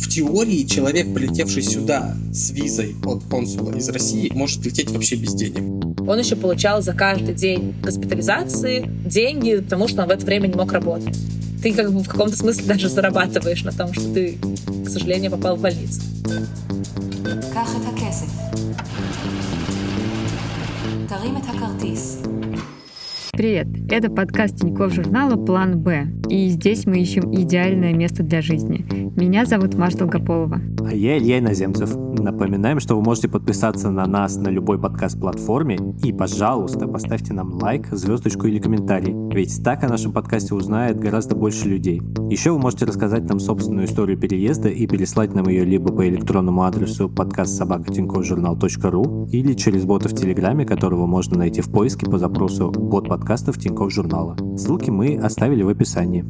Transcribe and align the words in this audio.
В 0.00 0.08
теории 0.08 0.64
человек, 0.64 1.12
полетевший 1.12 1.62
сюда 1.62 2.16
с 2.32 2.50
визой 2.50 2.96
от 3.04 3.22
консула 3.24 3.76
из 3.76 3.88
России, 3.90 4.32
может 4.34 4.64
лететь 4.64 4.90
вообще 4.90 5.16
без 5.16 5.34
денег. 5.34 5.62
Он 6.08 6.18
еще 6.18 6.36
получал 6.36 6.80
за 6.80 6.94
каждый 6.94 7.34
день 7.34 7.74
госпитализации 7.82 8.90
деньги, 9.04 9.56
потому 9.56 9.88
что 9.88 10.02
он 10.02 10.08
в 10.08 10.10
это 10.10 10.24
время 10.24 10.46
не 10.46 10.54
мог 10.54 10.72
работать. 10.72 11.16
Ты 11.62 11.74
как 11.74 11.92
бы 11.92 12.00
в 12.00 12.08
каком-то 12.08 12.34
смысле 12.34 12.64
даже 12.64 12.88
зарабатываешь 12.88 13.62
на 13.62 13.72
том, 13.72 13.92
что 13.92 14.12
ты, 14.14 14.38
к 14.84 14.88
сожалению, 14.88 15.30
попал 15.32 15.56
в 15.56 15.60
больницу. 15.60 16.00
Привет! 23.32 23.68
Это 23.90 24.10
подкаст 24.10 24.56
Тинькофф 24.56 24.92
журнала 24.92 25.36
«План 25.36 25.80
Б». 25.80 26.08
И 26.28 26.48
здесь 26.48 26.84
мы 26.84 26.98
ищем 26.98 27.32
идеальное 27.32 27.94
место 27.94 28.22
для 28.22 28.42
жизни. 28.42 28.84
Меня 29.18 29.46
зовут 29.46 29.74
Маша 29.74 29.98
Долгополова. 29.98 30.60
А 30.90 30.92
я 30.92 31.16
Илья 31.18 31.38
Иноземцев. 31.38 31.94
Напоминаем, 31.94 32.80
что 32.80 32.96
вы 32.96 33.02
можете 33.02 33.28
подписаться 33.28 33.92
на 33.92 34.06
нас 34.06 34.36
на 34.36 34.48
любой 34.48 34.76
подкаст-платформе 34.76 35.78
и, 36.02 36.12
пожалуйста, 36.12 36.88
поставьте 36.88 37.32
нам 37.32 37.62
лайк, 37.62 37.86
звездочку 37.92 38.48
или 38.48 38.58
комментарий, 38.58 39.14
ведь 39.32 39.62
так 39.62 39.84
о 39.84 39.88
нашем 39.88 40.12
подкасте 40.12 40.52
узнает 40.52 40.98
гораздо 40.98 41.36
больше 41.36 41.68
людей. 41.68 42.02
Еще 42.28 42.50
вы 42.50 42.58
можете 42.58 42.86
рассказать 42.86 43.22
нам 43.28 43.38
собственную 43.38 43.86
историю 43.86 44.18
переезда 44.18 44.68
и 44.68 44.88
переслать 44.88 45.32
нам 45.32 45.48
ее 45.48 45.64
либо 45.64 45.92
по 45.92 46.08
электронному 46.08 46.64
адресу 46.64 47.08
подкастсобакатиньковжурнал.ру 47.08 49.28
или 49.30 49.52
через 49.52 49.84
бота 49.84 50.08
в 50.08 50.14
Телеграме, 50.16 50.66
которого 50.66 51.06
можно 51.06 51.38
найти 51.38 51.60
в 51.60 51.70
поиске 51.70 52.06
по 52.06 52.18
запросу 52.18 52.72
«Бот 52.72 53.06
подкастов 53.06 53.58
Тинькофф 53.58 53.92
журнала». 53.92 54.36
Ссылки 54.56 54.90
мы 54.90 55.16
оставили 55.18 55.62
в 55.62 55.68
описании. 55.68 56.24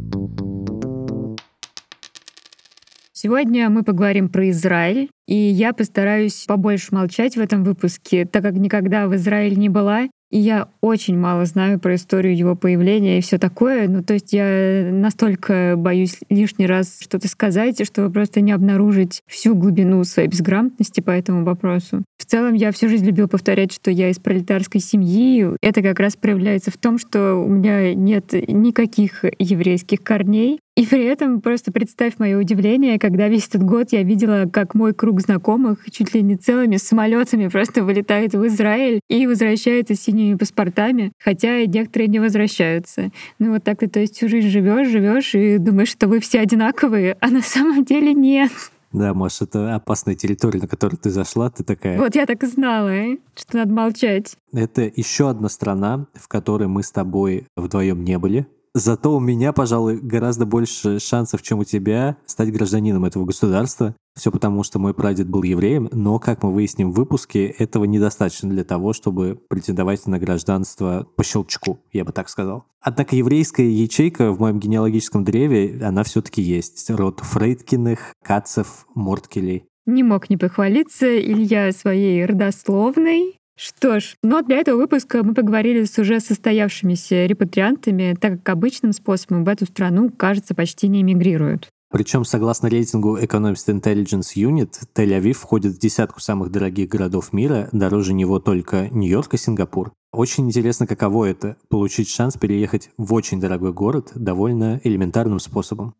Сегодня 3.22 3.68
мы 3.68 3.82
поговорим 3.82 4.30
про 4.30 4.48
Израиль, 4.48 5.10
и 5.28 5.34
я 5.34 5.74
постараюсь 5.74 6.46
побольше 6.48 6.94
молчать 6.94 7.36
в 7.36 7.40
этом 7.40 7.64
выпуске, 7.64 8.24
так 8.24 8.42
как 8.42 8.54
никогда 8.54 9.06
в 9.08 9.14
Израиле 9.14 9.56
не 9.56 9.68
была, 9.68 10.08
и 10.30 10.38
я 10.38 10.68
очень 10.80 11.18
мало 11.18 11.44
знаю 11.44 11.78
про 11.78 11.96
историю 11.96 12.34
его 12.34 12.56
появления 12.56 13.18
и 13.18 13.20
все 13.20 13.36
такое. 13.36 13.88
Ну, 13.88 14.02
то 14.02 14.14
есть 14.14 14.32
я 14.32 14.88
настолько 14.90 15.74
боюсь 15.76 16.16
лишний 16.30 16.66
раз 16.66 16.98
что-то 17.00 17.28
сказать, 17.28 17.84
чтобы 17.84 18.10
просто 18.10 18.40
не 18.40 18.52
обнаружить 18.52 19.20
всю 19.26 19.54
глубину 19.54 20.02
своей 20.04 20.28
безграмотности 20.28 21.00
по 21.00 21.10
этому 21.10 21.44
вопросу. 21.44 22.04
В 22.16 22.24
целом, 22.24 22.54
я 22.54 22.70
всю 22.70 22.88
жизнь 22.88 23.04
любила 23.04 23.26
повторять, 23.26 23.72
что 23.72 23.90
я 23.90 24.08
из 24.08 24.18
пролетарской 24.18 24.80
семьи. 24.80 25.46
Это 25.60 25.82
как 25.82 25.98
раз 25.98 26.16
проявляется 26.16 26.70
в 26.70 26.76
том, 26.76 26.96
что 26.96 27.34
у 27.34 27.48
меня 27.48 27.92
нет 27.92 28.32
никаких 28.32 29.24
еврейских 29.38 30.02
корней. 30.02 30.60
И 30.80 30.86
при 30.86 31.04
этом 31.04 31.42
просто 31.42 31.72
представь 31.72 32.14
мое 32.16 32.38
удивление, 32.38 32.98
когда 32.98 33.28
весь 33.28 33.46
этот 33.48 33.62
год 33.62 33.88
я 33.92 34.02
видела, 34.02 34.48
как 34.50 34.74
мой 34.74 34.94
круг 34.94 35.20
знакомых 35.20 35.84
чуть 35.90 36.14
ли 36.14 36.22
не 36.22 36.36
целыми 36.36 36.76
самолетами 36.76 37.48
просто 37.48 37.84
вылетает 37.84 38.32
в 38.32 38.46
Израиль 38.46 39.00
и 39.10 39.26
возвращается 39.26 39.94
с 39.94 40.00
синими 40.00 40.36
паспортами, 40.36 41.12
хотя 41.22 41.58
и 41.58 41.66
некоторые 41.66 42.08
не 42.08 42.18
возвращаются. 42.18 43.10
Ну 43.38 43.52
вот 43.52 43.62
так 43.62 43.80
ты, 43.80 43.88
то 43.88 44.00
есть 44.00 44.16
всю 44.16 44.30
жизнь 44.30 44.48
живешь, 44.48 44.88
живешь 44.88 45.34
и 45.34 45.58
думаешь, 45.58 45.90
что 45.90 46.08
вы 46.08 46.18
все 46.18 46.40
одинаковые, 46.40 47.18
а 47.20 47.28
на 47.28 47.42
самом 47.42 47.84
деле 47.84 48.14
нет. 48.14 48.50
Да, 48.90 49.12
Маш, 49.12 49.42
это 49.42 49.74
опасная 49.74 50.14
территория, 50.14 50.60
на 50.60 50.66
которую 50.66 50.98
ты 50.98 51.10
зашла, 51.10 51.50
ты 51.50 51.62
такая... 51.62 51.98
Вот 51.98 52.14
я 52.14 52.24
так 52.24 52.42
и 52.42 52.46
знала, 52.46 52.90
что 53.36 53.58
надо 53.58 53.74
молчать. 53.74 54.34
Это 54.54 54.90
еще 54.96 55.28
одна 55.28 55.50
страна, 55.50 56.06
в 56.14 56.26
которой 56.26 56.68
мы 56.68 56.82
с 56.82 56.90
тобой 56.90 57.46
вдвоем 57.54 58.02
не 58.02 58.18
были. 58.18 58.46
Зато 58.74 59.16
у 59.16 59.18
меня, 59.18 59.52
пожалуй, 59.52 59.98
гораздо 60.00 60.46
больше 60.46 61.00
шансов, 61.00 61.42
чем 61.42 61.58
у 61.58 61.64
тебя, 61.64 62.16
стать 62.24 62.52
гражданином 62.52 63.04
этого 63.04 63.24
государства. 63.24 63.96
Все 64.16 64.30
потому, 64.30 64.62
что 64.62 64.78
мой 64.78 64.94
прадед 64.94 65.28
был 65.28 65.42
евреем, 65.42 65.88
но, 65.90 66.20
как 66.20 66.44
мы 66.44 66.52
выясним 66.52 66.92
в 66.92 66.94
выпуске, 66.94 67.46
этого 67.46 67.84
недостаточно 67.84 68.48
для 68.48 68.62
того, 68.62 68.92
чтобы 68.92 69.40
претендовать 69.48 70.06
на 70.06 70.20
гражданство 70.20 71.06
по 71.16 71.24
щелчку, 71.24 71.80
я 71.92 72.04
бы 72.04 72.12
так 72.12 72.28
сказал. 72.28 72.64
Однако 72.80 73.16
еврейская 73.16 73.68
ячейка 73.68 74.30
в 74.30 74.38
моем 74.38 74.60
генеалогическом 74.60 75.24
древе, 75.24 75.80
она 75.82 76.04
все-таки 76.04 76.40
есть. 76.40 76.90
Род 76.90 77.20
Фрейдкиных, 77.20 78.14
Кацев, 78.22 78.86
Морткелей. 78.94 79.64
Не 79.86 80.04
мог 80.04 80.30
не 80.30 80.36
похвалиться 80.36 81.18
Илья 81.18 81.72
своей 81.72 82.24
родословной. 82.24 83.39
Что 83.62 84.00
ж, 84.00 84.16
но 84.22 84.40
для 84.40 84.56
этого 84.56 84.78
выпуска 84.78 85.22
мы 85.22 85.34
поговорили 85.34 85.84
с 85.84 85.98
уже 85.98 86.18
состоявшимися 86.20 87.26
репатриантами, 87.26 88.16
так 88.18 88.38
как 88.38 88.48
обычным 88.48 88.94
способом 88.94 89.44
в 89.44 89.48
эту 89.48 89.66
страну, 89.66 90.10
кажется, 90.10 90.54
почти 90.54 90.88
не 90.88 91.02
эмигрируют. 91.02 91.68
Причем, 91.90 92.24
согласно 92.24 92.70
рейтингу 92.70 93.18
Economist 93.18 93.68
Intelligence 93.68 94.34
Unit, 94.34 94.70
Тель-Авив 94.94 95.34
входит 95.34 95.74
в 95.74 95.78
десятку 95.78 96.20
самых 96.20 96.50
дорогих 96.50 96.88
городов 96.88 97.34
мира, 97.34 97.68
дороже 97.72 98.14
него 98.14 98.38
только 98.38 98.88
Нью-Йорк 98.92 99.34
и 99.34 99.36
Сингапур. 99.36 99.92
Очень 100.10 100.46
интересно, 100.46 100.86
каково 100.86 101.26
это— 101.26 101.56
получить 101.68 102.08
шанс 102.08 102.38
переехать 102.38 102.90
в 102.96 103.12
очень 103.12 103.40
дорогой 103.40 103.74
город 103.74 104.12
довольно 104.14 104.80
элементарным 104.84 105.38
способом. 105.38 105.94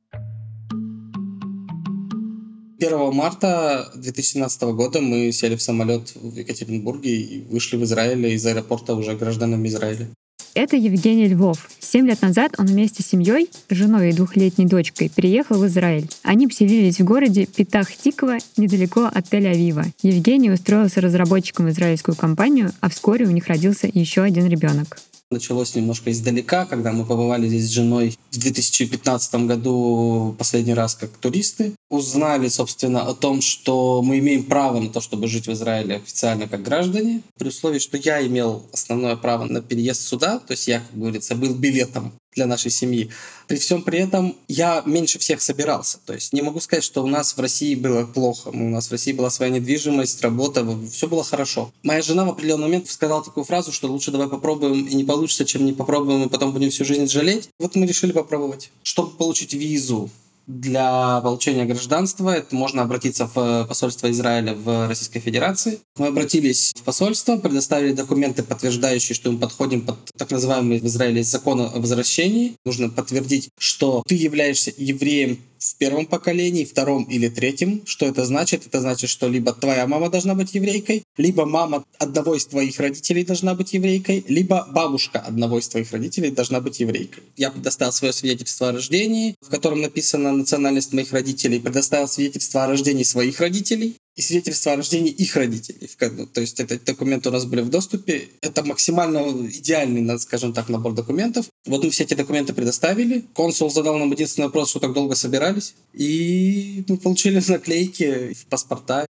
1 2.83 3.13
марта 3.13 3.91
2017 3.95 4.63
года 4.63 5.03
мы 5.03 5.33
сели 5.33 5.55
в 5.55 5.61
самолет 5.61 6.13
в 6.15 6.35
Екатеринбурге 6.35 7.15
и 7.15 7.45
вышли 7.51 7.77
в 7.77 7.85
Израиль 7.85 8.27
из 8.27 8.47
аэропорта 8.47 8.95
уже 8.95 9.15
гражданами 9.17 9.69
Израиля. 9.69 10.09
Это 10.55 10.77
Евгений 10.77 11.29
Львов. 11.29 11.69
Семь 11.79 12.07
лет 12.07 12.23
назад 12.23 12.55
он 12.57 12.67
вместе 12.67 13.03
с 13.03 13.07
семьей, 13.07 13.51
женой 13.69 14.09
и 14.09 14.13
двухлетней 14.13 14.67
дочкой, 14.67 15.11
переехал 15.11 15.59
в 15.59 15.67
Израиль. 15.67 16.09
Они 16.23 16.49
поселились 16.49 16.99
в 16.99 17.05
городе 17.05 17.45
Питах-Тиква, 17.45 18.39
недалеко 18.57 19.05
от 19.05 19.27
Тель-Авива. 19.31 19.85
Евгений 20.03 20.51
устроился 20.51 21.03
разработчиком 21.03 21.67
в 21.67 21.71
израильскую 21.71 22.17
компанию, 22.17 22.73
а 22.81 22.89
вскоре 22.89 23.27
у 23.27 23.31
них 23.31 23.47
родился 23.47 23.91
еще 23.93 24.23
один 24.23 24.49
ребенок. 24.49 24.99
Началось 25.33 25.77
немножко 25.77 26.11
издалека, 26.11 26.67
когда 26.67 26.91
мы 26.91 27.05
побывали 27.05 27.47
здесь 27.47 27.67
с 27.67 27.71
женой 27.71 28.19
в 28.33 28.39
2015 28.39 29.47
году 29.47 30.35
последний 30.37 30.75
раз 30.75 30.97
как 30.97 31.11
туристы. 31.19 31.77
Узнали, 31.89 32.49
собственно, 32.49 33.07
о 33.07 33.15
том, 33.15 33.41
что 33.41 34.03
мы 34.03 34.19
имеем 34.19 34.43
право 34.43 34.81
на 34.81 34.89
то, 34.89 35.01
чтобы 35.01 35.29
жить 35.29 35.47
в 35.47 35.53
Израиле 35.53 35.97
официально 35.97 36.49
как 36.49 36.65
граждане, 36.65 37.23
при 37.39 37.47
условии, 37.47 37.79
что 37.79 37.97
я 37.97 38.27
имел 38.27 38.67
основное 38.73 39.15
право 39.15 39.45
на 39.45 39.63
переезд 39.63 40.03
сюда, 40.03 40.41
то 40.41 40.51
есть 40.51 40.67
я, 40.67 40.81
как 40.81 40.99
говорится, 40.99 41.37
был 41.37 41.55
билетом 41.55 42.13
для 42.35 42.47
нашей 42.47 42.71
семьи. 42.71 43.11
При 43.49 43.57
всем 43.57 43.83
при 43.83 43.99
этом 43.99 44.37
я 44.47 44.83
меньше 44.87 45.19
всех 45.19 45.43
собирался. 45.43 45.99
То 46.07 46.15
есть 46.15 46.33
не 46.33 46.43
могу 46.43 46.61
сказать, 46.61 46.85
что 46.85 47.03
у 47.03 47.07
нас 47.07 47.37
в 47.37 47.41
России 47.41 47.75
было 47.75 48.07
плохо. 48.07 48.49
У 48.49 48.69
нас 48.69 48.89
в 48.89 48.93
России 48.93 49.13
была 49.13 49.31
своя 49.31 49.51
недвижимость, 49.51 50.23
работа, 50.23 50.65
все 50.91 51.09
было 51.09 51.25
хорошо. 51.25 51.73
Моя 51.83 52.03
жена 52.03 52.25
в 52.25 52.31
определенный 52.31 52.65
момент 52.65 52.89
сказала 52.89 53.25
такую 53.25 53.45
фразу, 53.45 53.73
что 53.73 53.89
лучше 53.89 54.13
давай 54.13 54.29
попробуем 54.29 54.87
и 54.87 54.95
не 54.95 55.05
получится, 55.05 55.45
чем 55.45 55.65
не 55.65 55.73
попробуем 55.73 56.23
и 56.25 56.29
потом 56.29 56.53
будем 56.53 56.71
всю 56.71 56.85
жизнь 56.85 57.09
жалеть. 57.09 57.49
Вот 57.59 57.75
мы 57.75 57.87
решили 57.87 58.13
попробовать. 58.13 58.71
Чтобы 58.83 59.17
получить 59.17 59.53
визу 59.55 60.11
для 60.59 61.21
получения 61.21 61.65
гражданства 61.65 62.31
это 62.31 62.55
можно 62.55 62.83
обратиться 62.83 63.31
в 63.33 63.67
посольство 63.67 64.11
Израиля 64.11 64.55
в 64.55 64.89
Российской 64.89 65.21
Федерации. 65.21 65.79
Мы 65.97 66.09
обратились 66.09 66.73
в 66.77 66.83
посольство, 66.83 67.37
предоставили 67.37 67.93
документы, 67.93 68.43
подтверждающие, 68.43 69.15
что 69.15 69.31
мы 69.31 69.39
подходим 69.39 69.83
под 69.83 69.97
так 70.17 70.31
называемый 70.31 70.81
в 70.81 70.87
Израиле 70.87 71.23
закон 71.23 71.61
о 71.61 71.69
возвращении. 71.69 72.55
Нужно 72.65 72.89
подтвердить, 72.89 73.51
что 73.59 74.03
ты 74.07 74.15
являешься 74.15 74.73
евреем 74.77 75.39
в 75.61 75.77
первом 75.77 76.07
поколении, 76.07 76.65
втором 76.65 77.05
или 77.05 77.29
третьем. 77.29 77.83
Что 77.85 78.07
это 78.07 78.25
значит? 78.25 78.67
Это 78.67 78.81
значит, 78.81 79.11
что 79.11 79.29
либо 79.29 79.53
твоя 79.53 79.87
мама 79.87 80.09
должна 80.09 80.35
быть 80.35 80.55
еврейкой, 80.55 81.05
либо 81.17 81.45
мама 81.45 81.85
одного 81.99 82.35
из 82.35 82.47
твоих 82.47 82.81
родителей 82.81 83.25
должна 83.25 83.55
быть 83.55 83.75
еврейкой, 83.75 84.25
либо 84.27 84.67
бабушка 84.73 85.19
одного 85.21 85.59
из 85.59 85.69
твоих 85.69 85.93
родителей 85.93 86.31
должна 86.31 86.61
быть 86.61 86.81
еврейкой. 86.81 87.23
Я 87.37 87.51
предоставил 87.51 87.93
свое 87.93 88.13
свидетельство 88.13 88.71
о 88.71 88.73
рождении, 88.73 89.35
в 89.41 89.51
котором 89.51 89.83
написана 89.83 90.33
национальность 90.33 90.93
моих 90.93 91.13
родителей, 91.13 91.61
предоставил 91.61 92.09
свидетельство 92.09 92.65
о 92.65 92.67
рождении 92.67 93.05
своих 93.05 93.39
родителей, 93.41 93.97
и 94.17 94.23
свидетельство 94.23 94.73
о 94.73 94.77
рождении 94.77 95.13
их 95.13 95.37
родителей. 95.37 95.89
То 96.27 96.41
есть 96.41 96.61
это 96.61 96.79
документы 96.79 97.29
у 97.29 97.33
нас 97.33 97.45
были 97.45 97.61
в 97.63 97.71
доступе. 97.71 98.29
Это 98.41 98.65
максимально 98.65 99.19
идеальный, 99.49 100.19
скажем 100.19 100.53
так, 100.53 100.69
набор 100.69 100.95
документов. 100.95 101.47
Вот 101.67 101.85
мы 101.85 101.91
все 101.91 102.05
эти 102.05 102.15
документы 102.15 102.53
предоставили. 102.53 103.25
Консул 103.35 103.71
задал 103.71 103.99
нам 103.99 104.11
единственный 104.11 104.47
вопрос, 104.47 104.71
что 104.71 104.81
так 104.81 104.93
долго 104.93 105.15
собирались. 105.15 105.75
И 105.95 106.85
мы 106.89 106.97
получили 106.97 107.43
наклейки 107.49 108.35
в 108.35 108.47
паспорта. 108.47 109.07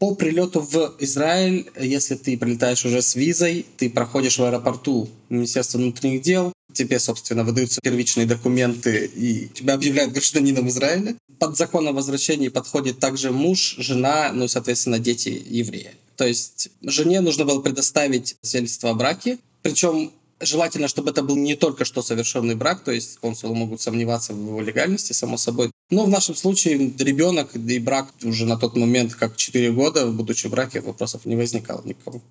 По 0.00 0.14
прилету 0.14 0.60
в 0.60 0.96
Израиль, 0.98 1.70
если 1.78 2.14
ты 2.14 2.38
прилетаешь 2.38 2.86
уже 2.86 3.02
с 3.02 3.14
визой, 3.14 3.66
ты 3.76 3.90
проходишь 3.90 4.38
в 4.38 4.42
аэропорту 4.42 5.10
Министерства 5.28 5.76
внутренних 5.76 6.22
дел, 6.22 6.54
тебе, 6.72 6.98
собственно, 6.98 7.44
выдаются 7.44 7.80
первичные 7.82 8.26
документы, 8.26 9.10
и 9.14 9.48
тебя 9.48 9.74
объявляют 9.74 10.12
гражданином 10.12 10.68
Израиля. 10.68 11.16
Под 11.40 11.56
закон 11.56 11.88
о 11.88 11.92
возвращении 11.92 12.48
подходит 12.48 12.98
также 12.98 13.32
муж, 13.32 13.76
жена, 13.78 14.30
ну 14.32 14.44
и, 14.44 14.48
соответственно, 14.48 14.98
дети 14.98 15.42
евреи. 15.44 15.92
То 16.16 16.26
есть 16.26 16.68
жене 16.82 17.22
нужно 17.22 17.46
было 17.46 17.60
предоставить 17.62 18.36
свидетельство 18.42 18.90
о 18.90 18.94
браке, 18.94 19.38
причем 19.62 20.12
Желательно, 20.42 20.88
чтобы 20.88 21.10
это 21.10 21.22
был 21.22 21.36
не 21.36 21.54
только 21.54 21.84
что 21.84 22.00
совершенный 22.00 22.54
брак, 22.54 22.82
то 22.82 22.90
есть 22.90 23.18
консулы 23.18 23.54
могут 23.54 23.82
сомневаться 23.82 24.32
в 24.32 24.38
его 24.38 24.62
легальности, 24.62 25.12
само 25.12 25.36
собой. 25.36 25.70
Но 25.90 26.06
в 26.06 26.08
нашем 26.08 26.34
случае 26.34 26.94
ребенок 26.98 27.54
и 27.54 27.78
брак 27.78 28.06
уже 28.24 28.46
на 28.46 28.56
тот 28.56 28.74
момент, 28.74 29.14
как 29.14 29.36
4 29.36 29.70
года, 29.72 30.06
будучи 30.06 30.46
в 30.46 30.50
браке, 30.50 30.80
вопросов 30.80 31.26
не 31.26 31.36
возникало 31.36 31.82
никому. 31.84 32.22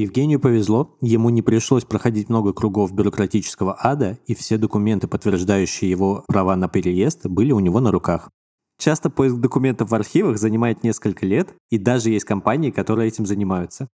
Евгению 0.00 0.40
повезло, 0.40 0.96
ему 1.02 1.28
не 1.28 1.42
пришлось 1.42 1.84
проходить 1.84 2.30
много 2.30 2.54
кругов 2.54 2.90
бюрократического 2.92 3.76
ада, 3.78 4.16
и 4.26 4.34
все 4.34 4.56
документы, 4.56 5.08
подтверждающие 5.08 5.90
его 5.90 6.24
права 6.26 6.56
на 6.56 6.68
переезд, 6.68 7.26
были 7.26 7.52
у 7.52 7.60
него 7.60 7.80
на 7.80 7.90
руках. 7.90 8.30
Часто 8.78 9.10
поиск 9.10 9.36
документов 9.36 9.90
в 9.90 9.94
архивах 9.94 10.38
занимает 10.38 10.82
несколько 10.82 11.26
лет, 11.26 11.50
и 11.70 11.76
даже 11.76 12.08
есть 12.08 12.24
компании, 12.24 12.70
которые 12.70 13.08
этим 13.08 13.26
занимаются. 13.26 13.88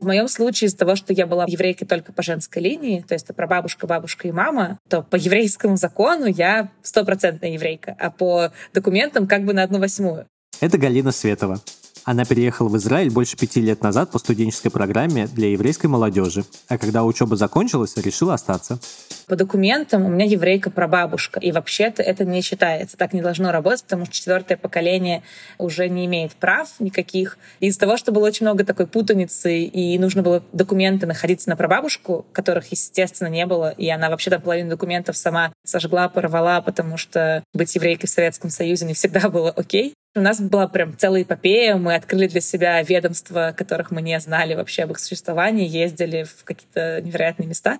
В 0.00 0.04
моем 0.04 0.26
случае 0.26 0.66
из-за 0.66 0.78
того, 0.78 0.96
что 0.96 1.12
я 1.12 1.28
была 1.28 1.44
еврейкой 1.46 1.86
только 1.86 2.12
по 2.12 2.24
женской 2.24 2.60
линии, 2.60 3.04
то 3.06 3.14
есть 3.14 3.26
это 3.26 3.34
про 3.34 3.46
бабушка, 3.46 3.86
бабушка 3.86 4.26
и 4.26 4.32
мама, 4.32 4.80
то 4.88 5.02
по 5.02 5.14
еврейскому 5.14 5.76
закону 5.76 6.26
я 6.26 6.72
стопроцентная 6.82 7.52
еврейка, 7.52 7.96
а 8.00 8.10
по 8.10 8.50
документам 8.74 9.28
как 9.28 9.44
бы 9.44 9.52
на 9.52 9.62
одну 9.62 9.78
восьмую. 9.78 10.26
Это 10.60 10.76
Галина 10.76 11.12
Светова. 11.12 11.60
Она 12.04 12.24
переехала 12.24 12.68
в 12.68 12.76
Израиль 12.76 13.10
больше 13.10 13.36
пяти 13.36 13.60
лет 13.60 13.82
назад 13.82 14.10
по 14.10 14.18
студенческой 14.18 14.70
программе 14.70 15.28
для 15.28 15.50
еврейской 15.50 15.86
молодежи, 15.86 16.44
а 16.68 16.76
когда 16.76 17.04
учеба 17.04 17.36
закончилась, 17.36 17.96
решила 17.96 18.34
остаться. 18.34 18.80
По 19.28 19.36
документам 19.36 20.04
у 20.04 20.08
меня 20.08 20.24
еврейка 20.24 20.70
прабабушка, 20.70 21.38
и 21.38 21.52
вообще-то 21.52 22.02
это 22.02 22.24
не 22.24 22.42
считается, 22.42 22.96
так 22.96 23.12
не 23.12 23.22
должно 23.22 23.52
работать, 23.52 23.84
потому 23.84 24.04
что 24.04 24.14
четвертое 24.14 24.56
поколение 24.56 25.22
уже 25.58 25.88
не 25.88 26.06
имеет 26.06 26.32
прав 26.32 26.68
никаких. 26.80 27.38
Из-за 27.60 27.78
того, 27.78 27.96
что 27.96 28.10
было 28.10 28.26
очень 28.26 28.46
много 28.46 28.64
такой 28.64 28.86
путаницы, 28.88 29.62
и 29.62 29.98
нужно 29.98 30.22
было 30.22 30.42
документы 30.52 31.06
находиться 31.06 31.48
на 31.48 31.56
прабабушку, 31.56 32.26
которых, 32.32 32.72
естественно, 32.72 33.28
не 33.28 33.46
было, 33.46 33.70
и 33.70 33.88
она 33.88 34.10
вообще 34.10 34.30
там 34.30 34.42
половину 34.42 34.70
документов 34.70 35.16
сама 35.16 35.52
сожгла, 35.64 36.08
порвала, 36.08 36.60
потому 36.60 36.96
что 36.96 37.44
быть 37.54 37.74
еврейкой 37.76 38.08
в 38.08 38.10
Советском 38.10 38.50
Союзе 38.50 38.86
не 38.86 38.94
всегда 38.94 39.28
было 39.28 39.50
окей. 39.50 39.94
У 40.14 40.20
нас 40.20 40.42
была 40.42 40.68
прям 40.68 40.94
целая 40.96 41.22
эпопея. 41.22 41.76
Мы 41.76 41.94
открыли 41.94 42.26
для 42.26 42.42
себя 42.42 42.82
ведомства, 42.82 43.54
которых 43.56 43.90
мы 43.90 44.02
не 44.02 44.20
знали 44.20 44.54
вообще 44.54 44.82
об 44.82 44.90
их 44.90 44.98
существовании, 44.98 45.66
ездили 45.66 46.24
в 46.24 46.44
какие-то 46.44 47.00
невероятные 47.00 47.48
места. 47.48 47.78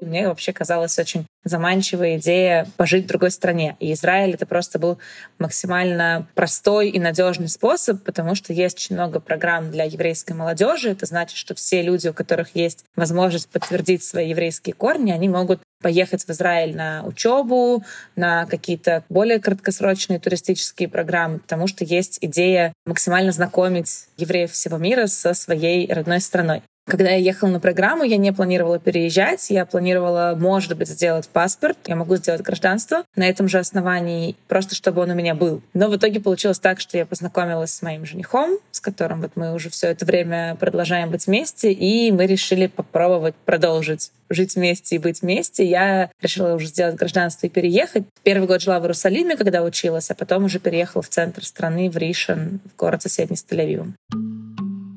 Мне 0.00 0.28
вообще 0.28 0.52
казалась 0.52 0.98
очень 0.98 1.26
заманчивая 1.44 2.18
идея 2.18 2.66
пожить 2.76 3.04
в 3.04 3.08
другой 3.08 3.30
стране. 3.30 3.76
И 3.80 3.92
Израиль 3.92 4.34
это 4.34 4.46
просто 4.46 4.78
был 4.78 4.98
максимально 5.38 6.28
простой 6.34 6.90
и 6.90 6.98
надежный 6.98 7.48
способ, 7.48 8.02
потому 8.04 8.34
что 8.34 8.52
есть 8.52 8.78
очень 8.78 8.96
много 8.96 9.20
программ 9.20 9.70
для 9.70 9.84
еврейской 9.84 10.32
молодежи. 10.32 10.90
Это 10.90 11.06
значит, 11.06 11.36
что 11.36 11.54
все 11.54 11.82
люди, 11.82 12.08
у 12.08 12.14
которых 12.14 12.54
есть 12.54 12.84
возможность 12.96 13.48
подтвердить 13.48 14.04
свои 14.04 14.30
еврейские 14.30 14.74
корни, 14.74 15.10
они 15.10 15.28
могут 15.28 15.60
поехать 15.80 16.24
в 16.24 16.30
Израиль 16.30 16.76
на 16.76 17.04
учебу, 17.04 17.84
на 18.16 18.46
какие-то 18.46 19.04
более 19.08 19.38
краткосрочные 19.38 20.18
туристические 20.18 20.88
программы, 20.88 21.38
потому 21.38 21.66
что 21.66 21.84
есть 21.84 22.18
идея 22.20 22.72
максимально 22.84 23.32
знакомить 23.32 24.06
евреев 24.16 24.50
всего 24.52 24.76
мира 24.76 25.06
со 25.06 25.34
своей 25.34 25.90
родной 25.92 26.20
страной. 26.20 26.62
Когда 26.88 27.10
я 27.10 27.16
ехала 27.16 27.50
на 27.50 27.60
программу, 27.60 28.02
я 28.02 28.16
не 28.16 28.32
планировала 28.32 28.78
переезжать, 28.78 29.50
я 29.50 29.66
планировала, 29.66 30.34
может 30.38 30.74
быть, 30.76 30.88
сделать 30.88 31.28
паспорт, 31.28 31.76
я 31.86 31.96
могу 31.96 32.16
сделать 32.16 32.40
гражданство 32.40 33.04
на 33.14 33.28
этом 33.28 33.46
же 33.46 33.58
основании, 33.58 34.36
просто 34.48 34.74
чтобы 34.74 35.02
он 35.02 35.10
у 35.10 35.14
меня 35.14 35.34
был. 35.34 35.60
Но 35.74 35.88
в 35.88 35.96
итоге 35.96 36.18
получилось 36.18 36.58
так, 36.58 36.80
что 36.80 36.96
я 36.96 37.04
познакомилась 37.04 37.72
с 37.72 37.82
моим 37.82 38.06
женихом, 38.06 38.58
с 38.70 38.80
которым 38.80 39.20
вот 39.20 39.32
мы 39.34 39.52
уже 39.52 39.68
все 39.68 39.88
это 39.88 40.06
время 40.06 40.56
продолжаем 40.58 41.10
быть 41.10 41.26
вместе, 41.26 41.72
и 41.72 42.10
мы 42.10 42.26
решили 42.26 42.68
попробовать 42.68 43.34
продолжить 43.44 44.10
жить 44.30 44.56
вместе 44.56 44.96
и 44.96 44.98
быть 44.98 45.20
вместе. 45.20 45.64
Я 45.66 46.10
решила 46.22 46.54
уже 46.54 46.68
сделать 46.68 46.96
гражданство 46.96 47.46
и 47.46 47.50
переехать. 47.50 48.04
Первый 48.22 48.48
год 48.48 48.62
жила 48.62 48.78
в 48.78 48.84
Иерусалиме, 48.84 49.36
когда 49.36 49.62
училась, 49.62 50.10
а 50.10 50.14
потом 50.14 50.44
уже 50.44 50.58
переехала 50.58 51.02
в 51.02 51.08
центр 51.08 51.44
страны, 51.44 51.90
в 51.90 51.98
Ришен, 51.98 52.60
в 52.64 52.78
город 52.78 53.02
соседний 53.02 53.36
с 53.36 53.44
Тель-Авивом. 53.44 53.92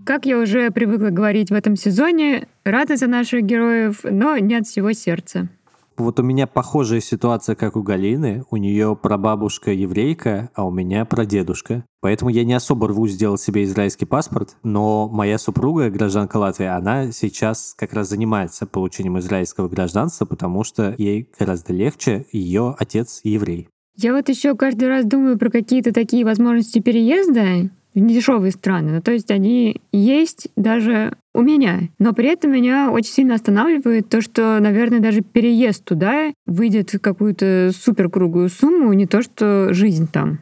Как 0.05 0.25
я 0.25 0.39
уже 0.39 0.71
привыкла 0.71 1.09
говорить 1.09 1.51
в 1.51 1.53
этом 1.53 1.75
сезоне, 1.75 2.47
рада 2.63 2.97
за 2.97 3.07
наших 3.07 3.43
героев, 3.43 3.99
но 4.03 4.37
не 4.37 4.55
от 4.55 4.67
всего 4.67 4.93
сердца. 4.93 5.49
Вот 5.97 6.19
у 6.19 6.23
меня 6.23 6.47
похожая 6.47 6.99
ситуация, 7.01 7.55
как 7.55 7.75
у 7.75 7.83
Галины. 7.83 8.43
У 8.49 8.57
нее 8.57 8.97
прабабушка 8.99 9.71
еврейка, 9.71 10.49
а 10.55 10.65
у 10.65 10.71
меня 10.71 11.05
прадедушка. 11.05 11.85
Поэтому 11.99 12.31
я 12.31 12.43
не 12.43 12.53
особо 12.53 12.87
рвусь 12.87 13.11
сделать 13.11 13.41
себе 13.41 13.63
израильский 13.63 14.05
паспорт, 14.05 14.55
но 14.63 15.07
моя 15.07 15.37
супруга, 15.37 15.91
гражданка 15.91 16.37
Латвии, 16.37 16.65
она 16.65 17.11
сейчас 17.11 17.75
как 17.77 17.93
раз 17.93 18.09
занимается 18.09 18.65
получением 18.65 19.19
израильского 19.19 19.69
гражданства, 19.69 20.25
потому 20.25 20.63
что 20.63 20.95
ей 20.97 21.29
гораздо 21.37 21.73
легче, 21.73 22.25
ее 22.31 22.75
отец 22.79 23.21
еврей. 23.23 23.69
Я 23.95 24.13
вот 24.13 24.29
еще 24.29 24.55
каждый 24.55 24.87
раз 24.87 25.05
думаю 25.05 25.37
про 25.37 25.51
какие-то 25.51 25.93
такие 25.93 26.25
возможности 26.25 26.79
переезда, 26.79 27.69
в 27.93 27.99
недешевые 27.99 28.51
страны. 28.51 28.91
Ну, 28.91 29.01
то 29.01 29.11
есть 29.11 29.31
они 29.31 29.81
есть 29.91 30.47
даже 30.55 31.13
у 31.33 31.41
меня. 31.41 31.81
Но 31.99 32.13
при 32.13 32.29
этом 32.29 32.51
меня 32.51 32.91
очень 32.91 33.11
сильно 33.11 33.35
останавливает 33.35 34.09
то, 34.09 34.21
что, 34.21 34.59
наверное, 34.59 34.99
даже 34.99 35.21
переезд 35.21 35.83
туда 35.83 36.31
выйдет 36.45 36.93
в 36.93 36.99
какую-то 36.99 37.71
супер 37.73 38.09
круглую 38.09 38.49
сумму, 38.49 38.93
не 38.93 39.07
то 39.07 39.21
что 39.21 39.73
жизнь 39.73 40.07
там 40.11 40.39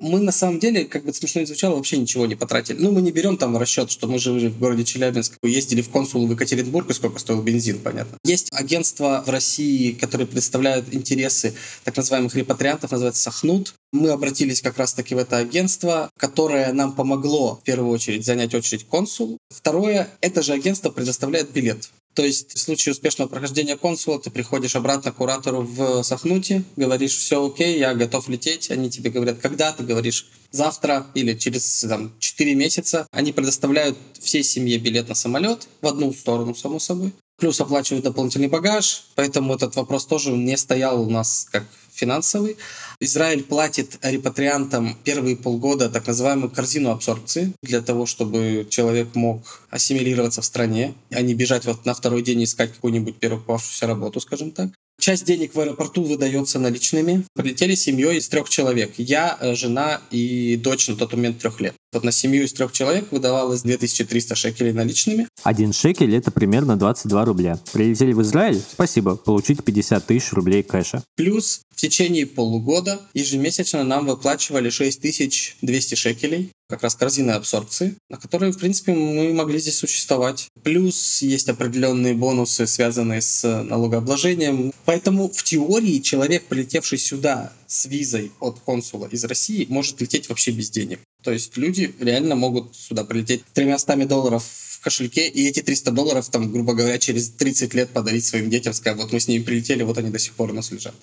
мы 0.00 0.20
на 0.20 0.32
самом 0.32 0.58
деле, 0.58 0.84
как 0.84 1.04
бы 1.04 1.12
смешно 1.12 1.44
звучало, 1.44 1.76
вообще 1.76 1.96
ничего 1.96 2.26
не 2.26 2.34
потратили. 2.34 2.78
Ну, 2.78 2.92
мы 2.92 3.02
не 3.02 3.12
берем 3.12 3.36
там 3.36 3.54
в 3.54 3.58
расчет, 3.58 3.90
что 3.90 4.06
мы 4.06 4.18
жили 4.18 4.48
в 4.48 4.58
городе 4.58 4.84
Челябинск, 4.84 5.34
ездили 5.42 5.82
в 5.82 5.88
консул 5.88 6.26
в 6.26 6.30
Екатеринбург, 6.30 6.90
и 6.90 6.94
сколько 6.94 7.18
стоил 7.18 7.42
бензин, 7.42 7.78
понятно. 7.78 8.18
Есть 8.24 8.48
агентства 8.52 9.22
в 9.26 9.30
России, 9.30 9.92
которые 9.92 10.26
представляют 10.26 10.92
интересы 10.92 11.54
так 11.84 11.96
называемых 11.96 12.34
репатриантов, 12.34 12.90
называется 12.90 13.22
Сахнут. 13.22 13.74
Мы 13.92 14.10
обратились 14.10 14.60
как 14.60 14.78
раз-таки 14.78 15.14
в 15.14 15.18
это 15.18 15.38
агентство, 15.38 16.10
которое 16.18 16.72
нам 16.72 16.92
помогло 16.92 17.56
в 17.56 17.62
первую 17.62 17.90
очередь 17.90 18.24
занять 18.24 18.54
очередь 18.54 18.84
консул. 18.84 19.38
Второе, 19.50 20.08
это 20.20 20.42
же 20.42 20.52
агентство 20.52 20.90
предоставляет 20.90 21.50
билет. 21.50 21.90
То 22.18 22.24
есть 22.24 22.52
в 22.56 22.58
случае 22.58 22.94
успешного 22.94 23.28
прохождения 23.28 23.76
консула 23.76 24.18
ты 24.18 24.28
приходишь 24.30 24.74
обратно 24.74 25.12
к 25.12 25.14
куратору 25.14 25.62
в 25.62 26.02
Сахнуте, 26.02 26.64
говоришь, 26.74 27.16
все 27.16 27.46
окей, 27.46 27.78
я 27.78 27.94
готов 27.94 28.28
лететь. 28.28 28.72
Они 28.72 28.90
тебе 28.90 29.10
говорят, 29.10 29.38
когда 29.38 29.70
ты 29.70 29.84
говоришь, 29.84 30.26
завтра 30.50 31.06
или 31.14 31.34
через 31.34 31.84
там, 31.88 32.12
4 32.18 32.56
месяца. 32.56 33.06
Они 33.12 33.30
предоставляют 33.30 33.96
всей 34.20 34.42
семье 34.42 34.78
билет 34.78 35.08
на 35.08 35.14
самолет 35.14 35.68
в 35.80 35.86
одну 35.86 36.12
сторону, 36.12 36.56
само 36.56 36.80
собой. 36.80 37.12
Плюс 37.38 37.60
оплачивают 37.60 38.04
дополнительный 38.04 38.48
багаж, 38.48 39.04
поэтому 39.14 39.54
этот 39.54 39.76
вопрос 39.76 40.06
тоже 40.06 40.32
не 40.32 40.56
стоял 40.56 41.00
у 41.00 41.08
нас 41.08 41.46
как 41.52 41.64
финансовый. 41.92 42.56
Израиль 43.00 43.44
платит 43.44 43.98
репатриантам 44.02 44.96
первые 45.04 45.36
полгода 45.36 45.88
так 45.88 46.06
называемую 46.06 46.50
корзину 46.50 46.90
абсорбции 46.90 47.52
для 47.62 47.80
того, 47.80 48.06
чтобы 48.06 48.66
человек 48.68 49.14
мог 49.14 49.62
ассимилироваться 49.70 50.42
в 50.42 50.44
стране, 50.44 50.94
а 51.10 51.20
не 51.20 51.34
бежать 51.34 51.64
вот 51.64 51.84
на 51.84 51.94
второй 51.94 52.22
день 52.22 52.42
искать 52.42 52.74
какую-нибудь 52.74 53.18
первую 53.18 53.40
попавшуюся 53.40 53.86
работу, 53.86 54.20
скажем 54.20 54.50
так. 54.50 54.70
Часть 55.00 55.24
денег 55.24 55.54
в 55.54 55.60
аэропорту 55.60 56.02
выдается 56.02 56.58
наличными. 56.58 57.24
Прилетели 57.34 57.76
семьей 57.76 58.18
из 58.18 58.28
трех 58.28 58.48
человек. 58.48 58.94
Я, 58.96 59.38
э, 59.40 59.54
жена 59.54 60.00
и 60.10 60.56
дочь 60.56 60.88
на 60.88 60.96
тот 60.96 61.12
момент 61.12 61.38
трех 61.38 61.60
лет. 61.60 61.74
Вот 61.92 62.02
на 62.02 62.10
семью 62.10 62.44
из 62.44 62.52
трех 62.52 62.72
человек 62.72 63.12
выдавалось 63.12 63.62
2300 63.62 64.34
шекелей 64.34 64.72
наличными. 64.72 65.28
Один 65.44 65.72
шекель— 65.72 66.14
это 66.16 66.32
примерно 66.32 66.76
22 66.76 67.24
рубля. 67.24 67.60
Прилетели 67.72 68.12
в 68.12 68.22
Израиль? 68.22 68.60
Спасибо, 68.60 69.14
получить 69.14 69.64
50 69.64 70.04
тысяч 70.04 70.32
рублей 70.32 70.64
кэша. 70.64 71.04
Плюс 71.16 71.60
в 71.74 71.80
течение 71.80 72.26
полугода 72.26 73.00
ежемесячно 73.14 73.84
нам 73.84 74.06
выплачивали 74.06 74.68
6200 74.68 75.94
шекелей 75.94 76.50
как 76.68 76.82
раз 76.82 76.94
корзины 76.94 77.30
абсорбции, 77.30 77.96
на 78.10 78.18
которые, 78.18 78.52
в 78.52 78.58
принципе, 78.58 78.92
мы 78.92 79.32
могли 79.32 79.58
здесь 79.58 79.78
существовать. 79.78 80.48
Плюс 80.62 81.22
есть 81.22 81.48
определенные 81.48 82.14
бонусы, 82.14 82.66
связанные 82.66 83.22
с 83.22 83.62
налогообложением. 83.62 84.72
Поэтому 84.84 85.30
в 85.30 85.42
теории 85.42 85.98
человек, 86.00 86.44
прилетевший 86.44 86.98
сюда 86.98 87.52
с 87.66 87.86
визой 87.86 88.32
от 88.40 88.60
консула 88.60 89.06
из 89.06 89.24
России, 89.24 89.66
может 89.70 90.00
лететь 90.00 90.28
вообще 90.28 90.50
без 90.50 90.68
денег. 90.68 91.00
То 91.22 91.32
есть 91.32 91.56
люди 91.56 91.94
реально 92.00 92.34
могут 92.34 92.76
сюда 92.76 93.04
прилететь 93.04 93.44
тремястами 93.54 94.04
долларов 94.04 94.44
в 94.44 94.80
кошельке, 94.80 95.26
и 95.26 95.48
эти 95.48 95.60
300 95.60 95.90
долларов, 95.90 96.28
там, 96.28 96.52
грубо 96.52 96.74
говоря, 96.74 96.98
через 96.98 97.30
30 97.30 97.74
лет 97.74 97.90
подарить 97.90 98.24
своим 98.24 98.50
детям, 98.50 98.74
сказать, 98.74 98.98
вот 98.98 99.12
мы 99.12 99.18
с 99.18 99.26
ними 99.26 99.42
прилетели, 99.42 99.82
вот 99.82 99.98
они 99.98 100.10
до 100.10 100.18
сих 100.18 100.34
пор 100.34 100.50
у 100.50 100.54
нас 100.54 100.70
лежат 100.70 100.94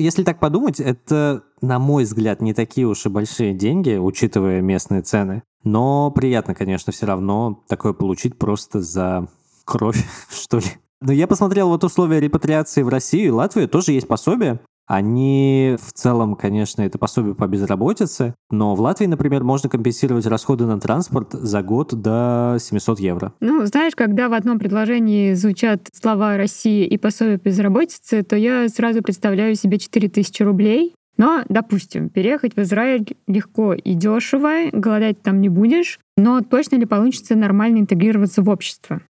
если 0.00 0.24
так 0.24 0.40
подумать, 0.40 0.80
это, 0.80 1.42
на 1.60 1.78
мой 1.78 2.04
взгляд, 2.04 2.40
не 2.40 2.54
такие 2.54 2.86
уж 2.86 3.06
и 3.06 3.08
большие 3.08 3.54
деньги, 3.54 3.96
учитывая 3.96 4.60
местные 4.60 5.02
цены. 5.02 5.42
Но 5.62 6.10
приятно, 6.10 6.54
конечно, 6.54 6.92
все 6.92 7.06
равно 7.06 7.62
такое 7.68 7.92
получить 7.92 8.38
просто 8.38 8.80
за 8.80 9.28
кровь, 9.64 10.02
что 10.30 10.58
ли. 10.58 10.66
Но 11.02 11.12
я 11.12 11.26
посмотрел 11.26 11.68
вот 11.68 11.84
условия 11.84 12.20
репатриации 12.20 12.82
в 12.82 12.88
Россию 12.88 13.26
и 13.26 13.30
Латвию, 13.30 13.68
тоже 13.68 13.92
есть 13.92 14.08
пособие. 14.08 14.60
Они 14.90 15.76
в 15.80 15.92
целом, 15.92 16.34
конечно, 16.34 16.82
это 16.82 16.98
пособие 16.98 17.36
по 17.36 17.46
безработице, 17.46 18.34
но 18.50 18.74
в 18.74 18.80
Латвии, 18.80 19.06
например, 19.06 19.44
можно 19.44 19.68
компенсировать 19.68 20.26
расходы 20.26 20.66
на 20.66 20.80
транспорт 20.80 21.32
за 21.32 21.62
год 21.62 21.94
до 21.94 22.56
700 22.58 22.98
евро. 22.98 23.32
Ну, 23.38 23.64
знаешь, 23.66 23.94
когда 23.94 24.28
в 24.28 24.32
одном 24.32 24.58
предложении 24.58 25.34
звучат 25.34 25.88
слова 25.92 26.36
«Россия» 26.36 26.88
и 26.88 26.98
пособие 26.98 27.38
по 27.38 27.50
безработице, 27.50 28.24
то 28.24 28.34
я 28.34 28.68
сразу 28.68 29.00
представляю 29.00 29.54
себе 29.54 29.78
4000 29.78 30.42
рублей, 30.42 30.92
но, 31.16 31.44
допустим, 31.48 32.08
переехать 32.08 32.56
в 32.56 32.58
Израиль 32.62 33.06
легко 33.28 33.74
и 33.74 33.94
дешево, 33.94 34.70
голодать 34.72 35.22
там 35.22 35.40
не 35.40 35.48
будешь, 35.48 36.00
но 36.16 36.40
точно 36.40 36.74
ли 36.74 36.86
получится 36.86 37.36
нормально 37.36 37.78
интегрироваться 37.78 38.42
в 38.42 38.48
общество? 38.48 39.02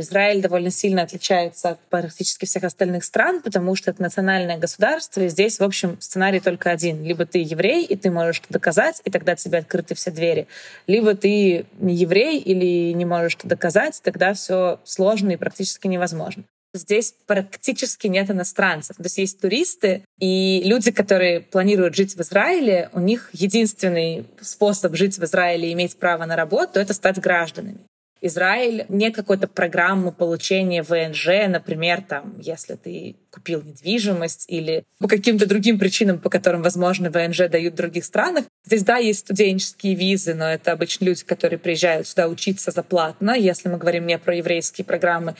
Израиль 0.00 0.40
довольно 0.40 0.70
сильно 0.70 1.02
отличается 1.02 1.70
от 1.70 1.80
практически 1.88 2.44
всех 2.44 2.64
остальных 2.64 3.04
стран, 3.04 3.42
потому 3.42 3.74
что 3.74 3.90
это 3.90 4.02
национальное 4.02 4.58
государство, 4.58 5.20
и 5.20 5.28
здесь, 5.28 5.58
в 5.58 5.62
общем, 5.62 5.96
сценарий 6.00 6.40
только 6.40 6.70
один. 6.70 7.02
Либо 7.02 7.26
ты 7.26 7.38
еврей, 7.38 7.84
и 7.84 7.96
ты 7.96 8.10
можешь 8.10 8.40
это 8.40 8.54
доказать, 8.54 9.00
и 9.04 9.10
тогда 9.10 9.36
тебе 9.36 9.58
открыты 9.58 9.94
все 9.94 10.10
двери. 10.10 10.46
Либо 10.86 11.14
ты 11.14 11.66
не 11.78 11.94
еврей 11.94 12.38
или 12.38 12.92
не 12.92 13.04
можешь 13.04 13.36
это 13.36 13.48
доказать, 13.48 14.00
тогда 14.02 14.34
все 14.34 14.80
сложно 14.84 15.32
и 15.32 15.36
практически 15.36 15.86
невозможно. 15.86 16.44
Здесь 16.74 17.14
практически 17.26 18.06
нет 18.06 18.30
иностранцев. 18.30 18.96
То 18.96 19.02
есть 19.02 19.18
есть 19.18 19.40
туристы, 19.40 20.04
и 20.18 20.62
люди, 20.64 20.90
которые 20.90 21.40
планируют 21.40 21.94
жить 21.94 22.16
в 22.16 22.22
Израиле, 22.22 22.88
у 22.94 23.00
них 23.00 23.28
единственный 23.34 24.24
способ 24.40 24.96
жить 24.96 25.18
в 25.18 25.24
Израиле 25.24 25.68
и 25.68 25.72
иметь 25.74 25.98
право 25.98 26.24
на 26.24 26.34
работу— 26.34 26.80
это 26.80 26.94
стать 26.94 27.20
гражданами. 27.20 27.78
Израиль 28.24 28.86
нет 28.88 29.16
какой-то 29.16 29.48
программы 29.48 30.12
получения 30.12 30.82
ВНЖ, 30.82 31.48
например, 31.48 32.02
там, 32.02 32.38
если 32.38 32.76
ты 32.76 33.16
купил 33.32 33.62
недвижимость 33.62 34.44
или 34.46 34.84
по 35.00 35.08
каким-то 35.08 35.46
другим 35.46 35.78
причинам, 35.78 36.20
по 36.20 36.30
которым, 36.30 36.62
возможно, 36.62 37.10
ВНЖ 37.10 37.48
дают 37.50 37.74
в 37.74 37.76
других 37.76 38.04
странах. 38.04 38.44
Здесь, 38.64 38.84
да, 38.84 38.98
есть 38.98 39.20
студенческие 39.20 39.96
визы, 39.96 40.34
но 40.34 40.46
это 40.46 40.70
обычно 40.70 41.06
люди, 41.06 41.24
которые 41.24 41.58
приезжают 41.58 42.06
сюда 42.06 42.28
учиться 42.28 42.70
заплатно, 42.70 43.32
если 43.32 43.68
мы 43.68 43.76
говорим 43.76 44.06
не 44.06 44.18
про 44.18 44.36
еврейские 44.36 44.84
программы. 44.84 45.34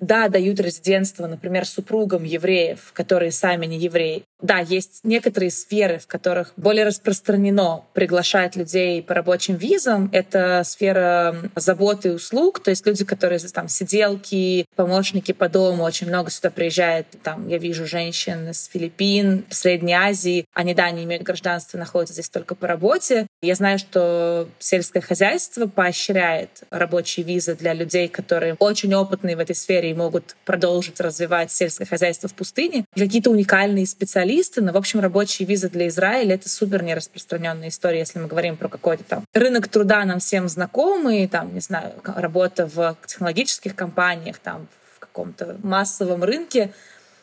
Да, 0.00 0.28
дают 0.28 0.58
резидентство, 0.58 1.26
например, 1.26 1.66
супругам 1.66 2.24
евреев, 2.24 2.92
которые 2.94 3.30
сами 3.30 3.66
не 3.66 3.78
евреи. 3.78 4.24
Да, 4.42 4.58
есть 4.58 5.00
некоторые 5.04 5.50
сферы, 5.50 5.98
в 5.98 6.08
которых 6.08 6.52
более 6.56 6.84
распространено 6.84 7.84
приглашать 7.94 8.56
людей 8.56 9.00
по 9.00 9.14
рабочим 9.14 9.54
визам. 9.54 10.10
Это 10.12 10.62
сфера 10.64 11.36
заботы 11.54 12.08
и 12.08 12.10
услуг, 12.10 12.60
то 12.60 12.70
есть 12.70 12.84
люди, 12.84 13.04
которые 13.04 13.38
там 13.38 13.68
сиделки, 13.68 14.66
помощники 14.74 15.32
по 15.32 15.48
дому, 15.48 15.84
очень 15.84 16.08
много 16.08 16.30
сюда 16.30 16.50
приезжает. 16.50 17.06
Там 17.22 17.46
я 17.48 17.58
вижу 17.58 17.86
женщин 17.86 18.50
из 18.50 18.66
Филиппин, 18.66 19.44
Средней 19.48 19.94
Азии. 19.94 20.44
Они, 20.54 20.74
да, 20.74 20.90
не 20.90 21.04
имеют 21.04 21.22
гражданства, 21.22 21.78
находятся 21.78 22.14
здесь 22.14 22.28
только 22.28 22.54
по 22.56 22.66
работе. 22.66 23.28
Я 23.42 23.54
знаю, 23.54 23.78
что 23.78 24.48
сельское 24.58 25.00
хозяйство 25.00 25.66
поощряет 25.66 26.64
рабочие 26.70 27.24
визы 27.24 27.54
для 27.54 27.74
людей, 27.74 28.08
которые 28.08 28.56
очень 28.58 28.92
опытные 28.94 29.36
в 29.36 29.40
этой 29.40 29.54
сфере 29.54 29.90
и 29.90 29.94
могут 29.94 30.34
продолжить 30.44 31.00
развивать 31.00 31.52
сельское 31.52 31.84
хозяйство 31.84 32.28
в 32.28 32.34
пустыне. 32.34 32.84
Какие-то 32.96 33.30
уникальные 33.30 33.86
специалисты, 33.86 34.31
но, 34.60 34.72
в 34.72 34.76
общем, 34.76 35.00
рабочие 35.00 35.46
визы 35.46 35.68
для 35.68 35.88
Израиля— 35.88 36.34
это 36.36 36.48
супер 36.48 36.82
нераспространенная 36.82 37.68
история, 37.68 38.00
если 38.00 38.18
мы 38.18 38.28
говорим 38.28 38.56
про 38.56 38.68
какой-то 38.68 39.04
там 39.04 39.24
рынок 39.32 39.68
труда 39.68 40.04
нам 40.04 40.20
всем 40.20 40.48
знакомый, 40.48 41.26
там, 41.28 41.54
не 41.54 41.60
знаю, 41.60 41.92
работа 42.04 42.66
в 42.66 42.96
технологических 43.06 43.74
компаниях, 43.74 44.38
там, 44.38 44.68
в 44.96 45.00
каком-то 45.00 45.56
массовом 45.62 46.24
рынке, 46.24 46.72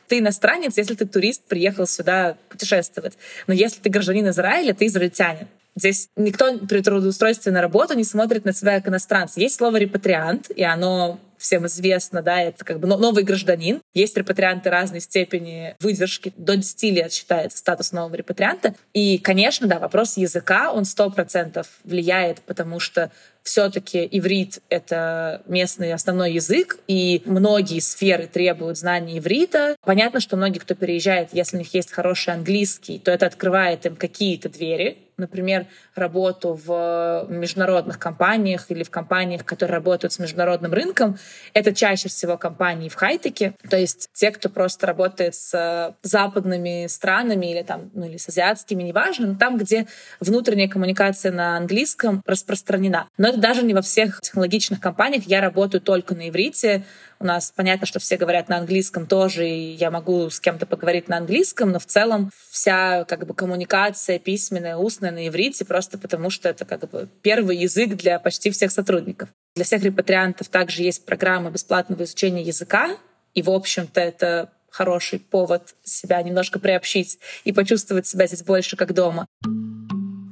ты 0.07 0.19
иностранец, 0.19 0.77
если 0.77 0.95
ты 0.95 1.05
турист, 1.05 1.43
приехал 1.43 1.87
сюда 1.87 2.35
путешествовать. 2.49 3.17
Но 3.47 3.53
если 3.53 3.79
ты 3.79 3.89
гражданин 3.89 4.27
Израиля, 4.29 4.73
ты 4.73 4.87
израильтянин. 4.87 5.47
Здесь 5.75 6.09
никто 6.15 6.57
при 6.57 6.81
трудоустройстве 6.81 7.51
на 7.51 7.61
работу 7.61 7.93
не 7.93 8.03
смотрит 8.03 8.43
на 8.43 8.53
себя 8.53 8.79
как 8.79 8.89
иностранец. 8.89 9.37
Есть 9.37 9.55
слово 9.55 9.77
«репатриант», 9.77 10.49
и 10.49 10.63
оно 10.63 11.19
всем 11.39 11.65
известно, 11.65 12.21
да, 12.21 12.41
это 12.41 12.63
как 12.63 12.79
бы 12.79 12.87
новый 12.87 13.23
гражданин. 13.23 13.81
Есть 13.93 14.17
репатрианты 14.17 14.69
разной 14.69 14.99
степени 14.99 15.75
выдержки. 15.79 16.33
До 16.37 16.55
10 16.55 16.83
лет 16.83 17.13
считается 17.13 17.57
статус 17.57 17.91
нового 17.91 18.15
репатрианта. 18.15 18.75
И, 18.93 19.17
конечно, 19.17 19.67
да, 19.67 19.79
вопрос 19.79 20.17
языка, 20.17 20.71
он 20.71 20.85
сто 20.85 21.09
процентов 21.09 21.67
влияет, 21.83 22.41
потому 22.41 22.79
что 22.79 23.11
все-таки 23.43 24.07
иврит— 24.11 24.59
это 24.69 25.41
местный 25.47 25.93
основной 25.93 26.33
язык, 26.33 26.77
и 26.87 27.21
многие 27.25 27.79
сферы 27.79 28.27
требуют 28.27 28.77
знания 28.77 29.17
иврита. 29.17 29.75
Понятно, 29.83 30.19
что 30.19 30.37
многие, 30.37 30.59
кто 30.59 30.75
переезжает, 30.75 31.29
если 31.33 31.55
у 31.55 31.59
них 31.59 31.73
есть 31.73 31.91
хороший 31.91 32.33
английский, 32.33 32.99
то 32.99 33.11
это 33.11 33.25
открывает 33.25 33.85
им 33.85 33.95
какие-то 33.95 34.49
двери, 34.49 34.97
например, 35.19 35.67
работу 35.95 36.53
в 36.53 37.25
международных 37.29 37.99
компаниях 37.99 38.65
или 38.69 38.83
в 38.83 38.89
компаниях, 38.89 39.45
которые 39.45 39.75
работают 39.75 40.13
с 40.13 40.19
международным 40.19 40.73
рынком, 40.73 41.17
это 41.53 41.73
чаще 41.73 42.09
всего 42.09 42.37
компании 42.37 42.89
в 42.89 42.95
хай-теке, 42.95 43.53
то 43.69 43.77
есть 43.77 44.09
те, 44.13 44.31
кто 44.31 44.49
просто 44.49 44.87
работает 44.87 45.35
с 45.35 45.95
западными 46.01 46.87
странами 46.87 47.51
или 47.51 47.63
там, 47.63 47.91
ну 47.93 48.05
или 48.05 48.17
с 48.17 48.29
азиатскими, 48.29 48.83
неважно, 48.83 49.27
но 49.27 49.35
там, 49.35 49.57
где 49.57 49.87
внутренняя 50.19 50.67
коммуникация 50.67 51.31
на 51.31 51.57
английском 51.57 52.21
распространена. 52.25 53.07
Но 53.17 53.29
это 53.29 53.39
даже 53.39 53.63
не 53.63 53.73
во 53.73 53.81
всех 53.81 54.21
технологичных 54.21 54.79
компаниях. 54.79 55.23
Я 55.25 55.41
работаю 55.41 55.81
только 55.81 56.15
на 56.15 56.29
иврите, 56.29 56.83
у 57.19 57.25
нас 57.25 57.51
понятно, 57.55 57.85
что 57.85 57.99
все 57.99 58.17
говорят 58.17 58.47
на 58.47 58.57
английском 58.57 59.05
тоже, 59.05 59.47
и 59.47 59.73
я 59.73 59.91
могу 59.91 60.29
с 60.29 60.39
кем-то 60.39 60.65
поговорить 60.65 61.09
на 61.09 61.17
английском, 61.17 61.71
но 61.71 61.79
в 61.79 61.85
целом 61.85 62.31
вся 62.49 63.03
как 63.05 63.27
бы 63.27 63.33
коммуникация 63.33 64.19
письменная, 64.19 64.77
устная 64.77 65.11
на 65.11 65.27
иврите, 65.27 65.65
просто 65.65 65.97
потому 65.97 66.29
что 66.29 66.47
это 66.47 66.65
как 66.65 66.89
бы 66.89 67.09
первый 67.21 67.57
язык 67.57 67.95
для 67.95 68.19
почти 68.19 68.51
всех 68.51 68.71
сотрудников. 68.71 69.29
Для 69.55 69.65
всех 69.65 69.83
репатриантов 69.83 70.47
также 70.47 70.83
есть 70.83 71.05
программа 71.05 71.51
бесплатного 71.51 72.03
изучения 72.03 72.41
языка, 72.41 72.97
и, 73.33 73.41
в 73.41 73.49
общем-то, 73.49 73.99
это 73.99 74.49
хороший 74.69 75.19
повод 75.19 75.75
себя 75.83 76.21
немножко 76.21 76.59
приобщить 76.59 77.19
и 77.43 77.51
почувствовать 77.51 78.07
себя 78.07 78.27
здесь 78.27 78.43
больше 78.43 78.77
как 78.77 78.93
дома. 78.93 79.25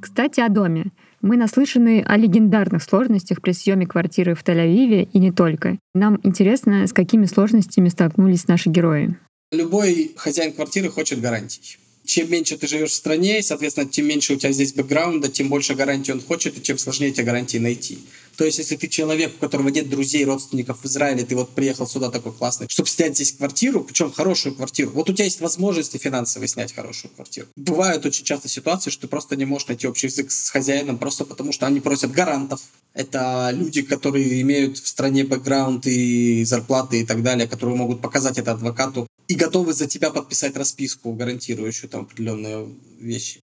Кстати, 0.02 0.40
о 0.40 0.50
доме. 0.50 0.92
Мы 1.28 1.36
наслышаны 1.36 2.06
о 2.08 2.16
легендарных 2.16 2.82
сложностях 2.82 3.42
при 3.42 3.52
съеме 3.52 3.86
квартиры 3.86 4.34
в 4.34 4.46
Тель-Авиве 4.46 5.10
и 5.12 5.20
не 5.20 5.34
только. 5.34 5.78
Нам 5.94 6.22
интересно, 6.24 6.88
с 6.88 6.94
какими 6.94 7.26
сложностями 7.26 7.90
столкнулись 7.90 8.48
наши 8.48 8.70
герои. 8.70 9.14
Любой 9.52 10.14
хозяин 10.16 10.54
квартиры 10.54 10.90
хочет 10.90 11.20
гарантий. 11.20 11.80
Чем 12.08 12.32
меньше 12.32 12.58
ты 12.58 12.68
живешь 12.68 12.92
в 12.92 12.94
стране, 12.94 13.44
соответственно, 13.44 13.86
тем 13.86 14.08
меньше 14.08 14.34
у 14.34 14.38
тебя 14.38 14.54
здесь 14.54 14.72
бэкграунда, 14.72 15.28
тем 15.28 15.50
больше 15.50 15.76
гарантий 15.76 16.14
он 16.14 16.22
хочет, 16.22 16.58
и 16.58 16.62
тем 16.62 16.78
сложнее 16.78 17.10
эти 17.10 17.20
гарантии 17.20 17.58
найти. 17.58 18.00
То 18.38 18.46
есть, 18.46 18.60
если 18.60 18.78
ты 18.78 18.88
человек, 18.88 19.34
у 19.36 19.40
которого 19.40 19.68
нет 19.68 19.90
друзей, 19.90 20.24
родственников 20.24 20.80
в 20.82 20.86
Израиле, 20.86 21.26
ты 21.26 21.36
вот 21.36 21.50
приехал 21.50 21.86
сюда 21.86 22.10
такой 22.10 22.32
классный, 22.32 22.68
чтобы 22.70 22.88
снять 22.88 23.16
здесь 23.16 23.34
квартиру, 23.34 23.84
причем 23.84 24.12
хорошую 24.12 24.56
квартиру, 24.56 24.92
вот 24.92 25.10
у 25.10 25.14
тебя 25.14 25.26
есть 25.26 25.42
возможности 25.42 25.98
финансовые 25.98 26.48
снять 26.48 26.74
хорошую 26.74 27.12
квартиру. 27.14 27.48
Бывают 27.58 28.06
очень 28.06 28.24
часто 28.24 28.48
ситуации, 28.48 28.90
что 28.90 29.02
ты 29.02 29.08
просто 29.08 29.36
не 29.36 29.44
можешь 29.44 29.68
найти 29.68 29.86
общий 29.86 30.08
язык 30.08 30.32
с 30.32 30.50
хозяином, 30.50 31.00
просто 31.00 31.26
потому 31.26 31.52
что 31.52 31.66
они 31.66 31.82
просят 31.82 32.14
гарантов. 32.14 32.62
Это 32.94 33.50
люди, 33.54 33.82
которые 33.82 34.40
имеют 34.42 34.78
в 34.78 34.88
стране 34.88 35.26
бэкграунд 35.26 35.88
и 35.88 36.46
зарплаты 36.46 37.02
и 37.02 37.06
так 37.06 37.22
далее, 37.22 37.48
которые 37.48 37.76
могут 37.76 38.02
показать 38.02 38.38
это 38.38 38.54
адвокату 38.54 39.08
и 39.28 39.36
готовы 39.36 39.74
за 39.74 39.88
тебя 39.88 40.10
подписать 40.10 40.56
расписку, 40.56 41.14
гарантирующую 41.14 41.90
там 41.90 42.02
определенные 42.02 42.68
вещи 43.00 43.42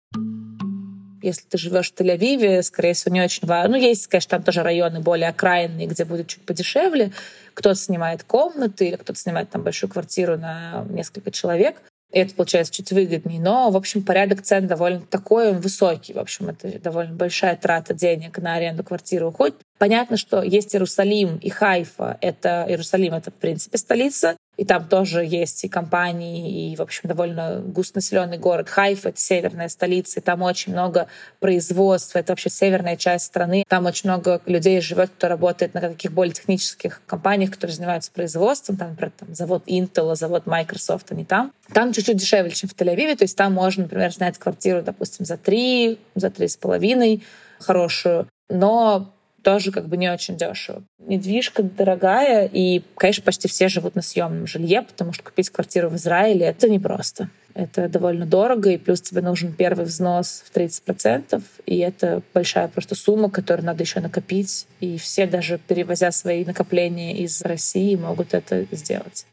если 1.24 1.46
ты 1.48 1.56
живешь 1.56 1.90
в 1.90 1.94
Тель-Авиве, 1.94 2.62
скорее 2.62 2.92
всего, 2.92 3.14
не 3.14 3.22
очень 3.22 3.48
важно. 3.48 3.76
Ну, 3.76 3.82
есть, 3.82 4.06
конечно, 4.08 4.30
там 4.30 4.42
тоже 4.42 4.62
районы 4.62 5.00
более 5.00 5.30
окраинные, 5.30 5.86
где 5.86 6.04
будет 6.04 6.28
чуть 6.28 6.42
подешевле. 6.42 7.12
Кто-то 7.54 7.76
снимает 7.76 8.24
комнаты 8.24 8.88
или 8.88 8.96
кто-то 8.96 9.18
снимает 9.18 9.48
там 9.48 9.62
большую 9.62 9.90
квартиру 9.90 10.36
на 10.36 10.84
несколько 10.90 11.30
человек. 11.30 11.80
И 12.12 12.18
это 12.18 12.34
получается 12.34 12.74
чуть 12.74 12.92
выгоднее. 12.92 13.40
Но, 13.40 13.70
в 13.70 13.76
общем, 13.76 14.02
порядок 14.04 14.42
цен 14.42 14.66
довольно 14.66 15.00
такой, 15.00 15.50
он 15.50 15.60
высокий. 15.60 16.12
В 16.12 16.18
общем, 16.18 16.50
это 16.50 16.78
довольно 16.78 17.14
большая 17.14 17.56
трата 17.56 17.94
денег 17.94 18.38
на 18.38 18.54
аренду 18.54 18.84
квартиры 18.84 19.26
уходит. 19.26 19.56
Понятно, 19.78 20.16
что 20.16 20.42
есть 20.42 20.74
Иерусалим 20.74 21.38
и 21.38 21.48
Хайфа. 21.48 22.18
Это 22.20 22.66
Иерусалим— 22.68 23.14
это, 23.14 23.30
в 23.30 23.34
принципе, 23.34 23.78
столица. 23.78 24.36
И 24.56 24.64
там 24.64 24.86
тоже 24.88 25.24
есть 25.24 25.64
и 25.64 25.68
компании, 25.68 26.72
и, 26.72 26.76
в 26.76 26.82
общем, 26.82 27.08
довольно 27.08 27.60
густонаселенный 27.60 28.38
город. 28.38 28.68
Хайф— 28.68 29.06
это 29.06 29.18
северная 29.18 29.68
столица, 29.68 30.20
и 30.20 30.22
там 30.22 30.42
очень 30.42 30.72
много 30.72 31.08
производства. 31.40 32.18
Это 32.18 32.32
вообще 32.32 32.50
северная 32.50 32.96
часть 32.96 33.26
страны. 33.26 33.64
Там 33.68 33.86
очень 33.86 34.08
много 34.08 34.40
людей 34.46 34.80
живет, 34.80 35.10
кто 35.10 35.28
работает 35.28 35.74
на 35.74 35.80
каких 35.80 36.12
более 36.12 36.34
технических 36.34 37.02
компаниях, 37.06 37.50
которые 37.50 37.74
занимаются 37.74 38.12
производством. 38.12 38.76
Там, 38.76 38.90
например, 38.90 39.12
там, 39.18 39.34
завод 39.34 39.62
Intel, 39.66 40.14
завод 40.14 40.46
Microsoft, 40.46 41.10
они 41.10 41.24
там. 41.24 41.52
Там 41.72 41.92
чуть-чуть 41.92 42.16
дешевле, 42.16 42.52
чем 42.52 42.68
в 42.68 42.74
Тель-Авиве. 42.74 43.16
То 43.16 43.24
есть 43.24 43.36
там 43.36 43.52
можно, 43.52 43.84
например, 43.84 44.12
снять 44.12 44.38
квартиру, 44.38 44.82
допустим, 44.82 45.24
за 45.24 45.36
три, 45.36 45.98
за 46.14 46.30
три 46.30 46.48
с 46.48 46.56
половиной 46.56 47.22
хорошую. 47.58 48.28
Но 48.48 49.13
тоже 49.44 49.70
как 49.70 49.86
бы 49.86 49.96
не 49.96 50.10
очень 50.10 50.36
дешево. 50.36 50.82
Недвижка 50.98 51.62
дорогая, 51.62 52.50
и, 52.52 52.82
конечно, 52.96 53.22
почти 53.22 53.46
все 53.46 53.68
живут 53.68 53.94
на 53.94 54.02
съемном 54.02 54.46
жилье, 54.46 54.82
потому 54.82 55.12
что 55.12 55.22
купить 55.22 55.50
квартиру 55.50 55.90
в 55.90 55.96
Израиле— 55.96 56.46
это 56.46 56.68
непросто. 56.68 57.28
Это 57.54 57.88
довольно 57.88 58.26
дорого, 58.26 58.70
и 58.70 58.78
плюс 58.78 59.00
тебе 59.00 59.20
нужен 59.20 59.52
первый 59.52 59.84
взнос 59.84 60.42
в 60.44 60.56
30%, 60.56 61.40
и 61.66 61.78
это 61.78 62.22
большая 62.32 62.66
просто 62.66 62.96
сумма, 62.96 63.30
которую 63.30 63.66
надо 63.66 63.84
еще 63.84 64.00
накопить. 64.00 64.66
И 64.80 64.98
все, 64.98 65.26
даже 65.26 65.60
перевозя 65.68 66.10
свои 66.10 66.44
накопления 66.44 67.16
из 67.18 67.42
России, 67.42 67.94
могут 67.94 68.34
это 68.34 68.66
сделать. 68.72 69.26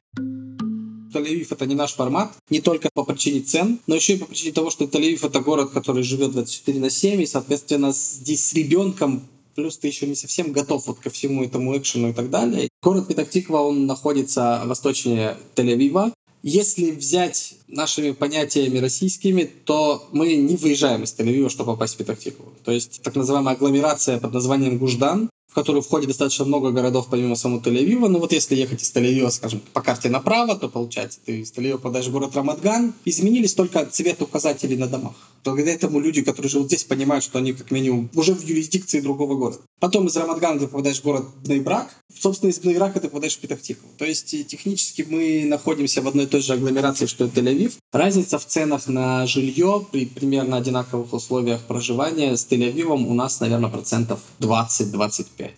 Тель-Авив— 1.11 1.47
это 1.51 1.65
не 1.65 1.75
наш 1.75 1.93
формат, 1.93 2.31
не 2.49 2.61
только 2.61 2.89
по 2.93 3.03
причине 3.03 3.41
цен, 3.41 3.79
но 3.87 3.95
еще 3.95 4.13
и 4.13 4.17
по 4.17 4.25
причине 4.25 4.53
того, 4.53 4.69
что 4.69 4.85
Тель-Авив— 4.85 5.25
это 5.27 5.39
город, 5.39 5.71
который 5.71 6.03
живет 6.03 6.31
24 6.31 6.79
на 6.79 6.89
7, 6.89 7.21
и, 7.21 7.25
соответственно, 7.25 7.91
здесь 7.91 8.45
с 8.45 8.53
ребенком 8.53 9.27
плюс 9.55 9.77
ты 9.77 9.87
еще 9.87 10.07
не 10.07 10.15
совсем 10.15 10.51
готов 10.51 10.87
вот 10.87 10.99
ко 10.99 11.09
всему 11.09 11.43
этому 11.43 11.77
экшену 11.77 12.09
и 12.09 12.13
так 12.13 12.29
далее. 12.29 12.69
Город 12.81 13.07
Петахтиква, 13.07 13.57
он 13.57 13.85
находится 13.85 14.61
восточнее 14.65 15.37
Тель-Авива. 15.55 16.13
Если 16.43 16.89
взять 16.91 17.55
нашими 17.67 18.11
понятиями 18.11 18.79
российскими, 18.79 19.43
то 19.43 20.07
мы 20.11 20.35
не 20.35 20.55
выезжаем 20.55 21.03
из 21.03 21.13
Тель-Авива, 21.13 21.49
чтобы 21.49 21.73
попасть 21.73 21.95
в 21.95 21.97
Петахтикву. 21.97 22.45
То 22.63 22.71
есть 22.71 23.01
так 23.03 23.15
называемая 23.15 23.55
агломерация 23.55 24.19
под 24.19 24.33
названием 24.33 24.77
Гуждан, 24.77 25.29
в 25.51 25.53
которую 25.53 25.81
входит 25.81 26.07
достаточно 26.07 26.45
много 26.45 26.71
городов 26.71 27.07
помимо 27.09 27.35
самого 27.35 27.59
Тель-Авива. 27.59 28.07
Ну 28.07 28.19
вот 28.19 28.31
если 28.31 28.55
ехать 28.55 28.81
из 28.81 28.95
Тель-Авива, 28.95 29.29
скажем, 29.29 29.61
по 29.73 29.81
карте 29.81 30.09
направо, 30.09 30.55
то 30.55 30.69
получается 30.69 31.19
ты 31.25 31.41
из 31.41 31.51
Тель-Авива 31.51 31.73
попадаешь 31.73 32.07
в 32.07 32.11
город 32.11 32.35
Рамадган. 32.35 32.93
Изменились 33.03 33.53
только 33.53 33.85
цвет 33.85 34.21
указателей 34.21 34.77
на 34.77 34.87
домах. 34.87 35.13
Благодаря 35.43 35.75
этому 35.75 35.99
люди, 35.99 36.21
которые 36.21 36.49
живут 36.49 36.67
здесь, 36.67 36.85
понимают, 36.85 37.23
что 37.23 37.39
они 37.39 37.51
как 37.51 37.69
минимум 37.69 38.09
уже 38.15 38.33
в 38.33 38.41
юрисдикции 38.43 39.01
другого 39.01 39.35
города. 39.35 39.61
Потом 39.81 40.05
из 40.05 40.15
Рамадгана 40.15 40.59
ты 40.59 40.67
попадаешь 40.67 40.99
в 40.99 41.03
город 41.03 41.25
Бнейбрак. 41.43 41.89
Собственно, 42.13 42.51
из 42.51 42.59
Бнейбрака 42.59 42.99
ты 42.99 43.07
попадаешь 43.07 43.35
в 43.35 43.39
Петахтикву. 43.39 43.89
То 43.97 44.05
есть 44.05 44.31
э, 44.35 44.43
технически 44.43 45.03
мы 45.09 45.43
находимся 45.45 46.03
в 46.03 46.07
одной 46.07 46.25
и 46.25 46.27
той 46.27 46.41
же 46.41 46.53
агломерации, 46.53 47.07
что 47.07 47.25
и 47.25 47.29
Тель-Авив. 47.29 47.73
Разница 47.91 48.37
в 48.37 48.45
ценах 48.45 48.87
на 48.87 49.25
жилье 49.25 49.83
при 49.91 50.05
примерно 50.05 50.57
одинаковых 50.57 51.11
условиях 51.13 51.61
проживания 51.61 52.37
с 52.37 52.45
Тель-Авивом 52.47 53.07
у 53.07 53.15
нас, 53.15 53.39
наверное, 53.39 53.71
процентов 53.71 54.19
20-25. 54.39 55.49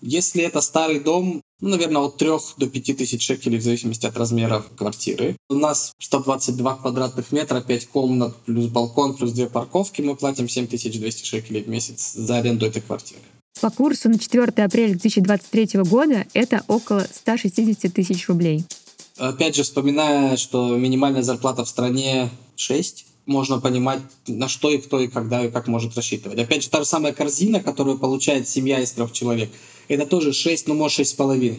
Если 0.00 0.42
это 0.42 0.62
старый 0.62 1.00
дом, 1.00 1.42
ну, 1.60 1.68
наверное, 1.68 2.00
от 2.00 2.16
3 2.16 2.30
до 2.56 2.68
5 2.68 2.96
тысяч 2.96 3.22
шекелей 3.22 3.58
в 3.58 3.62
зависимости 3.62 4.06
от 4.06 4.16
размера 4.16 4.64
квартиры. 4.78 5.36
У 5.50 5.54
нас 5.54 5.92
122 5.98 6.76
квадратных 6.76 7.30
метра, 7.30 7.60
5 7.60 7.88
комнат, 7.88 8.34
плюс 8.46 8.68
балкон, 8.68 9.14
плюс 9.14 9.32
2 9.32 9.48
парковки. 9.48 10.00
Мы 10.00 10.16
платим 10.16 10.48
7200 10.48 11.26
шекелей 11.26 11.62
в 11.62 11.68
месяц 11.68 12.14
за 12.14 12.38
аренду 12.38 12.64
этой 12.64 12.80
квартиры. 12.80 13.20
По 13.60 13.70
курсу 13.70 14.08
на 14.08 14.18
4 14.18 14.44
апреля 14.64 14.90
2023 14.90 15.80
года 15.82 16.26
это 16.34 16.62
около 16.68 17.06
160 17.10 17.92
тысяч 17.92 18.28
рублей. 18.28 18.64
Опять 19.16 19.56
же, 19.56 19.62
вспоминая, 19.62 20.36
что 20.36 20.76
минимальная 20.76 21.22
зарплата 21.22 21.64
в 21.64 21.68
стране 21.68 22.28
6, 22.56 23.06
можно 23.24 23.58
понимать, 23.58 24.00
на 24.26 24.48
что 24.48 24.70
и 24.70 24.78
кто 24.78 25.00
и 25.00 25.08
когда 25.08 25.44
и 25.44 25.50
как 25.50 25.68
может 25.68 25.96
рассчитывать. 25.96 26.38
Опять 26.38 26.64
же, 26.64 26.70
та 26.70 26.80
же 26.80 26.84
самая 26.84 27.12
корзина, 27.12 27.60
которую 27.60 27.98
получает 27.98 28.48
семья 28.48 28.78
из 28.80 28.92
трех 28.92 29.12
человек, 29.12 29.50
это 29.88 30.06
тоже 30.06 30.32
6, 30.32 30.68
ну 30.68 30.74
может 30.74 31.00
6,5. 31.00 31.58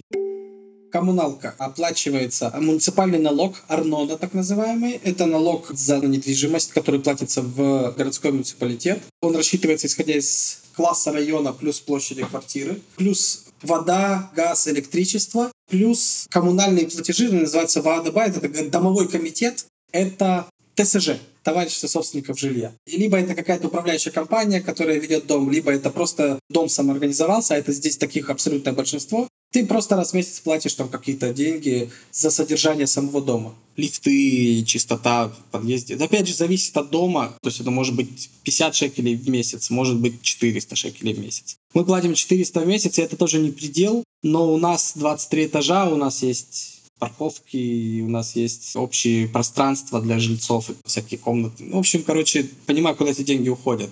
Коммуналка 0.92 1.54
оплачивается, 1.58 2.50
а 2.54 2.62
муниципальный 2.62 3.20
налог, 3.20 3.56
Арнона 3.68 4.18
так 4.18 4.34
называемый, 4.34 5.00
это 5.04 5.26
налог 5.26 5.70
за 5.72 5.98
недвижимость, 5.98 6.72
который 6.72 7.00
платится 7.00 7.42
в 7.42 7.94
городской 7.98 8.32
муниципалитет. 8.32 9.02
Он 9.22 9.36
рассчитывается 9.36 9.88
исходя 9.88 10.18
из 10.18 10.62
класса 10.76 11.12
района 11.12 11.52
плюс 11.54 11.80
площади 11.80 12.24
квартиры, 12.24 12.80
плюс 12.96 13.46
вода, 13.62 14.32
газ, 14.36 14.68
электричество, 14.68 15.52
плюс 15.70 16.28
коммунальные 16.30 16.88
платежи, 16.88 17.32
называется 17.32 17.82
ВАДБ, 17.82 18.18
это 18.18 18.70
домовой 18.70 19.08
комитет, 19.08 19.66
это 19.92 20.46
ТСЖ, 20.76 21.18
товарищество 21.44 21.88
собственников 21.88 22.40
жилья. 22.40 22.72
И 22.86 22.98
либо 22.98 23.18
это 23.18 23.34
какая-то 23.34 23.68
управляющая 23.68 24.12
компания, 24.12 24.62
которая 24.62 25.00
ведет 25.00 25.26
дом, 25.28 25.50
либо 25.50 25.72
это 25.72 25.90
просто 25.90 26.40
дом 26.50 26.70
самоорганизовался, 26.70 27.56
а 27.56 27.58
это 27.58 27.72
здесь 27.72 27.98
таких 27.98 28.30
абсолютное 28.30 28.74
большинство. 28.74 29.28
Ты 29.52 29.66
просто 29.66 29.96
раз 29.96 30.12
в 30.12 30.14
месяц 30.14 30.40
платишь 30.40 30.74
там 30.74 30.90
какие-то 30.90 31.34
деньги 31.34 31.90
за 32.12 32.30
содержание 32.30 32.86
самого 32.86 33.22
дома. 33.22 33.56
Лифты, 33.78 34.64
чистота 34.66 35.30
в 35.30 35.52
подъезде. 35.52 35.96
Опять 35.96 36.28
же, 36.28 36.34
зависит 36.34 36.76
от 36.76 36.90
дома. 36.90 37.34
То 37.42 37.50
есть 37.50 37.62
это 37.62 37.72
может 37.72 37.96
быть 37.96 38.30
50 38.44 38.76
шекелей 38.76 39.16
в 39.16 39.30
месяц, 39.30 39.70
может 39.70 39.98
быть 39.98 40.22
400 40.22 40.76
шекелей 40.76 41.14
в 41.14 41.20
месяц. 41.20 41.58
Мы 41.74 41.86
платим 41.86 42.14
400 42.14 42.60
в 42.60 42.68
месяц, 42.68 43.00
и 43.00 43.02
это 43.02 43.16
тоже 43.16 43.40
не 43.40 43.52
предел. 43.52 44.04
Но 44.24 44.54
у 44.54 44.58
нас 44.58 44.94
23 44.96 45.46
этажа, 45.46 45.90
у 45.90 45.96
нас 45.96 46.24
есть 46.24 46.82
парковки, 47.00 48.02
у 48.02 48.10
нас 48.10 48.36
есть 48.36 48.76
общие 48.76 49.28
пространства 49.28 50.02
для 50.02 50.20
жильцов, 50.20 50.70
всякие 50.86 51.20
комнаты. 51.20 51.64
В 51.70 51.78
общем, 51.78 52.04
короче, 52.04 52.50
понимаю, 52.66 52.96
куда 52.96 53.12
эти 53.12 53.22
деньги 53.22 53.50
уходят. 53.50 53.92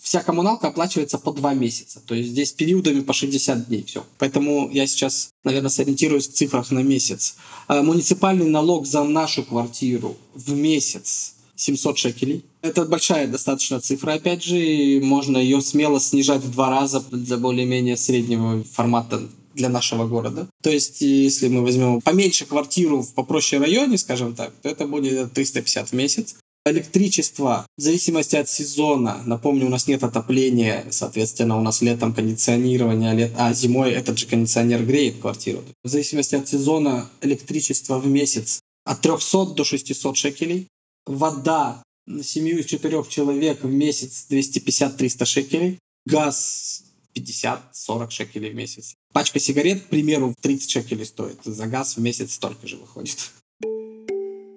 Вся 0.00 0.22
коммуналка 0.22 0.68
оплачивается 0.68 1.18
по 1.18 1.32
два 1.32 1.54
месяца. 1.54 2.00
То 2.06 2.14
есть 2.14 2.30
здесь 2.30 2.52
периодами 2.52 3.00
по 3.00 3.12
60 3.12 3.68
дней. 3.68 3.84
Все. 3.84 4.04
Поэтому 4.18 4.70
я 4.70 4.86
сейчас, 4.86 5.30
наверное, 5.44 5.70
сориентируюсь 5.70 6.28
в 6.28 6.32
цифрах 6.32 6.70
на 6.70 6.80
месяц. 6.80 7.36
А 7.66 7.82
муниципальный 7.82 8.48
налог 8.48 8.86
за 8.86 9.04
нашу 9.04 9.44
квартиру 9.44 10.16
в 10.34 10.52
месяц 10.52 11.34
700 11.56 11.98
шекелей. 11.98 12.44
Это 12.62 12.84
большая 12.84 13.26
достаточно 13.26 13.80
цифра, 13.80 14.12
опять 14.12 14.44
же, 14.44 15.00
можно 15.02 15.38
ее 15.38 15.60
смело 15.60 16.00
снижать 16.00 16.42
в 16.42 16.50
два 16.50 16.70
раза 16.70 17.00
для 17.00 17.36
более-менее 17.36 17.96
среднего 17.96 18.62
формата 18.64 19.28
для 19.54 19.68
нашего 19.68 20.06
города. 20.06 20.46
То 20.62 20.70
есть, 20.70 21.00
если 21.00 21.48
мы 21.48 21.62
возьмем 21.62 22.00
поменьше 22.00 22.46
квартиру 22.46 23.02
в 23.02 23.12
попроще 23.12 23.60
районе, 23.60 23.98
скажем 23.98 24.34
так, 24.34 24.52
то 24.62 24.68
это 24.68 24.86
будет 24.86 25.32
350 25.32 25.88
в 25.88 25.92
месяц. 25.94 26.36
Электричество, 26.70 27.66
в 27.78 27.80
зависимости 27.80 28.36
от 28.36 28.48
сезона, 28.48 29.22
напомню, 29.24 29.66
у 29.66 29.70
нас 29.70 29.86
нет 29.86 30.02
отопления, 30.02 30.84
соответственно, 30.90 31.56
у 31.56 31.62
нас 31.62 31.80
летом 31.80 32.12
кондиционирование, 32.12 33.14
лет... 33.14 33.32
а 33.36 33.54
зимой 33.54 33.92
этот 33.92 34.18
же 34.18 34.26
кондиционер 34.26 34.84
греет 34.84 35.18
квартиру. 35.18 35.64
В 35.82 35.88
зависимости 35.88 36.34
от 36.34 36.46
сезона 36.46 37.08
электричество 37.22 37.98
в 37.98 38.06
месяц 38.06 38.60
от 38.84 39.00
300 39.00 39.54
до 39.54 39.64
600 39.64 40.16
шекелей. 40.16 40.68
Вода 41.06 41.82
на 42.06 42.22
семью 42.22 42.58
из 42.58 42.66
четырех 42.66 43.08
человек 43.08 43.62
в 43.62 43.70
месяц 43.70 44.26
250-300 44.30 45.24
шекелей. 45.24 45.78
Газ 46.04 46.84
50-40 47.14 48.10
шекелей 48.10 48.50
в 48.50 48.54
месяц. 48.54 48.94
Пачка 49.12 49.38
сигарет, 49.38 49.84
к 49.84 49.86
примеру, 49.88 50.34
30 50.40 50.70
шекелей 50.70 51.06
стоит. 51.06 51.38
За 51.44 51.66
газ 51.66 51.96
в 51.96 52.00
месяц 52.00 52.34
столько 52.34 52.66
же 52.66 52.76
выходит. 52.76 53.30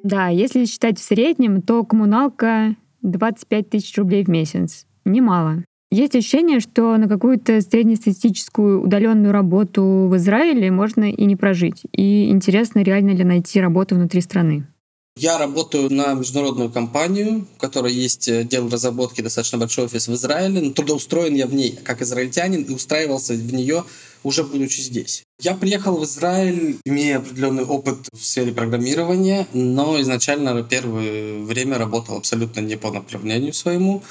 Да, 0.03 0.29
если 0.29 0.65
считать 0.65 0.99
в 0.99 1.03
среднем, 1.03 1.61
то 1.61 1.83
коммуналка 1.83 2.75
25 3.01 3.69
тысяч 3.69 3.97
рублей 3.97 4.23
в 4.23 4.27
месяц. 4.29 4.85
Немало. 5.05 5.63
Есть 5.91 6.15
ощущение, 6.15 6.61
что 6.61 6.95
на 6.95 7.09
какую-то 7.09 7.59
среднестатистическую 7.59 8.81
удаленную 8.81 9.33
работу 9.33 10.07
в 10.09 10.15
Израиле 10.15 10.71
можно 10.71 11.11
и 11.11 11.25
не 11.25 11.35
прожить. 11.35 11.83
И 11.91 12.29
интересно, 12.29 12.79
реально 12.79 13.11
ли 13.11 13.25
найти 13.25 13.59
работу 13.59 13.95
внутри 13.95 14.21
страны. 14.21 14.65
Я 15.17 15.37
работаю 15.37 15.93
на 15.93 16.13
международную 16.13 16.71
компанию, 16.71 17.45
в 17.57 17.59
которой 17.59 17.93
есть 17.93 18.29
отдел 18.29 18.69
разработки, 18.69 19.21
достаточно 19.21 19.57
большой 19.57 19.85
офис 19.85 20.07
в 20.07 20.13
Израиле. 20.13 20.61
Но 20.61 20.71
трудоустроен 20.71 21.35
я 21.35 21.45
в 21.45 21.53
ней 21.53 21.77
как 21.83 22.01
израильтянин 22.01 22.63
и 22.63 22.73
устраивался 22.73 23.33
в 23.33 23.53
нее 23.53 23.83
уже 24.23 24.43
будучи 24.43 24.81
здесь. 24.81 25.23
Я 25.39 25.55
приехал 25.55 25.97
в 25.97 26.03
Израиль, 26.05 26.77
имея 26.85 27.17
определенный 27.17 27.63
опыт 27.63 27.97
в 28.13 28.23
сфере 28.23 28.51
программирования, 28.51 29.47
но 29.53 29.99
изначально 30.01 30.61
первое 30.63 31.39
время 31.39 31.77
работал 31.77 32.17
абсолютно 32.17 32.59
не 32.61 32.77
по 32.77 32.91
направлению 32.91 33.53
своему. 33.53 34.03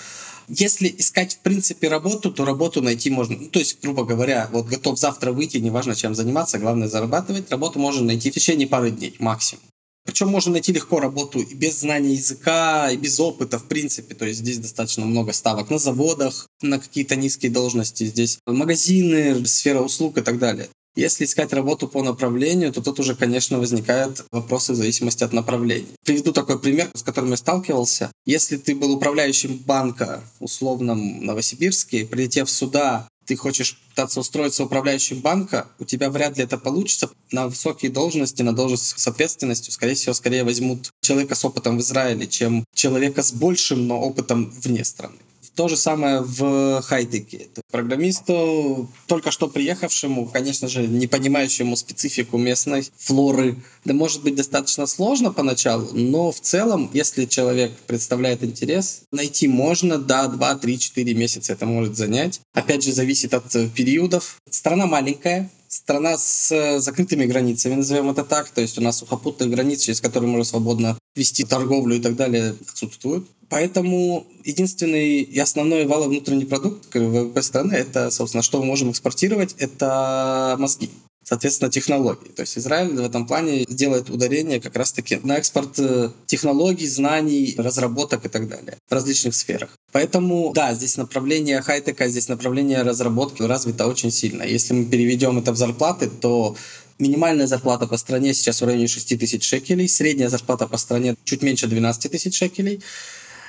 Если 0.49 0.93
искать, 0.99 1.35
в 1.35 1.39
принципе, 1.41 1.89
работу, 1.89 2.33
то 2.33 2.45
работу 2.45 2.83
найти 2.83 3.09
можно. 3.09 3.37
Ну, 3.37 3.49
то 3.49 3.61
есть, 3.61 3.81
грубо 3.81 4.05
говоря, 4.05 4.49
вот 4.51 4.67
готов 4.67 4.99
завтра 4.99 5.31
выйти, 5.31 5.59
неважно 5.59 5.95
чем 5.95 6.17
заниматься, 6.17 6.59
главное 6.59 6.89
зарабатывать, 6.89 7.51
работу 7.51 7.79
можно 7.79 8.05
найти 8.05 8.33
в 8.33 8.35
течение 8.35 8.67
пары 8.67 8.91
дней 8.91 9.15
максимум. 9.21 9.63
Причем 10.05 10.29
можно 10.29 10.53
найти 10.53 10.73
легко 10.73 11.01
работу 11.01 11.41
и 11.41 11.55
без 11.55 11.81
знания 11.81 12.15
языка, 12.15 12.91
и 12.91 12.97
без 12.97 13.21
опыта, 13.21 13.59
в 13.59 13.65
принципе. 13.65 14.15
То 14.15 14.25
есть 14.25 14.41
здесь 14.41 14.59
достаточно 14.59 15.05
много 15.05 15.33
ставок 15.33 15.71
на 15.71 15.79
заводах, 15.79 16.47
на 16.63 16.79
какие-то 16.79 17.17
низкие 17.17 17.53
должности. 17.53 18.05
Здесь 18.05 18.39
магазины, 18.47 19.47
сфера 19.47 19.81
услуг 19.81 20.19
и 20.19 20.23
так 20.23 20.39
далее. 20.39 20.69
Если 20.97 21.25
искать 21.25 21.53
работу 21.53 21.87
по 21.87 22.03
направлению, 22.03 22.73
то 22.73 22.83
тут 22.83 22.99
уже, 22.99 23.15
конечно, 23.15 23.59
возникают 23.59 24.25
вопросы 24.33 24.73
в 24.73 24.77
зависимости 24.77 25.23
от 25.23 25.33
направления. 25.33 25.87
Приведу 26.05 26.33
такой 26.33 26.59
пример, 26.59 26.91
с 26.95 27.03
которым 27.03 27.31
я 27.31 27.37
сталкивался. 27.37 28.11
Если 28.27 28.57
ты 28.57 28.75
был 28.75 28.93
управляющим 28.93 29.57
банка, 29.57 30.25
условном 30.41 31.25
Новосибирске, 31.25 32.07
прилетев 32.07 32.51
сюда, 32.51 33.09
ты 33.31 33.37
хочешь 33.37 33.79
пытаться 33.91 34.19
устроиться 34.19 34.65
управляющим 34.65 35.21
банка, 35.21 35.69
у 35.79 35.85
тебя 35.85 36.11
вряд 36.11 36.37
ли 36.37 36.43
это 36.43 36.59
получится. 36.59 37.09
На 37.31 37.47
высокие 37.47 37.89
должности, 37.89 38.43
на 38.43 38.53
должность 38.53 38.99
с 38.99 39.07
ответственностью, 39.07 39.73
скорее 39.73 39.95
всего, 39.95 40.15
скорее 40.15 40.43
возьмут 40.43 40.91
человека 41.01 41.37
с 41.37 41.45
опытом 41.45 41.79
в 41.79 41.81
Израиле, 41.81 42.27
чем 42.27 42.65
человека 42.75 43.23
с 43.23 43.33
большим, 43.33 43.87
но 43.87 44.01
опытом 44.01 44.51
вне 44.51 44.85
страны. 44.85 45.15
То 45.61 45.69
же 45.69 45.77
самое 45.77 46.23
в 46.23 46.81
хай-теке. 46.81 47.49
Программисту, 47.71 48.89
только 49.07 49.31
что 49.31 49.47
приехавшему, 49.47 50.25
конечно 50.25 50.69
же, 50.69 50.87
не 50.87 51.07
понимающему 51.07 51.77
специфику 51.77 52.39
местной 52.39 52.89
флоры, 52.97 53.57
да 53.85 53.93
может 53.93 54.23
быть 54.23 54.37
достаточно 54.37 54.87
сложно 54.87 55.35
поначалу, 55.35 55.91
но 55.93 56.33
в 56.33 56.41
целом, 56.41 56.89
если 56.95 57.27
человек 57.27 57.73
представляет 57.87 58.43
интерес, 58.43 59.03
найти 59.13 59.49
можно, 59.49 59.99
да, 59.99 60.29
2, 60.29 60.55
3, 60.55 60.79
4 60.79 61.13
месяца 61.13 61.53
это 61.53 61.67
может 61.67 61.95
занять. 61.95 62.41
Опять 62.55 62.83
же, 62.83 62.93
зависит 62.93 63.35
от 63.35 63.55
периодов. 63.75 64.39
Страна 64.49 64.87
маленькая, 64.87 65.51
страна 65.69 66.17
с 66.17 66.81
закрытыми 66.81 67.27
границами, 67.27 67.75
назовем 67.75 68.09
это 68.09 68.25
так. 68.25 68.49
То 68.49 68.63
есть 68.63 68.79
у 68.79 68.81
нас 68.81 68.97
сухопутные 68.97 69.51
границы, 69.51 69.85
через 69.85 70.01
которые 70.01 70.31
можно 70.31 70.45
свободно 70.45 70.97
вести 71.15 71.45
торговлю 71.45 71.97
и 71.97 72.01
так 72.01 72.17
далее, 72.17 72.57
отсутствуют. 72.67 73.29
Поэтому 73.51 74.27
единственный 74.45 75.21
и 75.21 75.39
основной 75.39 75.85
валовый 75.85 76.17
внутренний 76.17 76.47
продукт 76.47 76.95
ВВП 76.95 77.43
страны— 77.43 77.75
это, 77.75 78.11
собственно, 78.11 78.43
что 78.43 78.61
мы 78.61 78.65
можем 78.65 78.91
экспортировать, 78.91 79.55
это 79.59 80.57
мозги 80.59 80.89
соответственно, 81.23 81.71
технологий. 81.71 82.31
То 82.35 82.41
есть 82.43 82.59
Израиль 82.59 82.89
в 82.89 83.05
этом 83.05 83.25
плане 83.25 83.65
делает 83.69 84.11
ударение 84.11 84.61
как 84.61 84.75
раз-таки 84.75 85.21
на 85.23 85.37
экспорт 85.37 85.79
э, 85.79 86.11
технологий, 86.27 86.89
знаний, 86.89 87.55
разработок 87.57 88.25
и 88.25 88.29
так 88.29 88.49
далее 88.49 88.77
в 88.89 88.93
различных 88.93 89.37
сферах. 89.37 89.71
Поэтому, 89.93 90.53
да, 90.55 90.75
здесь 90.75 90.97
направление 90.97 91.63
хай-тека, 91.63 92.09
здесь 92.09 92.29
направление 92.29 92.83
разработки 92.83 93.43
развито 93.43 93.87
очень 93.87 94.11
сильно. 94.11 94.43
Если 94.43 94.75
мы 94.75 94.87
переведем 94.87 95.39
это 95.39 95.53
в 95.53 95.57
зарплаты, 95.57 96.09
то 96.09 96.57
Минимальная 97.01 97.47
зарплата 97.47 97.87
по 97.87 97.97
стране 97.97 98.35
сейчас 98.35 98.61
в 98.61 98.67
районе 98.67 98.87
6 98.87 99.19
тысяч 99.19 99.43
шекелей, 99.43 99.89
средняя 99.89 100.29
зарплата 100.29 100.67
по 100.67 100.77
стране 100.77 101.15
чуть 101.25 101.43
меньше 101.43 101.67
12 101.67 102.13
тысяч 102.13 102.37
шекелей. 102.37 102.83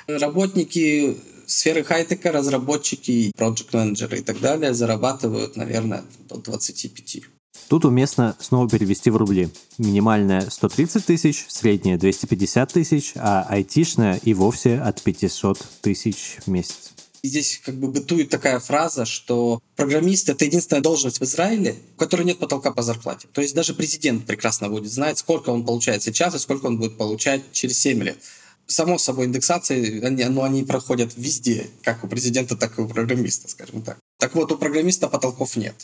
Работники 0.06 1.16
сферы 1.46 1.84
хай-тека, 1.84 2.32
разработчики, 2.32 3.32
проект-менеджеры 3.36 4.18
и 4.18 4.22
так 4.22 4.40
далее 4.40 4.74
зарабатывают, 4.74 5.56
наверное, 5.56 6.04
до 6.28 6.36
25. 6.36 7.22
Тут 7.68 7.84
уместно 7.84 8.36
снова 8.40 8.68
перевести 8.68 9.10
в 9.10 9.16
рубли. 9.16 9.48
Минимальная 9.78 10.48
130 10.50 11.06
тысяч, 11.06 11.46
средняя 11.48 11.98
250 11.98 12.72
тысяч, 12.72 13.12
а 13.16 13.46
айтишная 13.48 14.20
и 14.22 14.34
вовсе 14.34 14.78
от 14.78 15.02
500 15.02 15.58
тысяч 15.80 16.38
в 16.44 16.50
месяц. 16.50 16.92
Здесь 17.24 17.60
как 17.64 17.76
бы 17.76 17.88
бытует 17.88 18.30
такая 18.30 18.58
фраза, 18.58 19.04
что 19.06 19.62
программист— 19.76 20.28
это 20.30 20.44
единственная 20.44 20.82
должность 20.82 21.20
в 21.20 21.24
Израиле, 21.24 21.76
у 21.94 21.98
которой 21.98 22.24
нет 22.24 22.38
потолка 22.38 22.72
по 22.72 22.82
зарплате. 22.82 23.28
То 23.32 23.40
есть 23.40 23.54
даже 23.54 23.74
президент 23.74 24.26
прекрасно 24.26 24.68
будет 24.68 24.90
знать, 24.90 25.18
сколько 25.18 25.50
он 25.50 25.64
получает 25.64 26.02
сейчас 26.02 26.34
и 26.34 26.40
сколько 26.40 26.66
он 26.66 26.78
будет 26.78 26.98
получать 26.98 27.42
через 27.52 27.78
7 27.78 28.02
лет. 28.02 28.18
Само 28.66 28.98
собой, 28.98 29.26
индексации, 29.26 30.02
они, 30.04 30.24
ну, 30.24 30.42
они 30.42 30.62
проходят 30.62 31.12
везде, 31.16 31.66
как 31.82 32.04
у 32.04 32.08
президента, 32.08 32.56
так 32.56 32.78
и 32.78 32.82
у 32.82 32.88
программиста, 32.88 33.48
скажем 33.48 33.82
так. 33.82 33.98
Так 34.18 34.34
вот, 34.34 34.52
у 34.52 34.56
программиста 34.56 35.08
потолков 35.08 35.56
нет. 35.56 35.74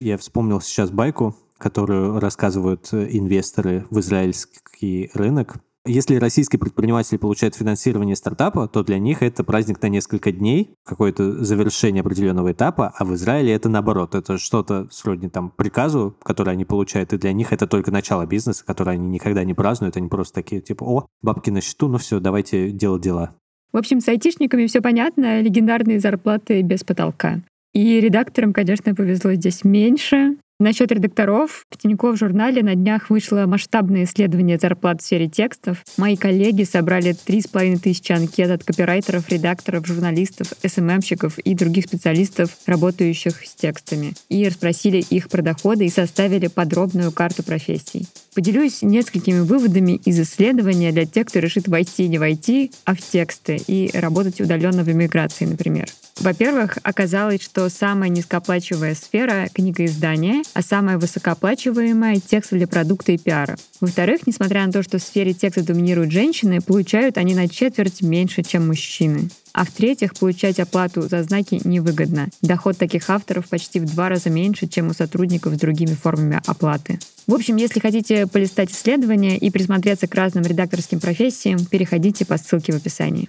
Я 0.00 0.18
вспомнил 0.18 0.60
сейчас 0.60 0.90
байку, 0.90 1.36
которую 1.56 2.20
рассказывают 2.20 2.88
э, 2.92 3.08
инвесторы 3.10 3.86
в 3.90 3.98
израильский 4.00 5.10
рынок. 5.14 5.56
Если 5.88 6.16
российский 6.16 6.58
предприниматель 6.58 7.16
получает 7.16 7.54
финансирование 7.54 8.14
стартапа, 8.14 8.68
то 8.68 8.84
для 8.84 8.98
них 8.98 9.22
это 9.22 9.42
праздник 9.42 9.80
на 9.80 9.86
несколько 9.86 10.32
дней, 10.32 10.74
какое-то 10.84 11.42
завершение 11.42 12.02
определенного 12.02 12.52
этапа, 12.52 12.92
а 12.94 13.06
в 13.06 13.14
Израиле 13.14 13.54
это 13.54 13.70
наоборот, 13.70 14.14
это 14.14 14.36
что-то 14.36 14.86
сродни 14.90 15.30
там 15.30 15.48
приказу, 15.48 16.14
который 16.22 16.52
они 16.52 16.66
получают, 16.66 17.14
и 17.14 17.18
для 17.18 17.32
них 17.32 17.54
это 17.54 17.66
только 17.66 17.90
начало 17.90 18.26
бизнеса, 18.26 18.66
который 18.66 18.94
они 18.94 19.08
никогда 19.08 19.44
не 19.44 19.54
празднуют, 19.54 19.96
они 19.96 20.08
просто 20.08 20.34
такие 20.34 20.60
типа, 20.60 20.84
о, 20.84 21.06
бабки 21.22 21.48
на 21.48 21.62
счету, 21.62 21.88
ну 21.88 21.96
все, 21.96 22.20
давайте 22.20 22.70
делать 22.70 23.00
дела. 23.00 23.34
В 23.72 23.78
общем, 23.78 24.00
с 24.00 24.08
айтишниками 24.08 24.66
все 24.66 24.82
понятно, 24.82 25.40
легендарные 25.40 26.00
зарплаты 26.00 26.60
без 26.60 26.84
потолка. 26.84 27.40
И 27.72 27.98
редакторам, 27.98 28.52
конечно, 28.52 28.94
повезло 28.94 29.32
здесь 29.32 29.64
меньше. 29.64 30.36
Насчет 30.60 30.90
редакторов, 30.90 31.66
в 31.70 31.76
Тинькофф 31.76 32.18
журнале 32.18 32.64
на 32.64 32.74
днях 32.74 33.10
вышло 33.10 33.46
масштабное 33.46 34.02
исследование 34.02 34.58
зарплат 34.58 35.00
в 35.00 35.04
сфере 35.04 35.28
текстов. 35.28 35.84
Мои 35.96 36.16
коллеги 36.16 36.64
собрали 36.64 37.12
3,5 37.12 37.78
тысячи 37.78 38.10
анкет 38.10 38.50
от 38.50 38.64
копирайтеров, 38.64 39.28
редакторов, 39.28 39.86
журналистов, 39.86 40.48
СММщиков 40.66 41.38
и 41.38 41.54
других 41.54 41.84
специалистов, 41.84 42.50
работающих 42.66 43.46
с 43.46 43.54
текстами. 43.54 44.14
И 44.30 44.48
расспросили 44.48 44.96
их 44.98 45.28
про 45.28 45.42
доходы 45.42 45.86
и 45.86 45.90
составили 45.90 46.48
подробную 46.48 47.12
карту 47.12 47.44
профессий. 47.44 48.08
Поделюсь 48.34 48.82
несколькими 48.82 49.38
выводами 49.38 49.92
из 50.04 50.18
исследования 50.18 50.90
для 50.90 51.06
тех, 51.06 51.28
кто 51.28 51.38
решит 51.38 51.68
войти 51.68 52.08
не 52.08 52.18
войти, 52.18 52.72
а 52.84 52.96
в 52.96 53.00
тексты 53.00 53.60
и 53.68 53.92
работать 53.94 54.40
удаленно 54.40 54.82
в 54.82 54.90
эмиграции, 54.90 55.44
например. 55.44 55.86
Во-первых, 56.20 56.78
оказалось, 56.82 57.42
что 57.42 57.68
самая 57.68 58.10
низкооплачиваемая 58.10 58.94
сфера— 58.94 59.48
книгоиздания, 59.54 60.42
а 60.52 60.62
самая 60.62 60.98
высокооплачиваемая— 60.98 62.20
текст 62.26 62.50
для 62.52 62.66
продукта 62.66 63.12
и 63.12 63.18
пиара. 63.18 63.56
Во-вторых, 63.80 64.26
несмотря 64.26 64.66
на 64.66 64.72
то, 64.72 64.82
что 64.82 64.98
в 64.98 65.02
сфере 65.02 65.32
текста 65.32 65.62
доминируют 65.62 66.10
женщины, 66.10 66.60
получают 66.60 67.18
они 67.18 67.34
на 67.34 67.48
четверть 67.48 68.02
меньше, 68.02 68.42
чем 68.42 68.66
мужчины. 68.66 69.30
А 69.52 69.64
в-третьих, 69.64 70.14
получать 70.14 70.60
оплату 70.60 71.02
за 71.02 71.22
знаки 71.22 71.60
невыгодно. 71.64 72.28
Доход 72.42 72.76
таких 72.76 73.08
авторов 73.10 73.48
почти 73.48 73.80
в 73.80 73.86
два 73.86 74.08
раза 74.08 74.28
меньше, 74.28 74.66
чем 74.66 74.88
у 74.88 74.94
сотрудников 74.94 75.54
с 75.54 75.58
другими 75.58 75.94
формами 75.94 76.40
оплаты. 76.46 76.98
В 77.26 77.34
общем, 77.34 77.56
если 77.56 77.80
хотите 77.80 78.26
полистать 78.26 78.72
исследования 78.72 79.36
и 79.36 79.50
присмотреться 79.50 80.06
к 80.08 80.14
разным 80.14 80.44
редакторским 80.44 81.00
профессиям, 81.00 81.64
переходите 81.64 82.24
по 82.24 82.38
ссылке 82.38 82.72
в 82.72 82.76
описании. 82.76 83.28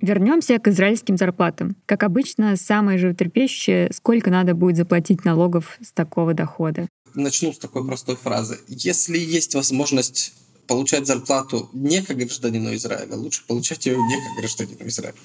Вернемся 0.00 0.58
к 0.58 0.68
израильским 0.68 1.16
зарплатам. 1.16 1.76
Как 1.86 2.04
обычно, 2.04 2.56
самое 2.56 2.98
животрепещущее, 2.98 3.90
сколько 3.92 4.30
надо 4.30 4.54
будет 4.54 4.76
заплатить 4.76 5.24
налогов 5.24 5.76
с 5.82 5.92
такого 5.92 6.34
дохода. 6.34 6.88
Начну 7.14 7.52
с 7.52 7.58
такой 7.58 7.84
простой 7.86 8.16
фразы. 8.16 8.58
Если 8.68 9.18
есть 9.18 9.54
возможность 9.54 10.34
получать 10.66 11.06
зарплату 11.06 11.68
не 11.72 12.02
как 12.02 12.18
гражданину 12.18 12.74
Израиля, 12.74 13.16
лучше 13.16 13.42
получать 13.46 13.86
ее 13.86 13.96
не 13.96 14.16
как 14.16 14.38
гражданину 14.38 14.86
Израиля. 14.86 15.16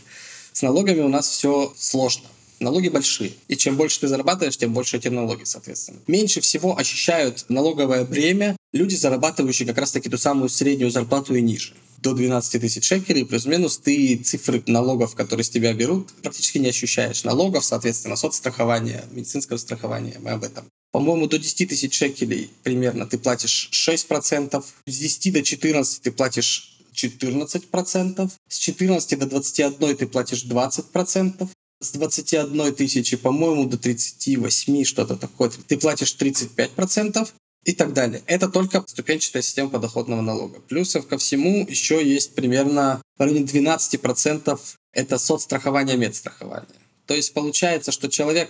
С 0.53 0.61
налогами 0.61 1.01
у 1.01 1.09
нас 1.09 1.27
все 1.27 1.71
сложно. 1.77 2.25
Налоги 2.59 2.87
большие. 2.87 3.33
И 3.47 3.57
чем 3.57 3.75
больше 3.75 3.99
ты 3.99 4.07
зарабатываешь, 4.07 4.57
тем 4.57 4.73
больше 4.73 4.97
эти 4.97 5.09
налоги, 5.09 5.43
соответственно. 5.43 5.99
Меньше 6.07 6.39
всего 6.41 6.77
ощущают 6.77 7.45
налоговое 7.49 8.05
бремя 8.05 8.55
люди, 8.71 8.95
зарабатывающие 8.95 9.67
как 9.67 9.77
раз-таки 9.77 10.09
ту 10.09 10.17
самую 10.17 10.49
среднюю 10.49 10.89
зарплату 10.89 11.35
и 11.35 11.41
ниже 11.41 11.73
до 12.03 12.13
12 12.13 12.61
тысяч 12.61 12.85
шекелей, 12.85 13.25
плюс-минус, 13.25 13.77
ты 13.77 14.17
цифры 14.17 14.61
налогов, 14.67 15.15
которые 15.15 15.45
с 15.45 15.49
тебя 15.49 15.73
берут, 15.73 16.11
практически 16.21 16.57
не 16.57 16.69
ощущаешь. 16.69 17.23
Налогов, 17.23 17.63
соответственно, 17.63 18.17
соцстрахования, 18.17 19.05
медицинского 19.11 19.57
страхования, 19.57 20.17
мы 20.19 20.31
об 20.31 20.43
этом. 20.43 20.65
По-моему, 20.91 21.27
до 21.27 21.39
10 21.39 21.69
тысяч 21.69 21.95
шекелей 21.95 22.51
примерно 22.61 23.07
ты 23.07 23.17
платишь 23.17 23.69
6%, 23.71 24.63
с 24.85 24.97
10 24.97 25.33
до 25.33 25.41
14 25.41 26.01
ты 26.01 26.11
платишь 26.11 26.77
14%, 26.93 28.31
с 28.49 28.57
14 28.57 29.19
до 29.19 29.25
21 29.25 29.97
ты 29.97 30.07
платишь 30.07 30.43
20%, 30.45 31.49
с 31.79 31.91
21 31.91 32.75
тысячи, 32.75 33.17
по-моему, 33.17 33.65
до 33.65 33.77
38, 33.77 34.83
что-то 34.83 35.15
такое, 35.15 35.51
ты 35.67 35.77
платишь 35.77 36.15
35%, 36.19 37.27
и 37.65 37.73
так 37.73 37.93
далее. 37.93 38.21
Это 38.25 38.49
только 38.49 38.83
ступенчатая 38.87 39.41
система 39.41 39.69
подоходного 39.69 40.21
налога. 40.21 40.59
Плюсов 40.59 41.07
ко 41.07 41.17
всему 41.17 41.65
еще 41.67 42.05
есть 42.05 42.35
примерно 42.35 43.01
в 43.17 43.21
районе 43.21 43.41
12% 43.41 44.59
это 44.91 45.17
соцстрахование, 45.17 45.97
медстрахование. 45.97 46.79
То 47.05 47.13
есть 47.13 47.33
получается, 47.33 47.91
что 47.91 48.09
человек, 48.09 48.49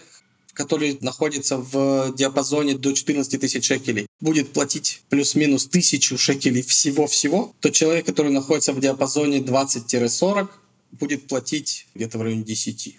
который 0.54 0.98
находится 1.02 1.58
в 1.58 2.14
диапазоне 2.16 2.76
до 2.76 2.94
14 2.94 3.40
тысяч 3.40 3.66
шекелей, 3.66 4.08
будет 4.20 4.54
платить 4.54 5.02
плюс-минус 5.10 5.68
тысячу 5.68 6.18
шекелей 6.18 6.62
всего-всего, 6.62 7.54
то 7.60 7.70
человек, 7.70 8.06
который 8.06 8.32
находится 8.32 8.74
в 8.74 8.80
диапазоне 8.80 9.40
20-40, 9.40 10.50
будет 10.92 11.28
платить 11.28 11.88
где-то 11.96 12.18
в 12.18 12.22
районе 12.22 12.44
10. 12.44 12.98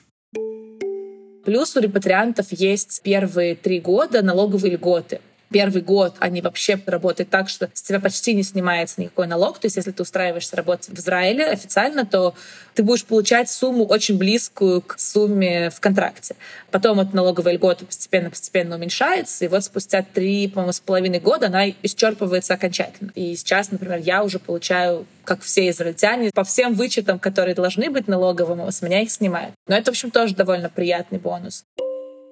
Плюс 1.45 1.77
у 1.77 1.81
репатриантов 1.81 2.47
есть 2.51 3.03
первые 3.03 3.55
три 3.55 3.79
года 3.79 4.23
налоговые 4.23 4.75
льготы 4.75 5.21
первый 5.55 5.83
год 5.83 6.17
они 6.19 6.41
вообще 6.41 6.81
работают 6.85 7.31
так, 7.31 7.49
что 7.49 7.71
с 7.73 7.83
тебя 7.83 8.01
почти 8.01 8.35
не 8.35 8.43
снимается 8.43 9.01
никакой 9.01 9.29
налог. 9.29 9.61
То 9.61 9.67
есть 9.67 9.77
если 9.77 9.93
ты 9.93 10.03
устраиваешься 10.03 10.57
работать 10.57 10.89
в 10.89 10.99
Израиле 10.99 11.47
официально, 11.47 12.05
то 12.05 12.35
ты 12.75 12.83
будешь 12.83 13.05
получать 13.05 13.49
сумму 13.49 13.85
очень 13.85 14.19
близкую 14.19 14.83
к 14.83 14.99
сумме 14.99 15.71
в 15.71 15.79
контракте. 15.79 16.35
Потом 16.73 16.99
эта 16.99 17.15
налоговая 17.15 17.53
льгота 17.53 17.87
постепенно-постепенно 17.87 18.75
уменьшается, 18.75 19.45
и 19.45 19.49
вот 19.49 19.63
спустя 19.63 20.03
три, 20.03 20.49
по-моему, 20.49 20.73
с 20.73 20.81
половиной 20.81 21.21
года 21.21 21.47
она 21.47 21.69
исчерпывается 21.69 22.55
окончательно. 22.55 23.13
И 23.15 23.37
сейчас, 23.37 23.71
например, 23.71 24.01
я 24.01 24.25
уже 24.25 24.41
получаю 24.41 25.07
как 25.23 25.43
все 25.43 25.71
израильтяне, 25.71 26.33
по 26.35 26.43
всем 26.43 26.75
вычетам, 26.75 27.21
которые 27.21 27.55
должны 27.55 27.91
быть 27.91 28.09
налоговыми, 28.09 28.69
с 28.69 28.83
меня 28.83 29.03
их 29.03 29.11
снимают. 29.13 29.55
Но 29.69 29.77
это, 29.77 29.87
в 29.87 29.89
общем, 29.91 30.11
тоже 30.11 30.35
довольно 30.35 30.69
приятный 30.69 31.19
бонус. 31.19 31.65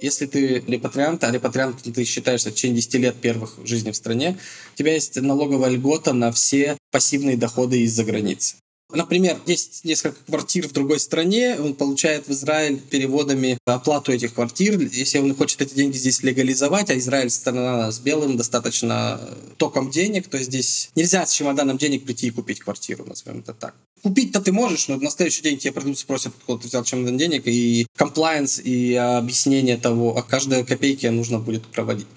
Если 0.02 0.26
ты 0.26 0.64
репатриант, 0.66 1.22
а 1.22 1.30
репатриант 1.30 1.82
ты 1.82 2.04
считаешься 2.04 2.50
в 2.50 2.54
течение 2.54 2.76
10 2.76 2.94
лет 2.94 3.16
первых 3.20 3.56
жизни 3.64 3.92
в 3.92 3.96
стране, 3.96 4.36
у 4.74 4.76
тебя 4.76 4.94
есть 4.94 5.14
налоговая 5.20 5.70
льгота 5.70 6.12
на 6.12 6.32
все 6.32 6.76
пассивные 6.90 7.36
доходы 7.36 7.80
из-за 7.82 8.02
границы. 8.02 8.56
Например, 8.94 9.38
есть 9.46 9.84
несколько 9.84 10.18
квартир 10.26 10.68
в 10.68 10.72
другой 10.72 11.00
стране, 11.00 11.56
он 11.58 11.74
получает 11.74 12.28
в 12.28 12.32
Израиль 12.32 12.78
переводами 12.78 13.58
оплату 13.64 14.12
этих 14.12 14.34
квартир. 14.34 14.78
Если 14.80 15.18
он 15.18 15.34
хочет 15.34 15.62
эти 15.62 15.74
деньги 15.74 15.96
здесь 15.96 16.22
легализовать, 16.22 16.90
а 16.90 16.98
Израиль 16.98 17.30
страна 17.30 17.90
с 17.90 17.98
белым 17.98 18.36
достаточно 18.36 19.20
током 19.56 19.90
денег, 19.90 20.28
то 20.28 20.38
здесь 20.42 20.90
нельзя 20.94 21.26
с 21.26 21.32
чемоданом 21.32 21.78
денег 21.78 22.04
прийти 22.04 22.28
и 22.28 22.30
купить 22.30 22.60
квартиру, 22.60 23.04
назовем 23.06 23.40
это 23.40 23.54
так. 23.54 23.74
Купить-то 24.02 24.40
ты 24.40 24.52
можешь, 24.52 24.88
но 24.88 24.96
на 24.96 25.10
следующий 25.10 25.42
день 25.42 25.58
тебе 25.58 25.72
придут, 25.72 25.98
спросят, 25.98 26.32
откуда 26.38 26.62
ты 26.62 26.68
взял 26.68 26.84
чемодан 26.84 27.16
денег, 27.16 27.42
и 27.46 27.86
комплайенс, 27.96 28.58
и 28.58 28.94
объяснение 28.94 29.76
того, 29.76 30.16
а 30.16 30.22
каждой 30.22 30.64
копейке 30.64 31.10
нужно 31.10 31.38
будет 31.38 31.64
проводить. 31.66 32.08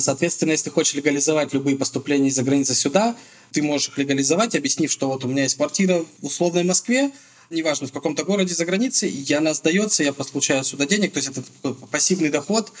Соответственно, 0.00 0.52
если 0.52 0.64
ты 0.64 0.70
хочешь 0.70 0.94
легализовать 0.94 1.52
любые 1.52 1.76
поступления 1.76 2.28
из-за 2.28 2.42
границы 2.42 2.74
сюда, 2.74 3.16
ты 3.52 3.62
можешь 3.62 3.88
их 3.88 3.98
легализовать, 3.98 4.54
объяснив, 4.54 4.90
что 4.90 5.08
вот 5.08 5.24
у 5.24 5.28
меня 5.28 5.44
есть 5.44 5.56
квартира 5.56 6.04
в 6.20 6.26
условной 6.26 6.64
Москве, 6.64 7.10
неважно, 7.50 7.86
в 7.86 7.92
каком-то 7.92 8.24
городе 8.24 8.54
за 8.54 8.64
границей, 8.64 9.10
и 9.10 9.32
она 9.32 9.54
сдается, 9.54 10.02
я 10.02 10.12
получаю 10.12 10.64
сюда 10.64 10.86
денег, 10.86 11.12
то 11.12 11.18
есть 11.18 11.30
это 11.30 11.42
пассивный 11.90 12.30
доход, 12.30 12.72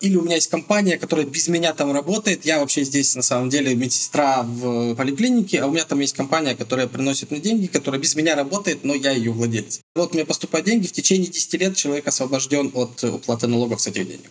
или 0.00 0.16
у 0.16 0.22
меня 0.22 0.36
есть 0.36 0.48
компания, 0.48 0.96
которая 0.96 1.26
без 1.26 1.48
меня 1.48 1.72
там 1.74 1.92
работает, 1.92 2.44
я 2.44 2.60
вообще 2.60 2.84
здесь 2.84 3.16
на 3.16 3.22
самом 3.22 3.50
деле 3.50 3.74
медсестра 3.74 4.42
в 4.44 4.94
поликлинике, 4.94 5.58
а 5.60 5.66
у 5.66 5.72
меня 5.72 5.84
там 5.84 5.98
есть 5.98 6.14
компания, 6.14 6.54
которая 6.54 6.86
приносит 6.86 7.32
мне 7.32 7.40
деньги, 7.40 7.66
которая 7.66 8.00
без 8.00 8.14
меня 8.14 8.36
работает, 8.36 8.84
но 8.84 8.94
я 8.94 9.10
ее 9.10 9.32
владелец. 9.32 9.80
Вот 9.96 10.14
мне 10.14 10.24
поступают 10.24 10.66
деньги, 10.66 10.86
в 10.86 10.92
течение 10.92 11.28
10 11.28 11.54
лет 11.54 11.76
человек 11.76 12.06
освобожден 12.06 12.70
от 12.74 13.02
уплаты 13.02 13.48
налогов 13.48 13.80
с 13.80 13.88
этих 13.88 14.06
денег. 14.06 14.30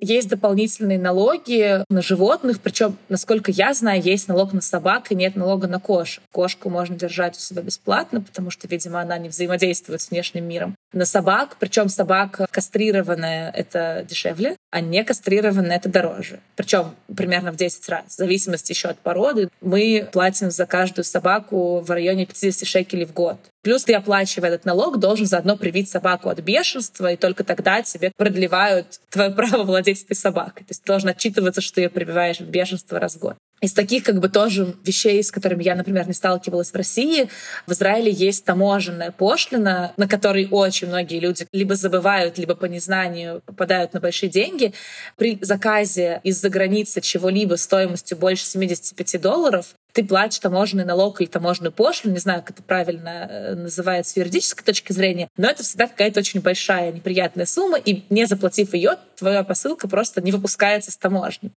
Есть 0.00 0.28
дополнительные 0.28 0.98
налоги 0.98 1.84
на 1.90 2.00
животных, 2.00 2.60
причем, 2.60 2.96
насколько 3.10 3.50
я 3.50 3.74
знаю, 3.74 4.02
есть 4.02 4.28
налог 4.28 4.54
на 4.54 4.62
собак 4.62 5.12
и 5.12 5.14
нет 5.14 5.36
налога 5.36 5.68
на 5.68 5.78
кошек. 5.78 6.22
Кошку 6.32 6.70
можно 6.70 6.96
держать 6.96 7.36
у 7.36 7.40
себя 7.40 7.60
бесплатно, 7.60 8.22
потому 8.22 8.50
что, 8.50 8.66
видимо, 8.66 9.00
она 9.02 9.18
не 9.18 9.28
взаимодействует 9.28 10.00
с 10.00 10.10
внешним 10.10 10.48
миром. 10.48 10.74
На 10.92 11.04
собак, 11.04 11.56
причем 11.60 11.88
собака 11.88 12.48
кастрированная— 12.50 13.50
это 13.56 14.04
дешевле, 14.08 14.56
а 14.70 14.80
не 14.80 15.04
кастрированная— 15.04 15.76
это 15.78 15.88
дороже. 15.88 16.40
Причем 16.56 16.96
примерно 17.16 17.52
в 17.52 17.56
10 17.56 17.88
раз. 17.88 18.04
В 18.08 18.16
зависимости 18.16 18.72
еще 18.72 18.88
от 18.88 18.98
породы. 18.98 19.48
Мы 19.60 20.08
платим 20.12 20.50
за 20.50 20.66
каждую 20.66 21.04
собаку 21.04 21.80
в 21.80 21.90
районе 21.90 22.26
50 22.26 22.66
шекелей 22.66 23.04
в 23.04 23.12
год. 23.12 23.38
Плюс 23.62 23.84
ты, 23.84 23.94
оплачивая 23.94 24.48
этот 24.48 24.64
налог, 24.64 24.98
должен 24.98 25.26
заодно 25.26 25.56
привить 25.56 25.88
собаку 25.88 26.28
от 26.28 26.40
бешенства, 26.40 27.12
и 27.12 27.16
только 27.16 27.44
тогда 27.44 27.82
тебе 27.82 28.10
продлевают 28.16 29.00
твое 29.10 29.30
право 29.30 29.62
владеть 29.62 30.02
этой 30.02 30.16
собакой. 30.16 30.64
То 30.64 30.70
есть 30.70 30.82
ты 30.82 30.86
должен 30.86 31.10
отчитываться, 31.10 31.60
что 31.60 31.74
ты 31.76 31.82
ее 31.82 31.90
прививаешь 31.90 32.40
в 32.40 32.48
бешенство 32.48 32.98
раз 32.98 33.14
в 33.14 33.18
год. 33.20 33.36
Из 33.60 33.74
таких 33.74 34.04
как 34.04 34.20
бы 34.20 34.28
тоже 34.30 34.74
вещей, 34.84 35.22
с 35.22 35.30
которыми 35.30 35.62
я, 35.62 35.74
например, 35.74 36.06
не 36.06 36.14
сталкивалась 36.14 36.70
в 36.70 36.76
России, 36.76 37.28
в 37.66 37.72
Израиле 37.72 38.10
есть 38.10 38.44
таможенная 38.46 39.10
пошлина, 39.10 39.92
на 39.98 40.08
которой 40.08 40.48
очень 40.50 40.88
многие 40.88 41.20
люди 41.20 41.46
либо 41.52 41.74
забывают, 41.74 42.38
либо 42.38 42.54
по 42.54 42.64
незнанию 42.64 43.42
попадают 43.44 43.92
на 43.92 44.00
большие 44.00 44.30
деньги. 44.30 44.72
При 45.16 45.38
заказе 45.42 46.20
из-за 46.24 46.48
границы 46.48 47.02
чего-либо 47.02 47.56
стоимостью 47.56 48.16
больше 48.16 48.46
75 48.46 49.20
долларов 49.20 49.74
ты 49.92 50.04
платишь 50.04 50.38
таможенный 50.38 50.84
налог 50.84 51.20
или 51.20 51.28
таможенную 51.28 51.72
пошлину, 51.72 52.14
не 52.14 52.20
знаю, 52.20 52.42
как 52.42 52.52
это 52.52 52.62
правильно 52.62 53.26
э, 53.28 53.54
называется 53.56 54.12
с 54.12 54.16
юридической 54.16 54.64
точки 54.64 54.92
зрения, 54.92 55.28
но 55.36 55.48
это 55.48 55.64
всегда 55.64 55.88
какая-то 55.88 56.20
очень 56.20 56.40
большая 56.40 56.92
неприятная 56.92 57.46
сумма, 57.46 57.76
и 57.76 58.04
не 58.08 58.26
заплатив 58.26 58.72
ее, 58.72 58.96
твоя 59.16 59.42
посылка 59.42 59.88
просто 59.88 60.20
не 60.20 60.30
выпускается 60.32 60.92
с 60.92 60.96
таможни. 60.96 61.50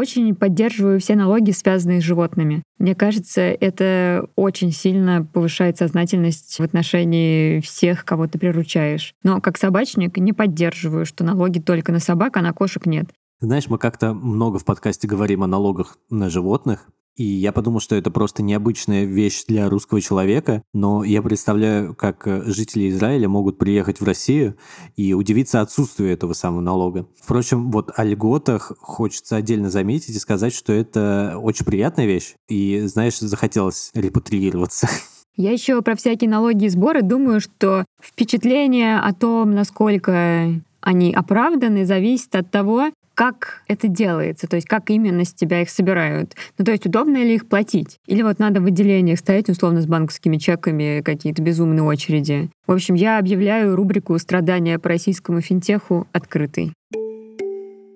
Очень 0.00 0.34
поддерживаю 0.34 0.98
все 0.98 1.14
налоги, 1.14 1.50
связанные 1.50 2.00
с 2.00 2.04
животными. 2.04 2.62
Мне 2.78 2.94
кажется, 2.94 3.42
это 3.42 4.26
очень 4.34 4.72
сильно 4.72 5.28
повышает 5.30 5.76
сознательность 5.76 6.58
в 6.58 6.62
отношении 6.62 7.60
всех, 7.60 8.06
кого 8.06 8.26
ты 8.26 8.38
приручаешь. 8.38 9.12
Но 9.22 9.42
как 9.42 9.58
собачник 9.58 10.16
не 10.16 10.32
поддерживаю, 10.32 11.04
что 11.04 11.22
налоги 11.22 11.58
только 11.58 11.92
на 11.92 11.98
собак, 12.00 12.38
а 12.38 12.40
на 12.40 12.54
кошек 12.54 12.86
нет. 12.86 13.10
Знаешь, 13.40 13.68
мы 13.68 13.76
как-то 13.76 14.14
много 14.14 14.58
в 14.58 14.64
подкасте 14.64 15.06
говорим 15.06 15.42
о 15.42 15.46
налогах 15.46 15.98
на 16.08 16.30
животных, 16.30 16.86
и 17.16 17.24
я 17.24 17.52
подумал, 17.52 17.80
что 17.80 17.96
это 17.96 18.10
просто 18.10 18.42
необычная 18.42 19.04
вещь 19.04 19.44
для 19.46 19.68
русского 19.68 20.00
человека, 20.00 20.62
но 20.72 21.04
я 21.04 21.22
представляю, 21.22 21.94
как 21.94 22.26
э, 22.26 22.42
жители 22.46 22.88
Израиля 22.88 23.28
могут 23.28 23.58
приехать 23.58 24.00
в 24.00 24.04
Россию 24.04 24.56
и 24.96 25.12
удивиться 25.12 25.60
отсутствию 25.60 26.10
этого 26.12 26.32
самого 26.32 26.60
налога. 26.60 27.06
Впрочем, 27.20 27.70
вот 27.70 27.90
о 27.94 28.04
льготах 28.04 28.72
хочется 28.78 29.36
отдельно 29.36 29.70
заметить 29.70 30.16
и 30.16 30.18
сказать, 30.18 30.54
что 30.54 30.72
это 30.72 31.34
очень 31.40 31.66
приятная 31.66 32.06
вещь. 32.06 32.34
И, 32.48 32.80
знаешь, 32.86 33.18
захотелось 33.18 33.90
репатриироваться. 33.94 34.88
Я 35.36 35.52
еще 35.52 35.80
про 35.82 35.96
всякие 35.96 36.28
налоги 36.28 36.64
и 36.64 36.68
сборы 36.68 37.02
думаю, 37.02 37.40
что 37.40 37.84
впечатление 38.02 38.98
о 38.98 39.12
том, 39.14 39.54
насколько 39.54 40.62
они 40.80 41.12
оправданы, 41.12 41.86
зависит 41.86 42.34
от 42.34 42.50
того, 42.50 42.90
как 43.20 43.60
это 43.68 43.86
делается, 43.86 44.48
то 44.48 44.56
есть 44.56 44.66
как 44.66 44.88
именно 44.88 45.26
с 45.26 45.34
тебя 45.34 45.60
их 45.60 45.68
собирают. 45.68 46.32
Ну, 46.56 46.64
то 46.64 46.70
есть 46.70 46.86
удобно 46.86 47.18
ли 47.18 47.34
их 47.34 47.50
платить? 47.50 47.98
Или 48.06 48.22
вот 48.22 48.38
надо 48.38 48.62
в 48.62 48.64
отделениях 48.64 49.18
стоять, 49.18 49.50
условно, 49.50 49.82
с 49.82 49.86
банковскими 49.86 50.38
чеками, 50.38 51.02
какие-то 51.02 51.42
безумные 51.42 51.82
очереди. 51.82 52.48
В 52.66 52.72
общем, 52.72 52.94
я 52.94 53.18
объявляю 53.18 53.76
рубрику 53.76 54.18
«Страдания 54.18 54.78
по 54.78 54.88
российскому 54.88 55.42
финтеху» 55.42 56.08
открытой. 56.12 56.72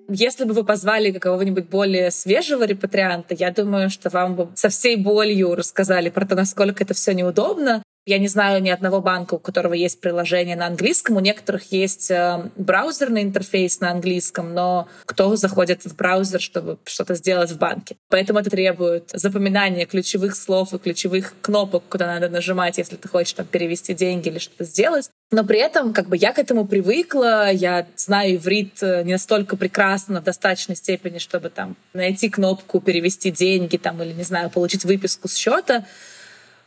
Если 0.09 0.43
бы 0.43 0.53
вы 0.53 0.63
позвали 0.63 1.09
какого-нибудь 1.09 1.69
более 1.69 2.11
свежего 2.11 2.63
репатрианта, 2.63 3.33
я 3.33 3.49
думаю, 3.49 3.89
что 3.89 4.11
вам 4.11 4.35
бы 4.35 4.49
со 4.53 4.69
всей 4.69 4.95
болью 4.95 5.55
рассказали 5.55 6.11
про 6.11 6.27
то, 6.27 6.35
насколько 6.35 6.83
это 6.83 6.93
все 6.93 7.15
неудобно. 7.15 7.81
Я 8.05 8.19
не 8.19 8.27
знаю 8.27 8.61
ни 8.61 8.69
одного 8.69 9.01
банка, 9.01 9.33
у 9.33 9.39
которого 9.39 9.73
есть 9.73 9.99
приложение 9.99 10.55
на 10.55 10.67
английском. 10.67 11.17
У 11.17 11.19
некоторых 11.19 11.71
есть 11.71 12.11
э, 12.11 12.51
браузерный 12.55 13.23
интерфейс 13.23 13.79
на 13.79 13.89
английском, 13.89 14.53
но 14.53 14.87
кто 15.05 15.35
заходит 15.35 15.85
в 15.85 15.95
браузер, 15.95 16.39
чтобы 16.39 16.77
что-то 16.85 17.15
сделать 17.15 17.49
в 17.49 17.57
банке? 17.57 17.95
Поэтому 18.09 18.37
это 18.37 18.51
требует 18.51 19.09
запоминания 19.11 19.87
ключевых 19.87 20.35
слов 20.35 20.71
и 20.75 20.77
ключевых 20.77 21.33
кнопок, 21.41 21.83
куда 21.89 22.05
надо 22.05 22.29
нажимать, 22.29 22.77
если 22.77 22.95
ты 22.95 23.07
хочешь 23.07 23.33
там, 23.33 23.47
перевести 23.47 23.95
деньги 23.95 24.29
или 24.29 24.37
что-то 24.37 24.65
сделать. 24.65 25.09
Но 25.31 25.43
при 25.43 25.57
этом 25.57 25.91
как 25.91 26.07
бы 26.07 26.15
я 26.15 26.31
к 26.31 26.37
этому 26.37 26.67
привыкла, 26.67 27.51
я 27.51 27.87
знаю 27.95 28.35
иврит 28.35 28.83
э, 28.83 29.01
не 29.03 29.13
настолько 29.13 29.57
прекрасно 29.57 30.21
в 30.21 30.23
достаточной 30.23 30.75
степени, 30.75 31.17
чтобы 31.17 31.49
там 31.49 31.75
найти 31.93 32.29
кнопку 32.29 32.79
перевести 32.81 33.31
деньги 33.31 33.77
там 33.77 33.99
или 34.03 34.13
не 34.13 34.23
знаю 34.23 34.51
получить 34.51 34.85
выписку 34.85 35.27
с 35.27 35.35
счета. 35.35 35.85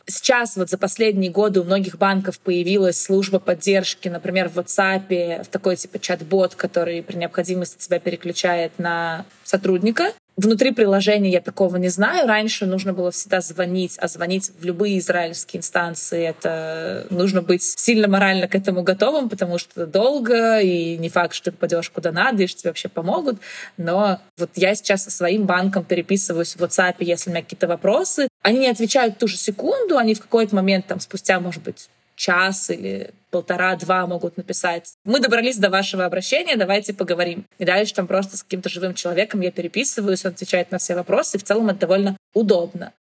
Сейчас 0.09 0.57
вот 0.57 0.69
за 0.69 0.77
последние 0.77 1.31
годы 1.31 1.61
у 1.61 1.63
многих 1.63 1.97
банков 1.97 2.39
появилась 2.39 3.01
служба 3.01 3.39
поддержки, 3.39 4.09
например, 4.09 4.49
в 4.49 4.57
WhatsApp, 4.57 5.43
в 5.43 5.47
такой 5.47 5.75
типа 5.75 5.99
чат-бот, 5.99 6.55
который 6.55 7.03
при 7.03 7.15
необходимости 7.15 7.77
тебя 7.77 7.99
переключает 7.99 8.77
на 8.79 9.25
сотрудника. 9.43 10.13
Внутри 10.41 10.71
приложения 10.71 11.31
я 11.31 11.41
такого 11.41 11.75
не 11.75 11.89
знаю. 11.89 12.25
Раньше 12.25 12.65
нужно 12.65 12.93
было 12.93 13.11
всегда 13.11 13.41
звонить, 13.41 13.97
а 13.99 14.07
звонить 14.07 14.51
в 14.57 14.63
любые 14.63 14.99
израильские 14.99 15.59
инстанции 15.59 16.23
это 16.23 17.07
нужно 17.09 17.41
быть 17.41 17.61
сильно 17.61 18.07
морально 18.07 18.47
к 18.47 18.55
этому 18.55 18.81
готовым, 18.81 19.27
потому 19.27 19.57
что 19.57 19.85
долго, 19.85 20.61
и 20.61 20.95
не 20.95 21.09
факт, 21.09 21.33
что 21.33 21.45
ты 21.45 21.51
попадешь 21.51 21.89
куда 21.89 22.13
надо, 22.13 22.43
и 22.43 22.47
что 22.47 22.61
тебе 22.61 22.69
вообще 22.69 22.87
помогут. 22.87 23.41
Но 23.75 24.21
вот 24.37 24.51
я 24.55 24.75
сейчас 24.75 25.03
со 25.03 25.11
своим 25.11 25.45
банком 25.45 25.83
переписываюсь 25.83 26.55
в 26.55 26.63
WhatsApp, 26.63 26.95
если 26.99 27.29
у 27.29 27.33
меня 27.33 27.43
какие-то 27.43 27.67
вопросы. 27.67 28.29
Они 28.41 28.59
не 28.59 28.69
отвечают 28.69 29.15
в 29.15 29.17
ту 29.17 29.27
же 29.27 29.35
секунду, 29.35 29.97
они 29.97 30.13
в 30.13 30.21
какой-то 30.21 30.55
момент, 30.55 30.87
там, 30.87 31.01
спустя, 31.01 31.41
может 31.41 31.63
быть, 31.63 31.89
час 32.19 32.69
или 32.69 33.11
полтора-два 33.31 34.05
могут 34.05 34.37
написать. 34.37 34.93
Мы 35.05 35.19
добрались 35.19 35.57
до 35.57 35.69
вашего 35.69 36.05
обращения, 36.05 36.57
давайте 36.57 36.93
поговорим. 36.93 37.45
И 37.57 37.65
дальше 37.65 37.93
там 37.93 38.07
просто 38.07 38.37
с 38.37 38.43
каким-то 38.43 38.69
живым 38.69 38.93
человеком 38.93 39.41
я 39.41 39.51
переписываюсь, 39.51 40.25
он 40.25 40.33
отвечает 40.33 40.71
на 40.71 40.77
все 40.77 40.95
вопросы. 40.95 41.37
И 41.37 41.39
в 41.39 41.43
целом 41.43 41.69
это 41.69 41.79
довольно 41.79 42.17
удобно. 42.33 42.93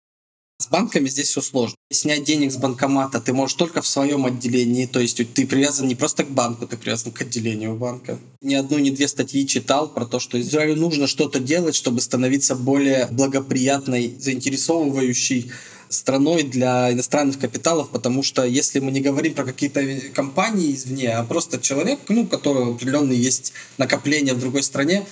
С 0.59 0.69
банками 0.69 1.07
здесь 1.09 1.29
все 1.29 1.43
сложно. 1.43 1.77
Снять 1.93 2.25
денег 2.25 2.51
с 2.51 2.57
банкомата 2.57 3.21
ты 3.21 3.35
можешь 3.35 3.57
только 3.57 3.83
в 3.83 3.87
своем 3.87 4.25
отделении, 4.25 4.87
то 4.87 5.01
есть 5.01 5.21
ты 5.35 5.47
привязан 5.47 5.87
не 5.87 5.95
просто 5.95 6.25
к 6.25 6.31
банку, 6.31 6.67
ты 6.67 6.79
привязан 6.79 7.13
к 7.13 7.21
отделению 7.21 7.77
банка. 7.77 8.19
Ни 8.41 8.55
одну, 8.55 8.79
ни 8.79 8.89
две 8.89 9.07
статьи 9.07 9.47
читал 9.47 9.89
про 9.89 10.07
то, 10.07 10.19
что 10.19 10.41
Израилю 10.41 10.77
нужно 10.77 11.07
что-то 11.07 11.41
делать, 11.41 11.75
чтобы 11.75 12.01
становиться 12.01 12.55
более 12.55 13.07
благоприятной, 13.11 14.17
заинтересовывающей 14.19 15.53
страной 15.97 16.43
для 16.43 16.93
иностранных 16.93 17.39
капиталов, 17.39 17.91
потому 17.91 18.23
что 18.23 18.45
если 18.45 18.79
мы 18.79 18.93
не 18.93 19.01
говорим 19.01 19.35
про 19.35 19.45
какие-то 19.45 19.83
компании 20.15 20.75
извне, 20.75 21.17
а 21.17 21.25
просто 21.25 21.61
человек, 21.61 22.01
ну, 22.09 22.23
у 22.23 22.27
которого 22.27 22.75
определенные 22.75 23.21
есть 23.21 23.53
накопления 23.79 24.35
в 24.35 24.41
другой 24.41 24.63
стране, 24.63 25.05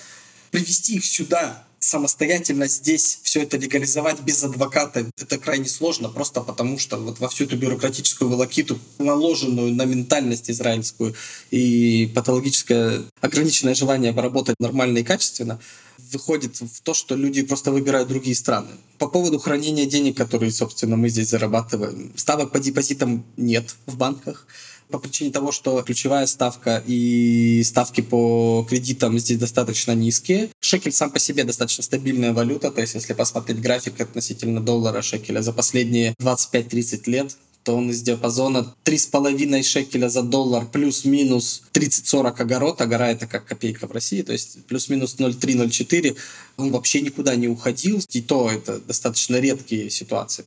привести 0.50 0.96
их 0.96 1.04
сюда 1.04 1.64
самостоятельно 1.84 2.66
здесь 2.66 3.20
все 3.22 3.42
это 3.42 3.58
легализовать 3.58 4.20
без 4.20 4.42
адвоката, 4.42 5.10
это 5.20 5.38
крайне 5.38 5.68
сложно, 5.68 6.08
просто 6.08 6.40
потому 6.40 6.78
что 6.78 6.96
вот 6.96 7.20
во 7.20 7.28
всю 7.28 7.44
эту 7.44 7.56
бюрократическую 7.56 8.30
волокиту, 8.30 8.78
наложенную 8.98 9.74
на 9.74 9.84
ментальность 9.84 10.50
израильскую 10.50 11.14
и 11.50 12.10
патологическое 12.14 13.02
ограниченное 13.20 13.74
желание 13.74 14.12
поработать 14.12 14.56
нормально 14.60 14.98
и 14.98 15.04
качественно, 15.04 15.60
выходит 16.14 16.56
в 16.56 16.80
то, 16.82 16.94
что 16.94 17.14
люди 17.14 17.42
просто 17.42 17.70
выбирают 17.70 18.08
другие 18.08 18.34
страны. 18.34 18.68
По 18.98 19.08
поводу 19.08 19.38
хранения 19.38 19.86
денег, 19.86 20.16
которые, 20.16 20.50
собственно, 20.52 20.96
мы 20.96 21.08
здесь 21.08 21.28
зарабатываем, 21.28 22.12
ставок 22.16 22.52
по 22.52 22.58
депозитам 22.58 23.24
нет 23.36 23.74
в 23.86 23.96
банках 23.96 24.46
по 24.90 24.98
причине 24.98 25.30
того, 25.30 25.50
что 25.50 25.82
ключевая 25.82 26.26
ставка 26.26 26.82
и 26.86 27.62
ставки 27.64 28.00
по 28.00 28.66
кредитам 28.68 29.18
здесь 29.18 29.38
достаточно 29.38 29.92
низкие. 29.92 30.50
Шекель 30.60 30.92
сам 30.92 31.10
по 31.10 31.18
себе 31.18 31.44
достаточно 31.44 31.82
стабильная 31.82 32.32
валюта, 32.32 32.70
то 32.70 32.80
есть 32.80 32.94
если 32.94 33.12
посмотреть 33.12 33.60
график 33.60 34.00
относительно 34.00 34.60
доллара 34.60 35.02
шекеля 35.02 35.40
за 35.40 35.52
последние 35.52 36.14
25-30 36.20 37.10
лет, 37.10 37.36
то 37.64 37.76
он 37.76 37.90
из 37.90 38.02
диапазона 38.02 38.74
3,5 38.84 39.62
шекеля 39.62 40.08
за 40.08 40.22
доллар 40.22 40.66
плюс-минус 40.66 41.62
30-40 41.72 42.40
огород. 42.40 42.80
Агора 42.80 43.04
это 43.04 43.26
как 43.26 43.46
копейка 43.46 43.86
в 43.86 43.92
России, 43.92 44.22
то 44.22 44.32
есть 44.32 44.64
плюс-минус 44.66 45.16
0,3-0,4. 45.18 46.16
Он 46.56 46.70
вообще 46.70 47.00
никуда 47.00 47.34
не 47.34 47.48
уходил, 47.48 48.00
и 48.10 48.20
то 48.20 48.50
это 48.50 48.78
достаточно 48.80 49.40
редкие 49.40 49.90
ситуации. 49.90 50.44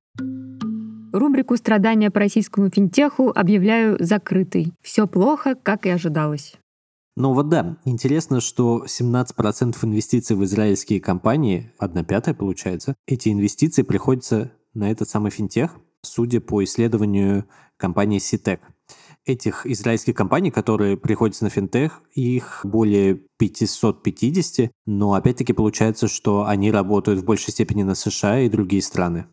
Рубрику 1.12 1.58
«Страдания 1.58 2.12
по 2.12 2.20
российскому 2.20 2.70
финтеху» 2.70 3.32
объявляю 3.34 3.98
закрытой. 4.00 4.74
Все 4.84 5.08
плохо, 5.08 5.56
как 5.56 5.86
и 5.86 5.90
ожидалось. 5.90 6.54
Ну 7.16 7.34
вот 7.34 7.50
да, 7.50 7.78
интересно, 7.86 8.42
что 8.42 8.86
17% 8.86 9.76
инвестиций 9.82 10.36
в 10.36 10.44
израильские 10.44 11.02
компании, 11.02 11.72
одна 11.80 12.04
пятая 12.04 12.36
получается, 12.36 12.94
эти 13.08 13.30
инвестиции 13.30 13.82
приходятся 13.82 14.52
на 14.76 14.92
этот 14.92 15.10
самый 15.10 15.32
финтех, 15.32 15.78
судя 16.04 16.42
по 16.42 16.64
исследованию 16.64 17.46
компании 17.78 18.20
Citec. 18.20 18.60
Этих 19.26 19.66
израильских 19.66 20.16
компаний, 20.16 20.52
которые 20.52 20.96
приходятся 20.96 21.44
на 21.44 21.50
финтех, 21.50 22.02
их 22.14 22.62
более 22.64 23.16
550, 23.38 24.72
но 24.86 25.14
опять-таки 25.14 25.52
получается, 25.52 26.08
что 26.08 26.46
они 26.46 26.72
работают 26.72 27.20
в 27.20 27.26
большей 27.26 27.52
степени 27.52 27.84
на 27.84 27.96
США 27.96 28.40
и 28.40 28.50
другие 28.50 28.82
страны. 28.82 29.26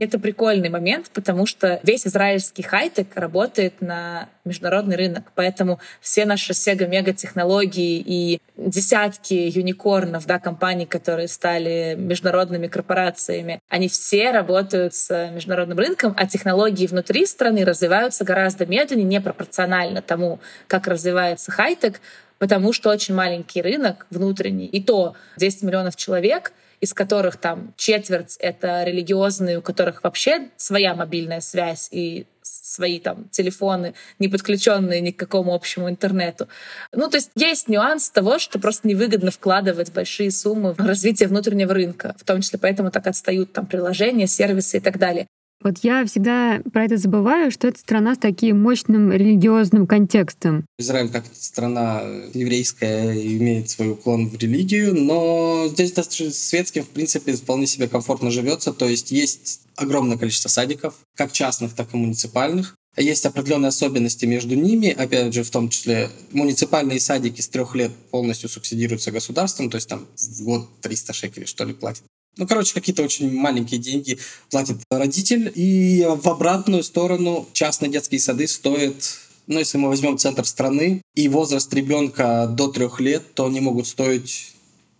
Это 0.00 0.18
прикольный 0.18 0.68
момент, 0.68 1.10
потому 1.12 1.46
что 1.46 1.80
весь 1.82 2.06
израильский 2.06 2.62
хай-тек 2.62 3.08
работает 3.14 3.80
на 3.80 4.28
международный 4.44 4.96
рынок. 4.96 5.32
Поэтому 5.34 5.80
все 6.00 6.24
наши 6.24 6.54
сега-мега 6.54 7.12
технологии 7.12 8.02
и 8.04 8.40
десятки 8.56 9.34
юникорнов, 9.34 10.26
да, 10.26 10.38
компаний, 10.38 10.86
которые 10.86 11.26
стали 11.26 11.96
международными 11.98 12.68
корпорациями, 12.68 13.60
они 13.68 13.88
все 13.88 14.30
работают 14.30 14.94
с 14.94 15.30
международным 15.32 15.78
рынком, 15.78 16.14
а 16.16 16.26
технологии 16.26 16.86
внутри 16.86 17.26
страны 17.26 17.64
развиваются 17.64 18.24
гораздо 18.24 18.66
медленнее, 18.66 19.04
непропорционально 19.04 20.00
тому, 20.00 20.38
как 20.68 20.86
развивается 20.86 21.50
хай-тек, 21.50 22.00
потому 22.38 22.72
что 22.72 22.90
очень 22.90 23.14
маленький 23.14 23.62
рынок 23.62 24.06
внутренний, 24.10 24.66
и 24.66 24.82
то 24.82 25.14
10 25.38 25.62
миллионов 25.62 25.96
человек— 25.96 26.52
из 26.80 26.94
которых 26.94 27.36
там 27.36 27.74
четверть— 27.76 28.36
это 28.38 28.84
религиозные, 28.84 29.58
у 29.58 29.62
которых 29.62 30.02
вообще 30.04 30.50
своя 30.56 30.94
мобильная 30.94 31.40
связь 31.40 31.88
и 31.90 32.26
свои 32.42 33.00
там 33.00 33.28
телефоны, 33.30 33.94
не 34.18 34.28
подключенные 34.28 35.00
ни 35.00 35.10
к 35.10 35.18
какому 35.18 35.54
общему 35.54 35.88
интернету. 35.88 36.48
Ну, 36.92 37.08
то 37.08 37.16
есть 37.16 37.30
есть 37.34 37.68
нюанс 37.68 38.10
того, 38.10 38.38
что 38.38 38.58
просто 38.58 38.88
невыгодно 38.88 39.30
вкладывать 39.30 39.92
большие 39.92 40.30
суммы 40.30 40.72
в 40.72 40.80
развитие 40.80 41.28
внутреннего 41.28 41.74
рынка, 41.74 42.14
в 42.18 42.24
том 42.24 42.40
числе 42.40 42.58
поэтому 42.58 42.90
так 42.90 43.06
отстают 43.06 43.52
там 43.52 43.66
приложения, 43.66 44.26
сервисы 44.26 44.78
и 44.78 44.80
так 44.80 44.98
далее. 44.98 45.26
Вот 45.62 45.78
я 45.82 46.04
всегда 46.06 46.60
про 46.72 46.84
это 46.84 46.96
забываю, 46.96 47.50
что 47.50 47.66
это 47.66 47.80
страна 47.80 48.14
с 48.14 48.18
таким 48.18 48.62
мощным 48.62 49.10
религиозным 49.10 49.88
контекстом. 49.88 50.64
Израиль 50.78 51.08
как 51.08 51.24
страна 51.32 52.02
еврейская 52.32 53.12
имеет 53.36 53.68
свой 53.68 53.90
уклон 53.90 54.28
в 54.28 54.38
религию, 54.38 54.94
но 54.94 55.66
здесь 55.68 55.92
достаточно 55.92 56.30
светским, 56.30 56.84
в 56.84 56.88
принципе, 56.88 57.32
вполне 57.32 57.66
себе 57.66 57.88
комфортно 57.88 58.30
живется. 58.30 58.72
То 58.72 58.88
есть 58.88 59.10
есть 59.10 59.62
огромное 59.74 60.16
количество 60.16 60.48
садиков, 60.48 60.94
как 61.16 61.32
частных, 61.32 61.74
так 61.74 61.92
и 61.92 61.96
муниципальных. 61.96 62.76
Есть 62.96 63.26
определенные 63.26 63.68
особенности 63.68 64.26
между 64.26 64.54
ними, 64.56 64.90
опять 64.90 65.32
же, 65.32 65.44
в 65.44 65.50
том 65.50 65.68
числе 65.68 66.10
муниципальные 66.32 66.98
садики 66.98 67.40
с 67.40 67.48
трех 67.48 67.74
лет 67.74 67.92
полностью 68.10 68.48
субсидируются 68.48 69.12
государством, 69.12 69.70
то 69.70 69.76
есть 69.76 69.88
там 69.88 70.06
в 70.16 70.42
год 70.42 70.68
300 70.80 71.12
шекелей, 71.12 71.46
что 71.46 71.64
ли, 71.64 71.74
платят. 71.74 72.02
Ну, 72.38 72.46
короче, 72.46 72.72
какие-то 72.72 73.02
очень 73.02 73.32
маленькие 73.32 73.80
деньги 73.80 74.18
платит 74.50 74.78
родитель. 74.90 75.52
И 75.54 76.06
в 76.06 76.28
обратную 76.28 76.82
сторону 76.82 77.46
частные 77.52 77.90
детские 77.90 78.20
сады 78.20 78.46
стоят 78.46 79.18
ну, 79.48 79.58
если 79.58 79.78
мы 79.78 79.88
возьмем 79.88 80.18
центр 80.18 80.44
страны 80.44 81.00
и 81.14 81.26
возраст 81.26 81.72
ребенка 81.72 82.46
до 82.46 82.68
трех 82.68 83.00
лет, 83.00 83.34
то 83.34 83.46
они 83.46 83.60
могут 83.60 83.86
стоить 83.86 84.52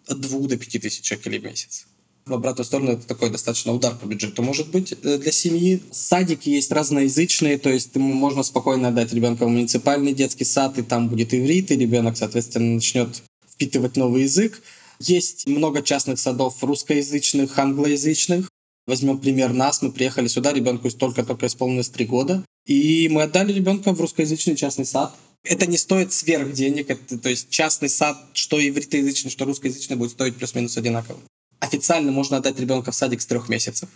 от 0.07 0.21
двух 0.21 0.49
до 0.49 0.57
пяти 0.57 0.79
тысяч 0.79 1.07
шекелей 1.07 1.39
в 1.39 1.45
месяц. 1.45 1.87
В 2.25 2.33
обратную 2.33 2.65
сторону 2.65 2.93
это 2.93 3.07
такой 3.07 3.29
достаточно 3.31 3.73
удар 3.73 3.95
по 3.95 4.07
бюджету 4.07 4.43
может 4.43 4.71
быть 4.71 4.95
э, 5.03 5.19
для 5.19 5.33
семьи. 5.33 5.83
Садики 5.91 6.49
есть 6.49 6.73
разноязычные, 6.73 7.59
то 7.59 7.69
есть 7.69 7.95
можно 7.97 8.43
спокойно 8.43 8.89
отдать 8.89 9.13
ребенка 9.13 9.45
в 9.45 9.49
муниципальный 9.49 10.15
детский 10.15 10.45
сад, 10.45 10.79
и 10.79 10.83
там 10.83 11.09
будет 11.09 11.35
иврит, 11.35 11.71
и 11.71 11.77
ребенок, 11.77 12.17
соответственно, 12.17 12.75
начнет 12.75 13.23
впитывать 13.51 13.97
новый 13.97 14.23
язык. 14.23 14.63
Есть 15.01 15.47
много 15.47 15.83
частных 15.83 16.19
садов 16.19 16.63
русскоязычных, 16.63 17.59
англоязычных. 17.59 18.51
Возьмем 18.87 19.19
пример 19.19 19.53
нас. 19.53 19.83
Мы 19.83 19.93
приехали 19.93 20.29
сюда, 20.29 20.53
ребенку 20.53 20.91
только-только 20.91 21.47
исполнилось 21.47 21.89
три 21.89 22.07
года. 22.07 22.45
И 22.67 23.09
мы 23.09 23.23
отдали 23.23 23.53
ребенка 23.53 23.93
в 23.93 24.01
русскоязычный 24.01 24.57
частный 24.57 24.87
сад. 24.87 25.15
Это 25.45 25.67
не 25.67 25.77
стоит 25.77 26.13
сверх 26.13 26.53
денег. 26.53 26.91
Это, 26.91 27.19
то 27.19 27.29
есть 27.29 27.49
частный 27.51 27.89
сад, 27.89 28.19
что 28.33 28.59
ивритоязычный, 28.59 29.31
что 29.31 29.45
русскоязычный, 29.45 29.97
будет 29.97 30.13
стоить 30.13 30.37
плюс-минус 30.37 30.77
одинаково. 30.77 31.19
Официально 31.61 32.13
можно 32.13 32.39
отдать 32.39 32.59
ребенка 32.59 32.91
в 32.91 32.95
садик 32.95 33.21
с 33.21 33.27
трех 33.27 33.49
месяцев. 33.49 33.89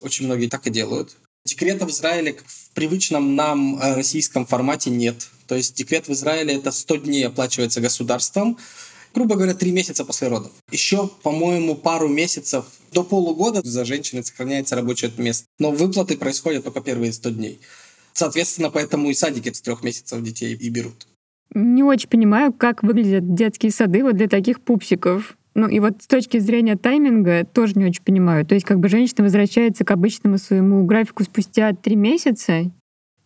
Очень 0.00 0.26
многие 0.26 0.48
так 0.48 0.66
и 0.66 0.70
делают. 0.70 1.16
Декрета 1.44 1.86
в 1.86 1.90
Израиле 1.90 2.36
в 2.44 2.70
привычном 2.74 3.34
нам 3.34 3.78
э, 3.80 3.94
российском 3.94 4.44
формате 4.44 4.90
нет. 4.90 5.28
То 5.46 5.54
есть 5.54 5.74
декрет 5.74 6.08
в 6.08 6.12
Израиле 6.12 6.54
это 6.54 6.70
100 6.70 6.96
дней 6.96 7.26
оплачивается 7.26 7.80
государством, 7.80 8.58
грубо 9.14 9.36
говоря, 9.36 9.54
три 9.54 9.72
месяца 9.72 10.04
после 10.04 10.28
родов. 10.28 10.52
Еще, 10.70 11.08
по-моему, 11.22 11.74
пару 11.74 12.08
месяцев 12.08 12.64
до 12.92 13.02
полугода 13.04 13.60
за 13.64 13.84
женщиной 13.84 14.24
сохраняется 14.24 14.76
рабочее 14.76 15.10
место. 15.18 15.46
Но 15.58 15.70
выплаты 15.70 16.16
происходят 16.16 16.64
только 16.64 16.80
первые 16.80 17.12
100 17.12 17.30
дней. 17.30 17.60
Соответственно, 18.12 18.70
поэтому 18.70 19.10
и 19.10 19.14
садики 19.14 19.52
с 19.52 19.60
трех 19.60 19.82
месяцев 19.82 20.22
детей 20.22 20.54
и 20.54 20.68
берут. 20.70 21.06
Не 21.54 21.82
очень 21.82 22.08
понимаю, 22.08 22.52
как 22.52 22.82
выглядят 22.82 23.34
детские 23.34 23.72
сады 23.72 24.02
вот 24.02 24.16
для 24.16 24.28
таких 24.28 24.60
пупсиков. 24.60 25.36
Ну 25.54 25.66
и 25.66 25.80
вот 25.80 26.02
с 26.02 26.06
точки 26.06 26.38
зрения 26.38 26.76
тайминга 26.76 27.44
тоже 27.44 27.72
не 27.76 27.86
очень 27.86 28.02
понимаю. 28.02 28.46
То 28.46 28.54
есть 28.54 28.66
как 28.66 28.78
бы 28.78 28.88
женщина 28.88 29.24
возвращается 29.24 29.84
к 29.84 29.90
обычному 29.90 30.38
своему 30.38 30.84
графику 30.84 31.24
спустя 31.24 31.72
три 31.72 31.96
месяца, 31.96 32.70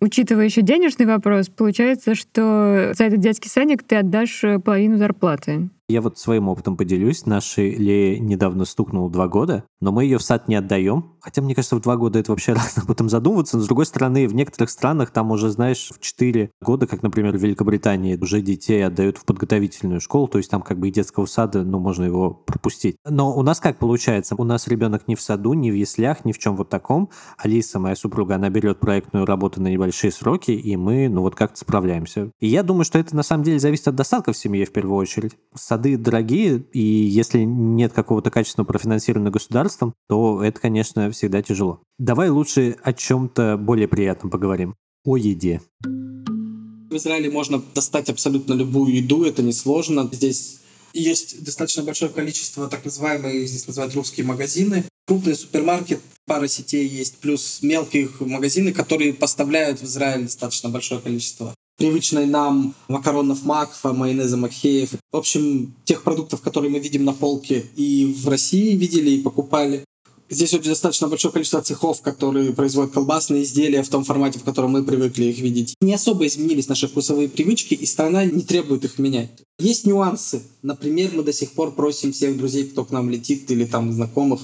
Учитывая 0.02 0.46
еще 0.46 0.62
денежный 0.62 1.06
вопрос, 1.06 1.48
получается, 1.48 2.16
что 2.16 2.90
за 2.92 3.04
этот 3.04 3.20
детский 3.20 3.48
садик 3.48 3.84
ты 3.84 3.94
отдашь 3.94 4.42
э, 4.42 4.58
половину 4.58 4.98
зарплаты. 4.98 5.68
Я 5.92 6.00
вот 6.00 6.18
своим 6.18 6.48
опытом 6.48 6.78
поделюсь. 6.78 7.26
Нашей 7.26 7.74
Лее 7.74 8.18
недавно 8.18 8.64
стукнуло 8.64 9.10
два 9.10 9.28
года, 9.28 9.64
но 9.82 9.92
мы 9.92 10.04
ее 10.04 10.16
в 10.16 10.22
сад 10.22 10.48
не 10.48 10.54
отдаем. 10.54 11.12
Хотя, 11.20 11.42
мне 11.42 11.54
кажется, 11.54 11.76
в 11.76 11.82
два 11.82 11.98
года 11.98 12.18
это 12.18 12.32
вообще 12.32 12.52
рано 12.54 12.66
об 12.76 12.90
этом 12.90 13.10
задумываться. 13.10 13.58
Но, 13.58 13.62
с 13.62 13.66
другой 13.66 13.84
стороны, 13.84 14.26
в 14.26 14.34
некоторых 14.34 14.70
странах 14.70 15.10
там 15.10 15.30
уже, 15.32 15.50
знаешь, 15.50 15.90
в 15.94 16.00
четыре 16.00 16.50
года, 16.62 16.86
как, 16.86 17.02
например, 17.02 17.36
в 17.36 17.42
Великобритании, 17.42 18.16
уже 18.16 18.40
детей 18.40 18.86
отдают 18.86 19.18
в 19.18 19.26
подготовительную 19.26 20.00
школу, 20.00 20.28
то 20.28 20.38
есть 20.38 20.50
там 20.50 20.62
как 20.62 20.78
бы 20.78 20.88
и 20.88 20.90
детского 20.90 21.26
сада, 21.26 21.62
ну, 21.62 21.78
можно 21.78 22.04
его 22.04 22.30
пропустить. 22.30 22.96
Но 23.06 23.36
у 23.36 23.42
нас 23.42 23.60
как 23.60 23.78
получается? 23.78 24.34
У 24.38 24.44
нас 24.44 24.66
ребенок 24.68 25.06
не 25.08 25.14
в 25.14 25.20
саду, 25.20 25.52
не 25.52 25.70
в 25.70 25.74
яслях, 25.74 26.24
ни 26.24 26.32
в 26.32 26.38
чем 26.38 26.56
вот 26.56 26.70
таком. 26.70 27.10
Алиса, 27.36 27.78
моя 27.78 27.96
супруга, 27.96 28.36
она 28.36 28.48
берет 28.48 28.80
проектную 28.80 29.26
работу 29.26 29.60
на 29.60 29.68
небольшие 29.68 30.10
сроки, 30.10 30.52
и 30.52 30.74
мы, 30.76 31.10
ну, 31.10 31.20
вот 31.20 31.34
как-то 31.34 31.58
справляемся. 31.58 32.30
И 32.40 32.46
я 32.46 32.62
думаю, 32.62 32.86
что 32.86 32.98
это 32.98 33.14
на 33.14 33.22
самом 33.22 33.44
деле 33.44 33.58
зависит 33.58 33.88
от 33.88 33.94
достатка 33.94 34.32
в 34.32 34.38
семье 34.38 34.64
в 34.64 34.72
первую 34.72 34.96
очередь. 34.96 35.36
Сад 35.54 35.81
сады 35.82 35.96
дорогие, 35.96 36.62
и 36.72 36.80
если 36.80 37.40
нет 37.40 37.92
какого-то 37.92 38.30
качественного 38.30 38.68
профинансирования 38.68 39.32
государством, 39.32 39.94
то 40.08 40.40
это, 40.40 40.60
конечно, 40.60 41.10
всегда 41.10 41.42
тяжело. 41.42 41.80
Давай 41.98 42.28
лучше 42.28 42.76
о 42.84 42.92
чем-то 42.92 43.56
более 43.56 43.88
приятном 43.88 44.30
поговорим. 44.30 44.76
О 45.04 45.16
еде. 45.16 45.60
В 45.82 46.94
Израиле 46.94 47.30
можно 47.30 47.60
достать 47.74 48.10
абсолютно 48.10 48.52
любую 48.52 48.94
еду, 48.94 49.24
это 49.24 49.42
несложно. 49.42 50.08
Здесь 50.12 50.60
есть 50.92 51.42
достаточно 51.42 51.82
большое 51.82 52.12
количество 52.12 52.68
так 52.68 52.84
называемых, 52.84 53.48
здесь 53.48 53.66
называют 53.66 53.92
русские 53.96 54.24
магазины. 54.24 54.84
Крупный 55.08 55.34
супермаркет, 55.34 56.00
пара 56.26 56.46
сетей 56.46 56.86
есть, 56.86 57.16
плюс 57.16 57.58
мелкие 57.62 58.08
магазины, 58.20 58.72
которые 58.72 59.14
поставляют 59.14 59.80
в 59.80 59.84
Израиль 59.84 60.22
достаточно 60.22 60.68
большое 60.68 61.00
количество 61.00 61.52
привычной 61.82 62.26
нам 62.26 62.76
макаронов 62.86 63.42
Макфа, 63.42 63.92
майонеза 63.92 64.36
Макхеев. 64.36 64.90
В 65.10 65.16
общем, 65.16 65.74
тех 65.84 66.04
продуктов, 66.04 66.40
которые 66.40 66.70
мы 66.70 66.78
видим 66.78 67.04
на 67.04 67.12
полке 67.12 67.64
и 67.74 68.16
в 68.22 68.28
России 68.28 68.76
видели 68.76 69.10
и 69.10 69.20
покупали. 69.20 69.84
Здесь 70.30 70.54
очень 70.54 70.70
достаточно 70.70 71.08
большое 71.08 71.32
количество 71.32 71.60
цехов, 71.60 72.00
которые 72.00 72.52
производят 72.52 72.92
колбасные 72.92 73.42
изделия 73.42 73.82
в 73.82 73.88
том 73.88 74.04
формате, 74.04 74.38
в 74.38 74.44
котором 74.44 74.70
мы 74.70 74.84
привыкли 74.84 75.24
их 75.24 75.40
видеть. 75.40 75.74
Не 75.80 75.94
особо 75.94 76.24
изменились 76.24 76.68
наши 76.68 76.86
вкусовые 76.86 77.28
привычки, 77.28 77.74
и 77.74 77.84
страна 77.84 78.24
не 78.26 78.42
требует 78.42 78.84
их 78.84 79.00
менять. 79.00 79.42
Есть 79.58 79.84
нюансы. 79.84 80.40
Например, 80.62 81.10
мы 81.12 81.24
до 81.24 81.32
сих 81.32 81.50
пор 81.50 81.72
просим 81.72 82.12
всех 82.12 82.38
друзей, 82.38 82.68
кто 82.68 82.84
к 82.84 82.92
нам 82.92 83.10
летит, 83.10 83.50
или 83.50 83.64
там 83.64 83.92
знакомых, 83.92 84.42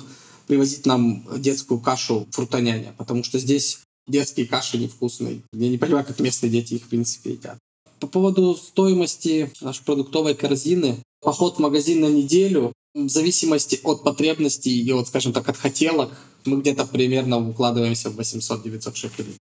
привозить 0.49 0.87
нам 0.87 1.25
детскую 1.37 1.79
кашу 1.79 2.27
фрутоняня, 2.33 2.95
потому 2.99 3.23
что 3.23 3.39
здесь 3.39 3.79
детские 4.09 4.47
каши 4.47 4.79
невкусные. 4.79 5.43
Я 5.53 5.69
не 5.69 5.79
понимаю, 5.79 6.05
как 6.05 6.19
местные 6.21 6.51
дети 6.51 6.75
их, 6.75 6.85
в 6.85 6.89
принципе, 6.89 7.33
едят. 7.33 7.59
По 8.01 8.07
поводу 8.07 8.55
стоимости 8.55 9.53
нашей 9.61 9.85
продуктовой 9.85 10.35
корзины, 10.35 10.99
поход 11.21 11.57
в 11.57 11.59
магазин 11.61 12.01
на 12.01 12.07
неделю, 12.07 12.73
в 12.95 13.09
зависимости 13.09 13.81
от 13.83 14.03
потребностей 14.03 14.81
и 14.81 14.93
от, 14.93 15.09
скажем 15.09 15.33
так, 15.33 15.49
от 15.49 15.57
хотелок, 15.57 16.11
мы 16.45 16.61
где-то 16.61 16.87
примерно 16.87 17.49
укладываемся 17.49 18.11
в 18.11 18.19
800-900 18.19 18.95
шекелей. 18.95 19.37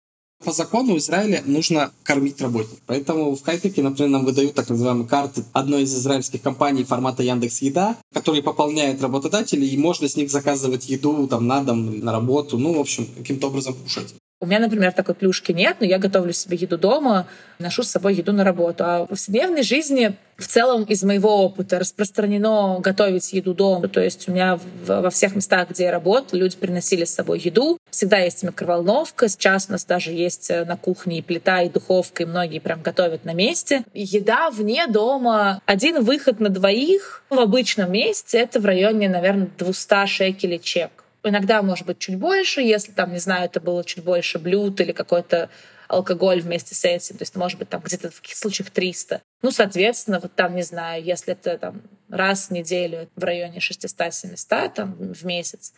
По 0.44 0.52
закону 0.52 0.94
в 0.94 0.98
Израиле 0.98 1.42
нужно 1.46 1.92
кормить 2.02 2.40
работников. 2.42 2.82
Поэтому 2.86 3.34
в 3.34 3.42
Хайтеке, 3.42 3.82
например, 3.82 4.10
нам 4.10 4.24
выдают 4.24 4.54
так 4.54 4.68
называемые 4.68 5.08
карты 5.08 5.44
одной 5.52 5.84
из 5.84 5.94
израильских 5.94 6.42
компаний 6.42 6.84
формата 6.84 7.22
Яндекс 7.22 7.62
Еда, 7.62 7.96
которые 8.12 8.42
пополняют 8.42 9.00
работодателей, 9.00 9.66
и 9.68 9.78
можно 9.78 10.08
с 10.08 10.16
них 10.16 10.30
заказывать 10.30 10.90
еду 10.90 11.26
там 11.26 11.46
на 11.46 11.62
дом, 11.62 12.00
на 12.00 12.12
работу, 12.12 12.58
ну, 12.58 12.74
в 12.74 12.78
общем, 12.78 13.06
каким-то 13.16 13.48
образом 13.48 13.74
кушать. 13.74 14.14
У 14.38 14.46
меня, 14.46 14.58
например, 14.58 14.92
такой 14.92 15.14
плюшки 15.14 15.52
нет, 15.52 15.78
но 15.80 15.86
я 15.86 15.98
готовлю 15.98 16.34
себе 16.34 16.58
еду 16.58 16.76
дома, 16.76 17.26
ношу 17.58 17.82
с 17.82 17.88
собой 17.88 18.14
еду 18.14 18.34
на 18.34 18.44
работу. 18.44 18.84
А 18.84 19.04
в 19.04 19.06
повседневной 19.06 19.62
жизни 19.62 20.14
в 20.36 20.46
целом 20.46 20.84
из 20.84 21.02
моего 21.02 21.42
опыта 21.42 21.78
распространено 21.78 22.78
готовить 22.80 23.32
еду 23.32 23.54
дома. 23.54 23.88
То 23.88 24.02
есть 24.02 24.28
у 24.28 24.32
меня 24.32 24.58
во 24.86 25.08
всех 25.08 25.34
местах, 25.34 25.70
где 25.70 25.84
я 25.84 25.90
работаю, 25.90 26.42
люди 26.42 26.58
приносили 26.58 27.06
с 27.06 27.14
собой 27.14 27.40
еду. 27.40 27.78
Всегда 27.90 28.18
есть 28.18 28.42
микроволновка. 28.42 29.28
Сейчас 29.28 29.68
у 29.70 29.72
нас 29.72 29.86
даже 29.86 30.10
есть 30.10 30.50
э, 30.50 30.66
на 30.66 30.76
кухне 30.76 31.20
и 31.20 31.22
плита, 31.22 31.62
и 31.62 31.70
духовка, 31.70 32.24
и 32.24 32.26
многие 32.26 32.58
прям 32.58 32.82
готовят 32.82 33.24
на 33.24 33.32
месте. 33.32 33.84
Еда 33.94 34.50
вне 34.50 34.86
дома. 34.86 35.62
Один 35.64 36.04
выход 36.04 36.40
на 36.40 36.50
двоих 36.50 37.24
в 37.30 37.38
обычном 37.38 37.90
месте— 37.90 38.36
это 38.40 38.60
в 38.60 38.66
районе, 38.66 39.08
наверное, 39.08 39.48
200 39.56 40.06
шекелей 40.06 40.58
чек. 40.58 40.95
Иногда, 41.28 41.60
может 41.62 41.86
быть, 41.86 41.98
чуть 41.98 42.16
больше, 42.16 42.60
если 42.60 42.92
там, 42.92 43.12
не 43.12 43.18
знаю, 43.18 43.46
это 43.46 43.60
было 43.60 43.82
чуть 43.84 44.04
больше 44.04 44.38
блюд 44.38 44.80
или 44.80 44.92
какой-то 44.92 45.50
алкоголь 45.88 46.40
вместе 46.40 46.74
с 46.74 46.84
этим. 46.84 47.16
То 47.16 47.22
есть, 47.22 47.34
может 47.34 47.58
быть, 47.58 47.68
там 47.68 47.80
где-то 47.80 48.10
в 48.10 48.20
каких 48.20 48.36
случаях 48.36 48.70
300. 48.70 49.22
Ну, 49.42 49.50
соответственно, 49.50 50.20
вот 50.20 50.34
там, 50.34 50.54
не 50.54 50.62
знаю, 50.62 51.02
если 51.02 51.32
это 51.32 51.58
там 51.58 51.82
раз 52.08 52.48
в 52.48 52.50
неделю 52.52 53.08
в 53.16 53.24
районе 53.24 53.58
600-700 53.58 54.72
там 54.74 54.94
в 54.94 55.24
месяц, 55.24 55.72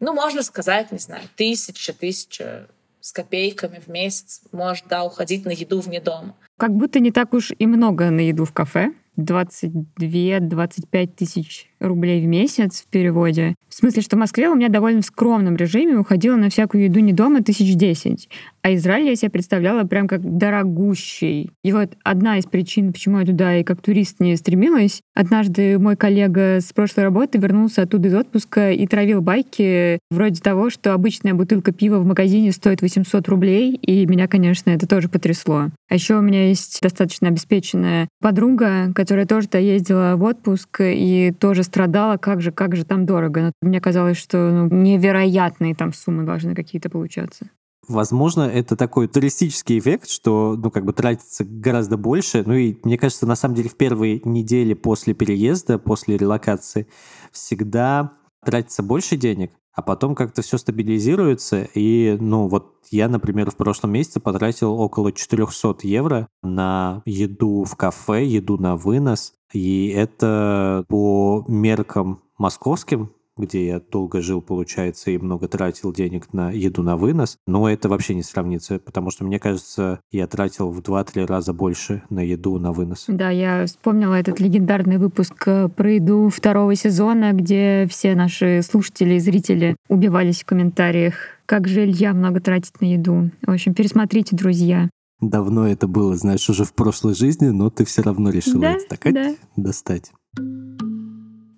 ну, 0.00 0.12
можно 0.14 0.42
сказать, 0.42 0.90
не 0.90 0.98
знаю, 0.98 1.22
тысяча, 1.36 1.92
тысяча 1.92 2.66
с 3.00 3.12
копейками 3.12 3.80
в 3.84 3.88
месяц 3.88 4.42
может, 4.52 4.86
да, 4.88 5.04
уходить 5.04 5.44
на 5.44 5.50
еду 5.50 5.80
вне 5.80 6.00
дома. 6.00 6.36
Как 6.58 6.72
будто 6.72 6.98
не 6.98 7.12
так 7.12 7.34
уж 7.34 7.52
и 7.56 7.66
много 7.66 8.10
на 8.10 8.20
еду 8.20 8.44
в 8.44 8.52
кафе. 8.52 8.92
22-25 9.18 11.06
тысяч 11.16 11.68
рублей 11.82 12.22
в 12.22 12.26
месяц 12.26 12.82
в 12.82 12.86
переводе. 12.86 13.54
В 13.68 13.74
смысле, 13.74 14.02
что 14.02 14.16
в 14.16 14.18
Москве 14.18 14.48
у 14.48 14.54
меня 14.54 14.68
довольно 14.68 15.02
в 15.02 15.06
скромном 15.06 15.56
режиме 15.56 15.96
уходило 15.96 16.36
на 16.36 16.48
всякую 16.50 16.84
еду 16.84 17.00
не 17.00 17.12
дома 17.12 17.42
тысяч 17.42 17.74
десять. 17.74 18.28
А 18.62 18.72
Израиль 18.74 19.08
я 19.08 19.16
себе 19.16 19.30
представляла 19.30 19.84
прям 19.84 20.06
как 20.06 20.20
дорогущий. 20.38 21.50
И 21.64 21.72
вот 21.72 21.94
одна 22.04 22.38
из 22.38 22.44
причин, 22.44 22.92
почему 22.92 23.18
я 23.18 23.26
туда 23.26 23.56
и 23.56 23.64
как 23.64 23.82
турист 23.82 24.20
не 24.20 24.36
стремилась, 24.36 25.00
однажды 25.14 25.78
мой 25.78 25.96
коллега 25.96 26.60
с 26.60 26.72
прошлой 26.72 27.04
работы 27.04 27.38
вернулся 27.38 27.82
оттуда 27.82 28.08
из 28.08 28.14
отпуска 28.14 28.70
и 28.70 28.86
травил 28.86 29.20
байки 29.20 29.98
вроде 30.10 30.40
того, 30.40 30.70
что 30.70 30.94
обычная 30.94 31.34
бутылка 31.34 31.72
пива 31.72 31.98
в 31.98 32.06
магазине 32.06 32.52
стоит 32.52 32.82
800 32.82 33.28
рублей, 33.28 33.74
и 33.74 34.06
меня, 34.06 34.28
конечно, 34.28 34.70
это 34.70 34.86
тоже 34.86 35.08
потрясло. 35.08 35.70
А 35.88 35.94
еще 35.94 36.18
у 36.18 36.22
меня 36.22 36.48
есть 36.48 36.80
достаточно 36.80 37.28
обеспеченная 37.28 38.08
подруга, 38.20 38.92
которая 39.02 39.26
тоже-то 39.26 39.58
ездила 39.58 40.14
в 40.14 40.22
отпуск 40.22 40.80
и 40.80 41.34
тоже 41.36 41.64
страдала, 41.64 42.18
как 42.18 42.40
же, 42.40 42.52
как 42.52 42.76
же 42.76 42.84
там 42.84 43.04
дорого. 43.04 43.40
Но 43.40 43.52
мне 43.60 43.80
казалось, 43.80 44.16
что 44.16 44.52
ну, 44.52 44.68
невероятные 44.68 45.74
там 45.74 45.92
суммы 45.92 46.22
должны 46.22 46.54
какие-то 46.54 46.88
получаться. 46.88 47.46
Возможно, 47.88 48.42
это 48.42 48.76
такой 48.76 49.08
туристический 49.08 49.80
эффект, 49.80 50.08
что, 50.08 50.54
ну, 50.56 50.70
как 50.70 50.84
бы 50.84 50.92
тратится 50.92 51.44
гораздо 51.44 51.96
больше. 51.96 52.44
Ну 52.46 52.54
и 52.54 52.76
мне 52.84 52.96
кажется, 52.96 53.26
на 53.26 53.34
самом 53.34 53.56
деле 53.56 53.70
в 53.70 53.76
первые 53.76 54.20
недели 54.24 54.74
после 54.74 55.14
переезда, 55.14 55.80
после 55.80 56.16
релокации, 56.16 56.86
всегда 57.32 58.12
тратится 58.44 58.84
больше 58.84 59.16
денег, 59.16 59.50
а 59.74 59.82
потом 59.82 60.14
как-то 60.14 60.42
все 60.42 60.58
стабилизируется. 60.58 61.68
И, 61.74 62.16
ну, 62.20 62.48
вот 62.48 62.76
я, 62.90 63.08
например, 63.08 63.50
в 63.50 63.56
прошлом 63.56 63.92
месяце 63.92 64.20
потратил 64.20 64.74
около 64.74 65.12
400 65.12 65.78
евро 65.82 66.28
на 66.42 67.02
еду 67.06 67.64
в 67.64 67.74
кафе, 67.76 68.24
еду 68.24 68.58
на 68.58 68.76
вынос. 68.76 69.34
И 69.52 69.88
это 69.88 70.84
по 70.88 71.44
меркам 71.48 72.22
московским 72.38 73.12
где 73.36 73.66
я 73.66 73.80
долго 73.80 74.20
жил, 74.20 74.42
получается, 74.42 75.10
и 75.10 75.18
много 75.18 75.48
тратил 75.48 75.92
денег 75.92 76.32
на 76.32 76.50
еду 76.50 76.82
на 76.82 76.96
вынос, 76.96 77.36
но 77.46 77.68
это 77.68 77.88
вообще 77.88 78.14
не 78.14 78.22
сравнится, 78.22 78.78
потому 78.78 79.10
что, 79.10 79.24
мне 79.24 79.38
кажется, 79.38 80.00
я 80.10 80.26
тратил 80.26 80.70
в 80.70 80.80
2-3 80.80 81.26
раза 81.26 81.52
больше 81.52 82.02
на 82.10 82.20
еду 82.20 82.58
на 82.58 82.72
вынос. 82.72 83.04
Да, 83.08 83.30
я 83.30 83.66
вспомнила 83.66 84.14
этот 84.14 84.40
легендарный 84.40 84.98
выпуск 84.98 85.34
э, 85.46 85.68
про 85.68 85.92
еду 85.92 86.28
второго 86.28 86.74
сезона, 86.74 87.32
где 87.32 87.86
все 87.90 88.14
наши 88.14 88.60
слушатели 88.62 89.14
и 89.14 89.18
зрители 89.18 89.76
убивались 89.88 90.42
в 90.42 90.46
комментариях, 90.46 91.14
как 91.46 91.68
же 91.68 91.84
Илья 91.84 92.12
много 92.12 92.40
тратит 92.40 92.80
на 92.80 92.92
еду. 92.92 93.30
В 93.42 93.50
общем, 93.50 93.74
пересмотрите, 93.74 94.36
друзья. 94.36 94.88
Давно 95.20 95.68
это 95.68 95.86
было, 95.86 96.16
знаешь, 96.16 96.48
уже 96.50 96.64
в 96.64 96.72
прошлой 96.72 97.14
жизни, 97.14 97.48
но 97.48 97.70
ты 97.70 97.84
все 97.84 98.02
равно 98.02 98.30
решила 98.30 98.62
да, 98.62 98.72
это 98.72 98.88
так 98.88 99.12
да. 99.12 99.34
достать. 99.56 100.10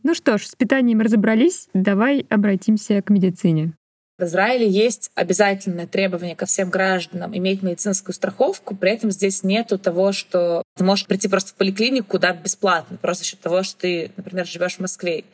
Ну 0.06 0.14
что 0.14 0.36
ж, 0.36 0.46
с 0.46 0.54
питанием 0.54 1.00
разобрались, 1.00 1.68
давай 1.72 2.26
обратимся 2.28 3.00
к 3.00 3.08
медицине. 3.08 3.72
В 4.18 4.24
Израиле 4.24 4.68
есть 4.68 5.10
обязательное 5.14 5.86
требование 5.86 6.36
ко 6.36 6.44
всем 6.44 6.68
гражданам 6.68 7.34
иметь 7.34 7.62
медицинскую 7.62 8.14
страховку, 8.14 8.76
при 8.76 8.92
этом 8.92 9.10
здесь 9.10 9.42
нету 9.42 9.78
того, 9.78 10.12
что 10.12 10.62
ты 10.76 10.84
можешь 10.84 11.06
прийти 11.06 11.26
просто 11.26 11.52
в 11.52 11.54
поликлинику 11.54 12.06
куда 12.10 12.34
бесплатно, 12.34 12.98
просто 12.98 13.24
за 13.24 13.30
счет 13.30 13.40
того, 13.40 13.62
что 13.62 13.80
ты, 13.80 14.12
например, 14.18 14.46
живешь 14.46 14.76
в 14.76 14.80
Москве. 14.80 15.24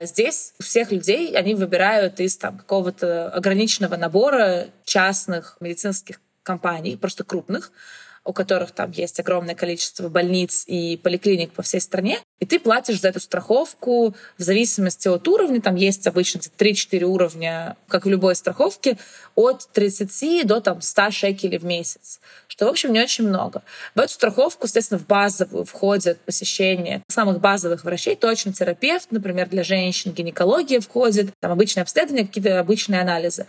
Здесь 0.00 0.52
у 0.58 0.64
всех 0.64 0.90
людей 0.90 1.36
они 1.36 1.54
выбирают 1.54 2.18
из 2.18 2.36
там, 2.36 2.58
какого-то 2.58 3.30
ограниченного 3.30 3.96
набора 3.96 4.66
частных 4.84 5.56
медицинских 5.60 6.20
компаний, 6.42 6.96
просто 6.96 7.22
крупных, 7.22 7.70
у 8.24 8.32
которых 8.32 8.72
там 8.72 8.90
есть 8.90 9.20
огромное 9.20 9.54
количество 9.54 10.08
больниц 10.08 10.64
и 10.66 10.96
поликлиник 10.96 11.52
по 11.52 11.62
всей 11.62 11.80
стране, 11.80 12.18
и 12.40 12.46
ты 12.46 12.60
платишь 12.60 13.00
за 13.00 13.08
эту 13.08 13.20
страховку 13.20 14.14
в 14.36 14.42
зависимости 14.42 15.08
от 15.08 15.26
уровня. 15.26 15.60
Там 15.60 15.74
есть 15.74 16.06
обычно 16.06 16.38
3-4 16.38 17.02
уровня, 17.02 17.76
как 17.88 18.06
в 18.06 18.08
любой 18.08 18.36
страховке, 18.36 18.96
от 19.34 19.68
30 19.72 20.46
до 20.46 20.60
там, 20.60 20.80
100 20.80 21.10
шекелей 21.10 21.58
в 21.58 21.64
месяц, 21.64 22.20
что, 22.46 22.66
в 22.66 22.68
общем, 22.68 22.92
не 22.92 23.00
очень 23.00 23.28
много. 23.28 23.62
В 23.94 24.00
эту 24.00 24.12
страховку, 24.12 24.66
естественно, 24.66 24.98
в 24.98 25.06
базовую 25.06 25.64
входит 25.64 26.20
посещение 26.20 27.02
самых 27.08 27.40
базовых 27.40 27.84
врачей, 27.84 28.16
точно 28.16 28.52
терапевт, 28.52 29.10
например, 29.10 29.48
для 29.48 29.64
женщин 29.64 30.12
гинекология 30.12 30.80
входит, 30.80 31.32
там 31.40 31.52
обычные 31.52 31.82
обследования, 31.82 32.26
какие-то 32.26 32.58
обычные 32.60 33.00
анализы. 33.00 33.46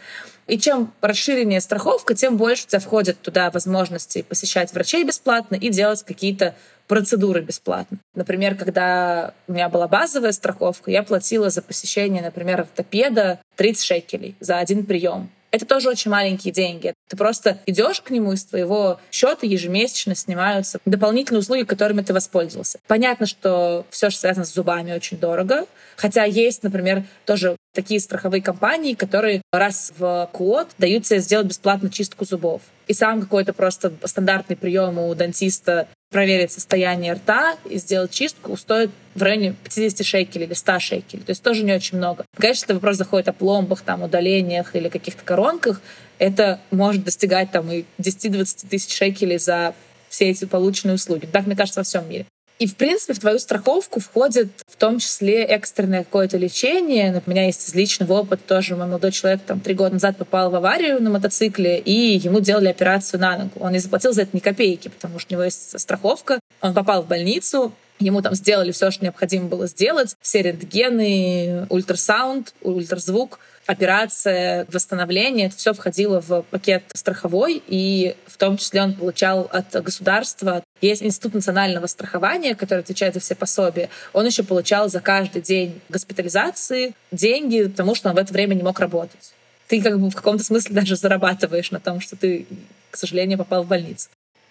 И 0.47 0.57
чем 0.57 0.91
расширеннее 1.01 1.61
страховка, 1.61 2.15
тем 2.15 2.37
больше 2.37 2.65
у 2.65 2.69
тебя 2.69 2.79
входит 2.79 3.21
туда 3.21 3.51
возможности 3.51 4.23
посещать 4.23 4.73
врачей 4.73 5.03
бесплатно 5.03 5.55
и 5.55 5.69
делать 5.69 6.03
какие-то 6.03 6.55
процедуры 6.89 7.41
бесплатно. 7.41 7.99
Например, 8.15 8.55
когда 8.55 9.33
у 9.47 9.53
меня 9.53 9.69
была 9.69 9.87
базовая 9.87 10.33
страховка, 10.33 10.91
я 10.91 11.03
платила 11.03 11.49
за 11.49 11.61
посещение, 11.61 12.21
например, 12.21 12.61
ортопеда 12.61 13.39
30 13.55 13.83
шекелей 13.83 14.35
за 14.39 14.57
один 14.57 14.85
прием. 14.85 15.29
Это 15.51 15.65
тоже 15.65 15.89
очень 15.89 16.11
маленькие 16.11 16.53
деньги. 16.53 16.93
Ты 17.07 17.17
просто 17.17 17.59
идешь 17.65 18.01
к 18.01 18.09
нему, 18.09 18.33
из 18.33 18.45
твоего 18.45 18.99
счета 19.11 19.47
ежемесячно 19.47 20.15
снимаются 20.15 20.79
дополнительные 20.85 21.39
услуги, 21.39 21.63
которыми 21.63 22.01
ты 22.01 22.13
воспользовался. 22.13 22.79
Понятно, 22.87 23.25
что 23.25 23.85
все, 23.89 24.09
что 24.09 24.21
связано 24.21 24.45
с 24.45 24.53
зубами, 24.53 24.91
очень 24.91 25.17
дорого. 25.17 25.65
Хотя 25.95 26.23
есть, 26.23 26.63
например, 26.63 27.03
тоже 27.25 27.55
такие 27.74 27.99
страховые 27.99 28.41
компании, 28.41 28.93
которые 28.93 29.41
раз 29.51 29.93
в 29.97 30.30
год 30.34 30.70
дают 30.78 31.03
тебе 31.03 31.20
сделать 31.20 31.47
бесплатно 31.47 31.89
чистку 31.89 32.26
зубов. 32.26 32.61
И 32.88 32.93
сам 32.93 33.22
какой-то 33.22 33.53
просто 33.53 33.93
стандартный 34.03 34.55
прием 34.55 34.97
у 34.97 35.13
дантиста 35.13 35.88
проверить 36.09 36.51
состояние 36.51 37.13
рта 37.13 37.55
и 37.70 37.78
сделать 37.78 38.11
чистку 38.11 38.57
стоит 38.57 38.89
в 39.13 39.22
районе 39.22 39.55
50 39.63 40.03
шекелей 40.03 40.47
или 40.47 40.53
100 40.53 40.80
шекелей. 40.80 41.24
То 41.24 41.30
есть 41.30 41.43
тоже 41.43 41.63
не 41.63 41.74
очень 41.74 41.97
много. 41.97 42.26
Конечно, 42.36 42.65
это 42.65 42.74
вопрос 42.76 42.97
заходит 42.97 43.28
о 43.28 43.34
пломбах, 43.34 43.82
там, 43.82 44.01
удалениях 44.01 44.76
или 44.76 44.89
каких-то 44.89 45.24
коронках. 45.24 45.82
Это 46.17 46.59
может 46.72 47.03
достигать 47.03 47.51
там 47.51 47.72
и 47.72 47.86
10-20 47.99 48.67
тысяч 48.67 48.95
шекелей 48.95 49.38
за 49.38 49.76
все 50.09 50.30
эти 50.30 50.45
полученные 50.45 50.95
услуги. 50.95 51.28
Так, 51.28 51.45
мне 51.45 51.55
кажется, 51.55 51.82
во 51.82 51.84
всем 51.84 52.09
мире. 52.09 52.26
И, 52.60 52.68
в 52.68 52.76
принципе, 52.76 53.14
в 53.14 53.20
твою 53.20 53.39
страховку 53.39 54.01
входит 54.01 54.49
в 54.68 54.76
том 54.76 54.99
числе 54.99 55.43
экстренное 55.43 56.03
какое-то 56.03 56.38
лечение. 56.38 57.24
У 57.26 57.30
меня 57.30 57.45
есть 57.45 57.70
из 57.70 57.74
личного 57.74 58.20
опыта 58.20 58.43
тоже. 58.45 58.76
Мой 58.76 58.88
молодой 58.88 59.14
человек 59.14 59.41
там 59.47 59.62
три 59.62 59.74
года 59.74 59.93
назад 59.93 60.18
попал 60.18 60.51
в 60.51 60.55
аварию 60.55 61.01
на 61.01 61.10
мотоцикле, 61.10 61.80
и 61.80 62.18
ему 62.18 62.41
делали 62.41 62.68
операцию 62.68 63.22
на 63.22 63.38
ногу. 63.38 63.51
Он 63.62 63.72
не 63.72 63.80
заплатил 63.80 64.12
за 64.12 64.24
это 64.24 64.36
ни 64.36 64.41
копейки, 64.41 64.89
потому 64.89 65.20
что 65.20 65.34
у 65.34 65.36
него 65.36 65.45
есть 65.45 65.80
страховка. 65.80 66.39
Он 66.62 66.74
попал 66.74 67.03
в 67.03 67.07
больницу, 67.07 67.74
Ему 68.01 68.22
там 68.22 68.34
сделали 68.34 68.72
все, 68.72 68.91
что 68.91 69.03
необходимо 69.03 69.49
было 69.49 69.68
сделать. 69.68 70.16
Все 70.22 70.41
рентгены, 70.41 71.68
ультрасаунд, 71.70 72.53
ультразвук, 72.62 73.39
операция, 73.70 74.65
восстановление. 74.72 75.47
Это 75.47 75.55
все 75.55 75.74
входило 75.74 76.22
в 76.22 76.41
пакет 76.41 76.84
страховой, 76.95 77.61
и 77.67 78.15
в 78.26 78.36
том 78.38 78.57
числе 78.57 78.82
он 78.82 78.95
получал 78.95 79.47
от 79.51 79.72
государства. 79.84 80.63
Есть 80.82 81.03
Институт 81.03 81.36
национального 81.36 81.86
страхования, 81.86 82.55
который 82.55 82.80
отвечает 82.80 83.13
за 83.13 83.20
все 83.20 83.36
пособия. 83.36 83.89
Он 84.11 84.26
еще 84.26 84.41
получал 84.41 84.89
за 84.89 85.01
каждый 85.01 85.43
день 85.43 85.80
госпитализации 85.88 86.95
деньги, 87.11 87.67
потому 87.67 87.93
что 87.93 88.09
он 88.09 88.15
в 88.15 88.17
это 88.17 88.34
время 88.34 88.55
не 88.55 88.63
мог 88.63 88.80
работать. 88.80 89.34
Ты 89.67 89.84
как 89.84 89.99
бы 89.99 90.09
в 90.09 90.15
каком-то 90.15 90.43
смысле 90.43 90.74
даже 90.82 90.95
зарабатываешь 90.95 91.70
на 91.70 91.80
том, 91.80 92.01
что 92.01 92.15
ты, 92.15 92.47
к 92.89 92.97
сожалению, 92.97 93.38
попал 93.38 93.61
в 93.63 93.67
больницу 93.67 94.09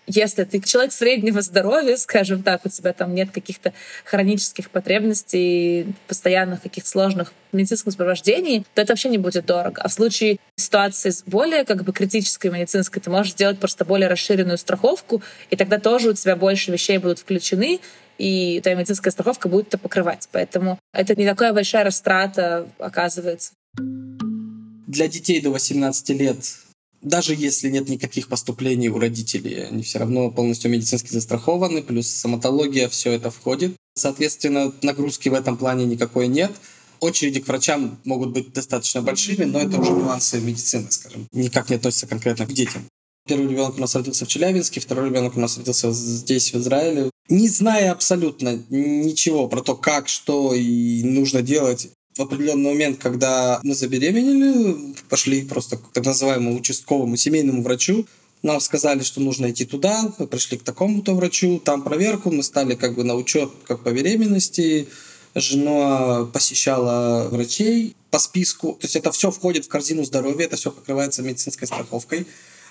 если 0.08 0.44
ты 0.44 0.60
человек 0.60 0.92
среднего 0.92 1.42
здоровья, 1.42 1.96
скажем 1.96 2.42
так, 2.42 2.64
у 2.64 2.68
тебя 2.68 2.92
там 2.92 3.14
нет 3.14 3.30
каких-то 3.30 3.72
хронических 4.04 4.70
потребностей, 4.70 5.94
постоянных 6.06 6.62
каких-то 6.62 6.88
сложных 6.88 7.32
медицинских 7.52 7.92
сопровождений, 7.92 8.64
то 8.74 8.82
это 8.82 8.92
вообще 8.92 9.10
не 9.10 9.18
будет 9.18 9.46
дорого. 9.46 9.82
А 9.82 9.88
в 9.88 9.92
случае 9.92 10.38
ситуации 10.56 11.10
с 11.10 11.22
более 11.22 11.64
как 11.64 11.84
бы 11.84 11.92
критической 11.92 12.50
медицинской, 12.50 13.00
ты 13.02 13.10
можешь 13.10 13.32
сделать 13.32 13.58
просто 13.58 13.84
более 13.84 14.08
расширенную 14.08 14.58
страховку, 14.58 15.22
и 15.50 15.56
тогда 15.56 15.78
тоже 15.78 16.10
у 16.10 16.14
тебя 16.14 16.36
больше 16.36 16.72
вещей 16.72 16.98
будут 16.98 17.18
включены, 17.18 17.80
и 18.16 18.60
твоя 18.62 18.76
медицинская 18.76 19.12
страховка 19.12 19.48
будет 19.48 19.68
это 19.68 19.78
покрывать. 19.78 20.28
Поэтому 20.32 20.78
это 20.92 21.14
не 21.14 21.26
такая 21.26 21.52
большая 21.52 21.84
растрата, 21.84 22.68
оказывается. 22.78 23.52
Для 23.76 25.06
детей 25.06 25.40
до 25.40 25.50
18 25.50 26.08
лет 26.10 26.36
даже 27.02 27.34
если 27.34 27.70
нет 27.70 27.88
никаких 27.88 28.28
поступлений 28.28 28.88
у 28.88 28.98
родителей, 28.98 29.66
они 29.66 29.82
все 29.82 29.98
равно 29.98 30.30
полностью 30.30 30.70
медицински 30.70 31.12
застрахованы, 31.12 31.82
плюс 31.82 32.08
стоматология, 32.08 32.88
все 32.88 33.12
это 33.12 33.30
входит. 33.30 33.76
Соответственно, 33.94 34.72
нагрузки 34.82 35.28
в 35.28 35.34
этом 35.34 35.56
плане 35.56 35.84
никакой 35.84 36.28
нет. 36.28 36.52
Очереди 37.00 37.40
к 37.40 37.46
врачам 37.46 37.98
могут 38.04 38.30
быть 38.30 38.52
достаточно 38.52 39.02
большими, 39.02 39.44
но 39.44 39.60
это 39.60 39.80
уже 39.80 39.92
нюансы 39.92 40.40
медицины, 40.40 40.90
скажем, 40.90 41.28
никак 41.32 41.70
не 41.70 41.76
относятся 41.76 42.08
конкретно 42.08 42.46
к 42.46 42.52
детям. 42.52 42.82
Первый 43.26 43.48
ребенок 43.48 43.76
у 43.76 43.80
нас 43.80 43.94
родился 43.94 44.24
в 44.24 44.28
Челябинске, 44.28 44.80
второй 44.80 45.10
ребенок 45.10 45.36
у 45.36 45.40
нас 45.40 45.58
родился 45.58 45.92
здесь, 45.92 46.52
в 46.52 46.58
Израиле. 46.58 47.10
Не 47.28 47.48
зная 47.48 47.92
абсолютно 47.92 48.64
ничего 48.70 49.48
про 49.48 49.60
то, 49.60 49.76
как, 49.76 50.08
что 50.08 50.54
и 50.54 51.02
нужно 51.02 51.42
делать, 51.42 51.90
в 52.18 52.22
определенный 52.22 52.70
момент, 52.70 52.98
когда 52.98 53.60
мы 53.62 53.74
забеременели, 53.74 54.94
пошли 55.08 55.44
просто 55.44 55.76
к 55.76 55.92
так 55.92 56.04
называемому 56.04 56.56
участковому 56.56 57.16
семейному 57.16 57.62
врачу, 57.62 58.06
нам 58.42 58.60
сказали, 58.60 59.02
что 59.02 59.20
нужно 59.20 59.50
идти 59.50 59.64
туда, 59.64 60.12
мы 60.18 60.26
пришли 60.26 60.58
к 60.58 60.62
такому-то 60.62 61.14
врачу, 61.14 61.60
там 61.64 61.82
проверку, 61.82 62.30
мы 62.30 62.42
стали 62.42 62.74
как 62.74 62.94
бы 62.94 63.04
на 63.04 63.14
учет 63.14 63.50
как 63.66 63.82
по 63.82 63.90
беременности, 63.90 64.88
жена 65.34 66.24
посещала 66.32 67.28
врачей 67.30 67.94
по 68.10 68.18
списку, 68.18 68.72
то 68.72 68.84
есть 68.86 68.96
это 68.96 69.12
все 69.12 69.30
входит 69.30 69.66
в 69.66 69.68
корзину 69.68 70.04
здоровья, 70.04 70.46
это 70.46 70.56
все 70.56 70.70
покрывается 70.70 71.22
медицинской 71.22 71.66
страховкой. 71.66 72.26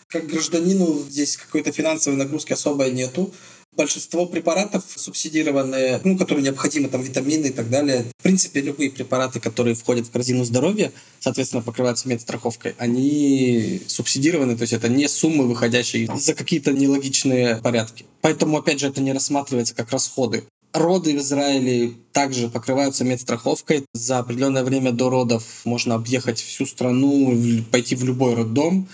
Как 0.09 0.25
гражданину 0.27 1.05
здесь 1.09 1.35
какой-то 1.35 1.73
финансовой 1.73 2.17
нагрузки 2.17 2.53
особой 2.53 2.91
нету 2.91 3.33
большинство 3.77 4.25
препаратов 4.25 4.83
субсидированные, 4.93 6.01
ну, 6.03 6.17
которые 6.17 6.43
необходимы, 6.43 6.89
там, 6.89 7.01
витамины 7.01 7.47
и 7.47 7.51
так 7.51 7.69
далее. 7.69 8.05
В 8.19 8.23
принципе, 8.23 8.59
любые 8.59 8.89
препараты, 8.89 9.39
которые 9.39 9.75
входят 9.75 10.07
в 10.07 10.11
корзину 10.11 10.43
здоровья, 10.43 10.91
соответственно, 11.19 11.61
покрываются 11.61 12.09
медстраховкой, 12.09 12.75
они 12.77 13.81
субсидированы, 13.87 14.57
то 14.57 14.63
есть 14.63 14.73
это 14.73 14.89
не 14.89 15.07
суммы, 15.07 15.47
выходящие 15.47 16.09
за 16.17 16.33
какие-то 16.33 16.73
нелогичные 16.73 17.57
порядки. 17.57 18.05
Поэтому, 18.21 18.57
опять 18.57 18.79
же, 18.79 18.87
это 18.87 18.99
не 18.99 19.13
рассматривается 19.13 19.75
как 19.75 19.91
расходы. 19.91 20.43
Роды 20.73 21.17
в 21.17 21.21
Израиле 21.21 21.93
также 22.11 22.49
покрываются 22.49 23.03
медстраховкой. 23.03 23.85
За 23.93 24.19
определенное 24.19 24.63
время 24.63 24.91
до 24.91 25.09
родов 25.09 25.43
можно 25.63 25.95
объехать 25.95 26.39
всю 26.39 26.65
страну, 26.65 27.63
пойти 27.71 27.95
в 27.95 28.03
любой 28.03 28.35
роддом 28.35 28.87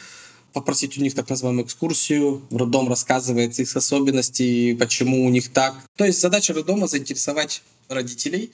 попросить 0.54 0.98
у 0.98 1.02
них 1.02 1.16
так 1.16 1.30
называемую 1.30 1.66
экскурсию. 1.66 2.42
Роддом 2.52 2.88
рассказывает 2.88 3.60
их 3.60 3.76
особенности, 3.76 4.76
почему 4.76 5.26
у 5.26 5.30
них 5.30 5.52
так. 5.52 5.76
То 5.98 6.06
есть 6.06 6.22
задача 6.22 6.54
роддома 6.54 6.88
заинтересовать 6.88 7.64
родителей, 7.90 8.52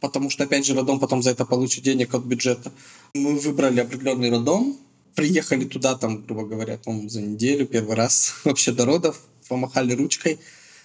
потому 0.00 0.30
что, 0.30 0.44
опять 0.44 0.66
же, 0.66 0.74
роддом 0.74 1.00
потом 1.00 1.22
за 1.22 1.30
это 1.30 1.44
получит 1.44 1.84
денег 1.84 2.14
от 2.14 2.24
бюджета. 2.24 2.72
Мы 3.14 3.38
выбрали 3.38 3.80
определенный 3.80 4.30
роддом, 4.30 4.78
приехали 5.14 5.64
туда, 5.64 5.96
там, 5.96 6.22
грубо 6.24 6.46
говоря, 6.46 6.78
по 6.78 6.92
за 7.08 7.20
неделю, 7.22 7.66
первый 7.66 7.96
раз 7.96 8.34
вообще 8.44 8.72
до 8.72 8.84
родов, 8.84 9.20
помахали 9.48 9.94
ручкой, 9.94 10.38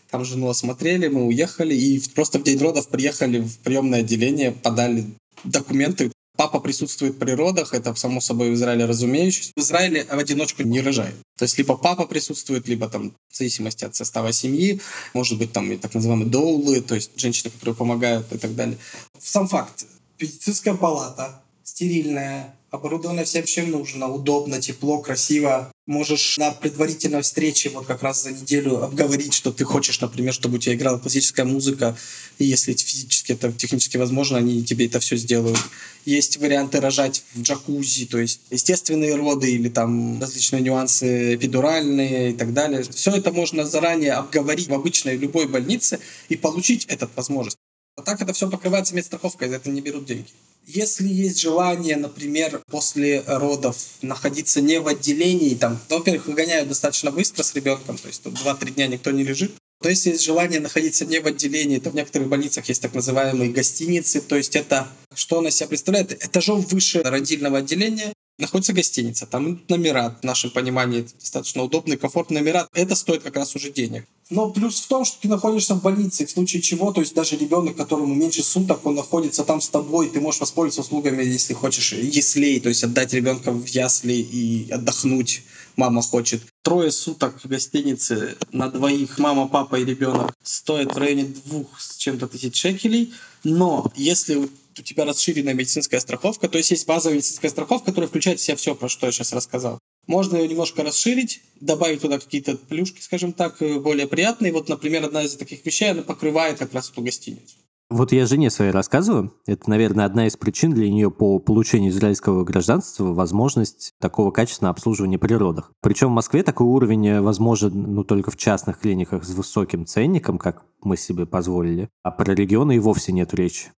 там 0.10 0.24
жену 0.26 0.50
осмотрели, 0.50 1.08
мы 1.08 1.26
уехали, 1.26 1.76
и 1.76 2.02
просто 2.16 2.40
в 2.40 2.44
день 2.44 2.60
родов 2.60 2.88
приехали 2.88 3.40
в 3.40 3.58
приемное 3.60 4.00
отделение, 4.00 4.52
подали 4.52 5.06
документы, 5.44 6.12
Папа 6.44 6.60
присутствует 6.60 7.18
при 7.20 7.32
родах, 7.32 7.74
это 7.74 7.96
само 7.96 8.20
собой 8.20 8.52
в 8.52 8.56
Израиле 8.56 8.84
разумеющееся. 8.84 9.54
В 9.56 9.62
Израиле 9.62 10.04
в 10.04 10.20
одиночку 10.20 10.64
не 10.64 10.82
рожают. 10.82 11.16
То 11.38 11.44
есть 11.44 11.58
либо 11.58 11.78
папа 11.78 12.06
присутствует, 12.06 12.68
либо 12.68 12.90
там 12.90 13.14
в 13.30 13.38
зависимости 13.38 13.86
от 13.86 13.96
состава 13.96 14.34
семьи, 14.34 14.82
может 15.14 15.38
быть 15.38 15.54
там 15.54 15.72
и 15.72 15.78
так 15.78 15.94
называемые 15.94 16.30
доулы, 16.30 16.82
то 16.82 16.96
есть 16.96 17.12
женщины, 17.16 17.50
которые 17.50 17.76
помогают 17.76 18.30
и 18.34 18.38
так 18.38 18.56
далее. 18.56 18.78
Сам 19.18 19.48
факт. 19.48 19.86
Медицинская 20.20 20.74
палата, 20.74 21.42
стерильная, 21.64 22.54
оборудовано 22.72 23.24
всем, 23.24 23.46
чем 23.46 23.72
нужно, 23.72 24.10
удобно, 24.10 24.60
тепло, 24.60 25.00
красиво. 25.00 25.72
Можешь 25.86 26.38
на 26.38 26.52
предварительной 26.52 27.24
встрече 27.24 27.70
вот 27.70 27.86
как 27.86 28.04
раз 28.04 28.24
за 28.24 28.32
неделю 28.32 28.82
обговорить, 28.82 29.34
что 29.34 29.52
ты 29.52 29.66
хочешь, 29.66 30.00
например, 30.00 30.34
чтобы 30.34 30.56
у 30.56 30.58
тебя 30.58 30.76
играла 30.76 30.98
классическая 30.98 31.44
музыка, 31.44 31.98
и 32.40 32.46
если 32.46 32.72
физически 32.72 33.34
это 33.34 33.52
технически 33.52 33.98
возможно, 33.98 34.38
они 34.38 34.64
тебе 34.64 34.86
это 34.86 35.02
все 35.02 35.18
сделают. 35.18 35.60
Есть 36.06 36.38
варианты 36.38 36.80
рожать 36.80 37.24
в 37.34 37.42
джакузи, 37.42 38.06
то 38.06 38.18
есть 38.18 38.40
естественные 38.50 39.16
роды 39.16 39.52
или 39.52 39.68
там 39.68 40.22
различные 40.22 40.62
нюансы 40.62 41.36
эпидуральные 41.36 42.32
и 42.32 42.34
так 42.34 42.54
далее. 42.54 42.84
Все 42.84 43.12
это 43.12 43.34
можно 43.34 43.66
заранее 43.66 44.14
обговорить 44.14 44.70
в 44.70 44.74
обычной 44.74 45.18
любой 45.18 45.48
больнице 45.48 46.00
и 46.30 46.38
получить 46.38 46.86
эту 46.86 47.10
возможность. 47.14 47.58
А 47.96 48.02
так 48.02 48.22
это 48.22 48.34
все 48.34 48.50
покрывается 48.50 48.96
медстраховкой, 48.96 49.50
за 49.50 49.56
это 49.56 49.70
не 49.70 49.82
берут 49.82 50.06
деньги. 50.06 50.30
Если 50.66 51.08
есть 51.08 51.40
желание, 51.40 51.96
например, 51.96 52.62
после 52.72 53.22
родов 53.28 53.78
находиться 54.02 54.62
не 54.62 54.80
в 54.80 54.88
отделении, 54.88 55.54
там, 55.56 55.80
то, 55.90 55.98
во-первых, 55.98 56.26
выгоняют 56.28 56.70
достаточно 56.70 57.12
быстро 57.12 57.44
с 57.44 57.54
ребенком, 57.54 57.98
то 57.98 58.08
есть 58.08 58.24
тут 58.24 58.34
2-3 58.34 58.72
дня 58.72 58.88
никто 58.88 59.12
не 59.12 59.24
лежит. 59.24 59.52
То 59.82 59.90
есть 59.90 60.06
есть 60.06 60.24
желание 60.24 60.62
находиться 60.62 61.06
не 61.06 61.20
в 61.20 61.28
отделении, 61.28 61.80
то 61.80 61.90
в 61.90 61.96
некоторых 61.96 62.30
больницах 62.30 62.66
есть 62.70 62.82
так 62.82 62.94
называемые 62.94 63.52
гостиницы, 63.52 64.22
то 64.22 64.38
есть 64.38 64.56
это 64.56 64.88
что 65.14 65.40
она 65.40 65.52
себя 65.52 65.68
представляет? 65.68 66.26
Этажом 66.26 66.62
выше 66.62 67.04
родильного 67.04 67.60
отделения 67.60 68.14
находится 68.44 68.74
гостиница, 68.74 69.26
там 69.26 69.62
номера, 69.68 70.18
в 70.22 70.24
нашем 70.24 70.52
понимании, 70.52 71.08
достаточно 71.20 71.64
удобные, 71.64 71.98
комфортные 71.98 72.42
номера. 72.42 72.68
Это 72.74 72.96
стоит 72.96 73.24
как 73.24 73.36
раз 73.36 73.56
уже 73.56 73.72
денег. 73.72 74.06
Но 74.30 74.50
плюс 74.50 74.80
в 74.80 74.88
том, 74.88 75.06
что 75.06 75.22
ты 75.22 75.28
находишься 75.28 75.76
в 75.76 75.82
больнице, 75.82 76.26
в 76.26 76.32
случае 76.32 76.62
чего, 76.62 76.92
то 76.92 77.02
есть 77.02 77.14
даже 77.14 77.36
ребенок, 77.36 77.76
которому 77.76 78.14
меньше 78.14 78.44
суток, 78.44 78.86
он 78.86 78.96
находится 78.96 79.44
там 79.44 79.62
с 79.62 79.70
тобой, 79.70 80.10
ты 80.10 80.22
можешь 80.22 80.42
воспользоваться 80.42 80.82
услугами, 80.82 81.24
если 81.24 81.54
хочешь, 81.54 81.94
яслей, 81.94 82.60
то 82.60 82.70
есть 82.70 82.84
отдать 82.84 83.14
ребенка 83.14 83.52
в 83.52 83.66
ясли 83.68 84.16
и 84.16 84.72
отдохнуть 84.72 85.44
мама 85.76 86.02
хочет. 86.02 86.42
Трое 86.62 86.92
суток 86.92 87.40
в 87.44 87.48
гостинице 87.48 88.38
на 88.52 88.70
двоих, 88.70 89.18
мама, 89.18 89.48
папа 89.48 89.80
и 89.80 89.86
ребенок, 89.86 90.34
стоит 90.44 90.94
в 90.94 90.98
районе 90.98 91.26
двух 91.46 91.80
с 91.80 91.98
чем-то 91.98 92.28
тысяч 92.28 92.56
шекелей. 92.60 93.14
Но 93.44 93.92
если 93.96 94.50
у 94.80 94.84
тебя 94.84 95.06
расширенная 95.06 95.54
медицинская 95.54 96.00
страховка, 96.00 96.48
то 96.48 96.58
есть 96.58 96.72
есть 96.72 96.88
базовая 96.88 97.18
медицинская 97.18 97.50
страховка, 97.52 97.88
которая 97.88 98.08
включает 98.08 98.40
в 98.40 98.44
себя 98.44 98.56
все, 98.56 98.76
про 98.76 98.90
что 98.90 99.06
я 99.06 99.12
сейчас 99.12 99.34
рассказал. 99.34 99.80
Можно 100.08 100.38
ее 100.38 100.50
немножко 100.50 100.84
расширить, 100.84 101.42
добавить 101.62 102.02
туда 102.02 102.20
какие-то 102.20 102.58
плюшки, 102.58 103.02
скажем 103.02 103.32
так, 103.32 103.62
э, 103.62 103.80
более 103.80 104.08
приятные. 104.08 104.52
Вот, 104.52 104.68
например, 104.68 105.06
одна 105.06 105.24
из 105.24 105.36
таких 105.36 105.66
вещей, 105.66 105.92
она 105.92 106.02
покрывает 106.02 106.60
как 106.60 106.74
раз 106.74 106.90
эту 106.90 107.02
гостиницу. 107.02 107.56
Вот 107.90 108.12
я 108.12 108.26
жене 108.26 108.50
своей 108.50 108.72
рассказываю. 108.72 109.34
Это, 109.46 109.70
наверное, 109.70 110.06
одна 110.06 110.26
из 110.26 110.36
причин 110.36 110.74
для 110.74 110.90
нее 110.90 111.12
по 111.12 111.38
получению 111.38 111.92
израильского 111.92 112.44
гражданства 112.44 113.14
возможность 113.14 113.94
такого 114.02 114.32
качественного 114.32 114.72
обслуживания 114.72 115.20
при. 115.20 115.70
Причем 115.82 116.08
в 116.08 116.16
Москве 116.16 116.44
такой 116.44 116.66
уровень 116.66 117.22
возможен 117.22 117.94
ну, 117.94 118.04
только 118.04 118.32
в 118.32 118.38
частных 118.38 118.80
клиниках 118.80 119.24
с 119.24 119.30
высоким 119.30 119.86
ценником, 119.86 120.40
как 120.40 120.64
мы 120.82 120.98
себе 120.98 121.26
позволили, 121.28 121.90
а 122.02 122.12
про 122.12 122.34
регионы 122.34 122.78
и 122.78 122.80
вовсе 122.80 123.12
нет 123.12 123.34
речи. 123.34 123.72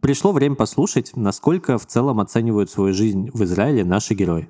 Пришло 0.00 0.32
время 0.32 0.54
послушать, 0.54 1.12
насколько 1.14 1.78
в 1.78 1.86
целом 1.86 2.20
оценивают 2.20 2.70
свою 2.70 2.94
жизнь 2.94 3.30
в 3.32 3.44
Израиле 3.44 3.84
наши 3.84 4.14
герои. 4.14 4.48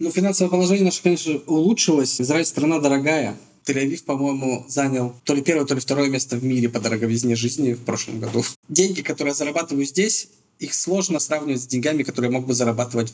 Ну, 0.00 0.10
финансовое 0.10 0.50
положение 0.50 0.84
наше, 0.84 1.02
конечно, 1.02 1.34
улучшилось. 1.46 2.20
Израиль 2.20 2.44
страна 2.44 2.80
дорогая. 2.80 3.36
Тель-Авив, 3.66 4.04
по-моему, 4.04 4.64
занял 4.68 5.14
то 5.24 5.34
ли 5.34 5.42
первое, 5.42 5.66
то 5.66 5.74
ли 5.74 5.80
второе 5.80 6.08
место 6.08 6.36
в 6.36 6.44
мире 6.44 6.68
по 6.68 6.80
дороговизне 6.80 7.36
жизни 7.36 7.74
в 7.74 7.84
прошлом 7.84 8.18
году. 8.18 8.42
Деньги, 8.68 9.02
которые 9.02 9.32
я 9.32 9.34
зарабатываю 9.34 9.84
здесь, 9.84 10.28
их 10.58 10.74
сложно 10.74 11.20
сравнивать 11.20 11.62
с 11.62 11.66
деньгами, 11.66 12.02
которые 12.02 12.32
я 12.32 12.38
мог 12.38 12.46
бы 12.46 12.54
зарабатывать 12.54 13.12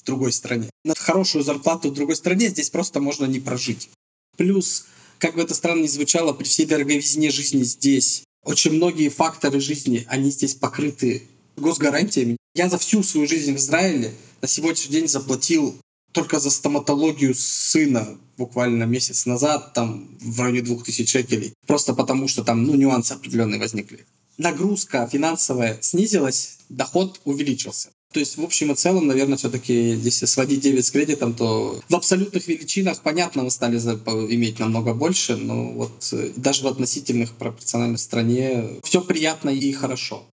в 0.00 0.04
другой 0.04 0.32
стране. 0.32 0.68
На 0.84 0.94
хорошую 0.94 1.44
зарплату 1.44 1.90
в 1.90 1.94
другой 1.94 2.16
стране 2.16 2.48
здесь 2.48 2.70
просто 2.70 3.00
можно 3.00 3.26
не 3.26 3.38
прожить. 3.38 3.90
Плюс, 4.36 4.86
как 5.18 5.36
бы 5.36 5.42
это 5.42 5.54
странно 5.54 5.82
ни 5.82 5.86
звучало, 5.86 6.32
при 6.32 6.44
всей 6.44 6.66
дороговизне 6.66 7.30
жизни 7.30 7.62
здесь 7.62 8.24
очень 8.44 8.72
многие 8.72 9.08
факторы 9.08 9.60
жизни, 9.60 10.06
они 10.08 10.30
здесь 10.30 10.54
покрыты 10.54 11.24
госгарантиями. 11.56 12.36
Я 12.54 12.68
за 12.68 12.78
всю 12.78 13.02
свою 13.02 13.26
жизнь 13.26 13.52
в 13.52 13.56
Израиле 13.56 14.12
на 14.40 14.48
сегодняшний 14.48 14.92
день 14.92 15.08
заплатил 15.08 15.76
только 16.12 16.40
за 16.40 16.50
стоматологию 16.50 17.34
сына 17.34 18.18
буквально 18.36 18.84
месяц 18.84 19.26
назад, 19.26 19.74
там 19.74 20.08
в 20.20 20.40
районе 20.40 20.62
2000 20.62 21.06
шекелей, 21.06 21.54
просто 21.66 21.94
потому 21.94 22.26
что 22.26 22.42
там 22.42 22.64
ну, 22.64 22.74
нюансы 22.74 23.12
определенные 23.12 23.60
возникли. 23.60 24.06
Нагрузка 24.38 25.06
финансовая 25.06 25.78
снизилась, 25.82 26.58
доход 26.68 27.20
увеличился. 27.24 27.90
То 28.12 28.18
есть, 28.18 28.36
в 28.36 28.42
общем 28.42 28.72
и 28.72 28.74
целом, 28.74 29.06
наверное, 29.06 29.38
все-таки, 29.38 29.72
если 29.72 30.26
сводить 30.26 30.60
дебет 30.60 30.84
с 30.84 30.90
кредитом, 30.90 31.32
то 31.32 31.80
в 31.88 31.94
абсолютных 31.94 32.48
величинах, 32.48 33.00
понятно, 33.02 33.44
мы 33.44 33.50
стали 33.50 33.78
иметь 33.78 34.58
намного 34.58 34.94
больше, 34.94 35.36
но 35.36 35.70
вот 35.70 35.92
э, 36.12 36.30
даже 36.34 36.64
в 36.64 36.66
относительных 36.66 37.32
пропорциональной 37.34 37.98
стране 37.98 38.64
все 38.82 39.00
приятно 39.00 39.50
и 39.50 39.72
хорошо. 39.72 40.24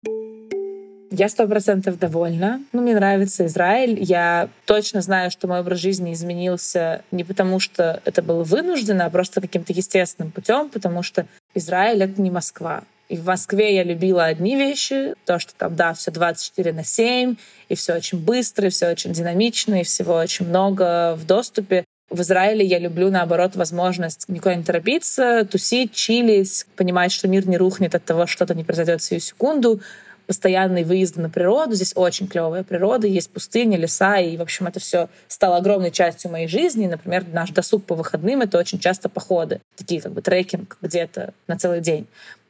Я 1.11 1.30
сто 1.30 1.47
процентов 1.47 1.99
довольна. 1.99 2.61
Ну, 2.73 2.82
мне 2.82 2.95
нравится 2.95 3.45
Израиль. 3.45 4.03
Я 4.03 4.49
точно 4.65 5.01
знаю, 5.01 5.32
что 5.32 5.47
мой 5.47 5.59
образ 5.59 5.80
жизни 5.80 6.13
изменился 6.13 7.03
не 7.11 7.23
потому, 7.23 7.59
что 7.59 8.01
это 8.05 8.21
было 8.21 8.43
вынуждено, 8.43 9.05
а 9.05 9.09
просто 9.09 9.39
каким-то 9.39 9.71
естественным 9.71 10.32
путем, 10.32 10.69
потому 10.69 11.03
что 11.03 11.28
Израиль— 11.53 12.01
это 12.03 12.21
не 12.21 12.32
Москва. 12.32 12.84
И 13.10 13.16
в 13.16 13.26
Москве 13.26 13.76
я 13.76 13.84
любила 13.84 14.26
одни 14.26 14.58
вещи, 14.58 15.14
то, 15.26 15.39
что 15.39 15.53
там, 15.55 15.76
да, 15.76 15.93
все 15.93 16.12
24 16.12 16.74
на 16.74 16.84
7, 16.84 17.36
и 17.70 17.76
все 17.76 17.95
очень 17.95 18.20
быстро, 18.20 18.68
и 18.68 18.70
все 18.70 18.89
очень 18.89 19.14
динамично, 19.14 19.80
и 19.80 19.84
всего 19.84 20.16
очень 20.16 20.47
много 20.47 21.16
в 21.16 21.26
доступе. 21.26 21.86
В 22.10 22.22
Израиле 22.22 22.66
я 22.66 22.80
люблю, 22.80 23.10
наоборот, 23.10 23.55
возможность 23.55 24.30
никуда 24.30 24.55
не 24.55 24.64
торопиться, 24.64 25.45
тусить, 25.49 25.93
чилить, 25.93 26.66
понимать, 26.76 27.12
что 27.12 27.28
мир 27.28 27.47
не 27.47 27.58
рухнет 27.58 27.95
от 27.95 28.03
того, 28.05 28.26
что 28.26 28.38
что-то 28.38 28.55
не 28.55 28.64
произойдет 28.64 29.01
сию 29.01 29.20
секунду, 29.20 29.82
постоянные 30.28 30.86
выезды 30.86 31.22
на 31.22 31.30
природу. 31.30 31.74
Здесь 31.74 31.93
очень 31.95 32.28
клевая 32.28 32.64
природа, 32.64 33.08
есть 33.08 33.32
пустыни, 33.32 33.78
леса, 33.78 34.18
и, 34.18 34.38
в 34.38 34.41
общем, 34.41 34.68
это 34.68 34.80
все 34.80 35.10
стало 35.28 35.58
огромной 35.58 35.91
частью 35.91 36.30
моей 36.30 36.47
жизни. 36.47 36.86
Например, 36.86 37.26
наш 37.32 37.49
досуг 37.51 37.86
по 37.86 37.95
выходным— 37.95 38.41
это 38.41 38.58
очень 38.58 38.80
часто 38.80 39.10
походы, 39.10 39.62
такие 39.76 40.01
как 40.01 40.12
бы 40.12 40.22
трекинг 40.22 40.78
где-то 40.82 41.34
на 41.47 41.58
целый 41.58 41.82
день. 41.82 42.08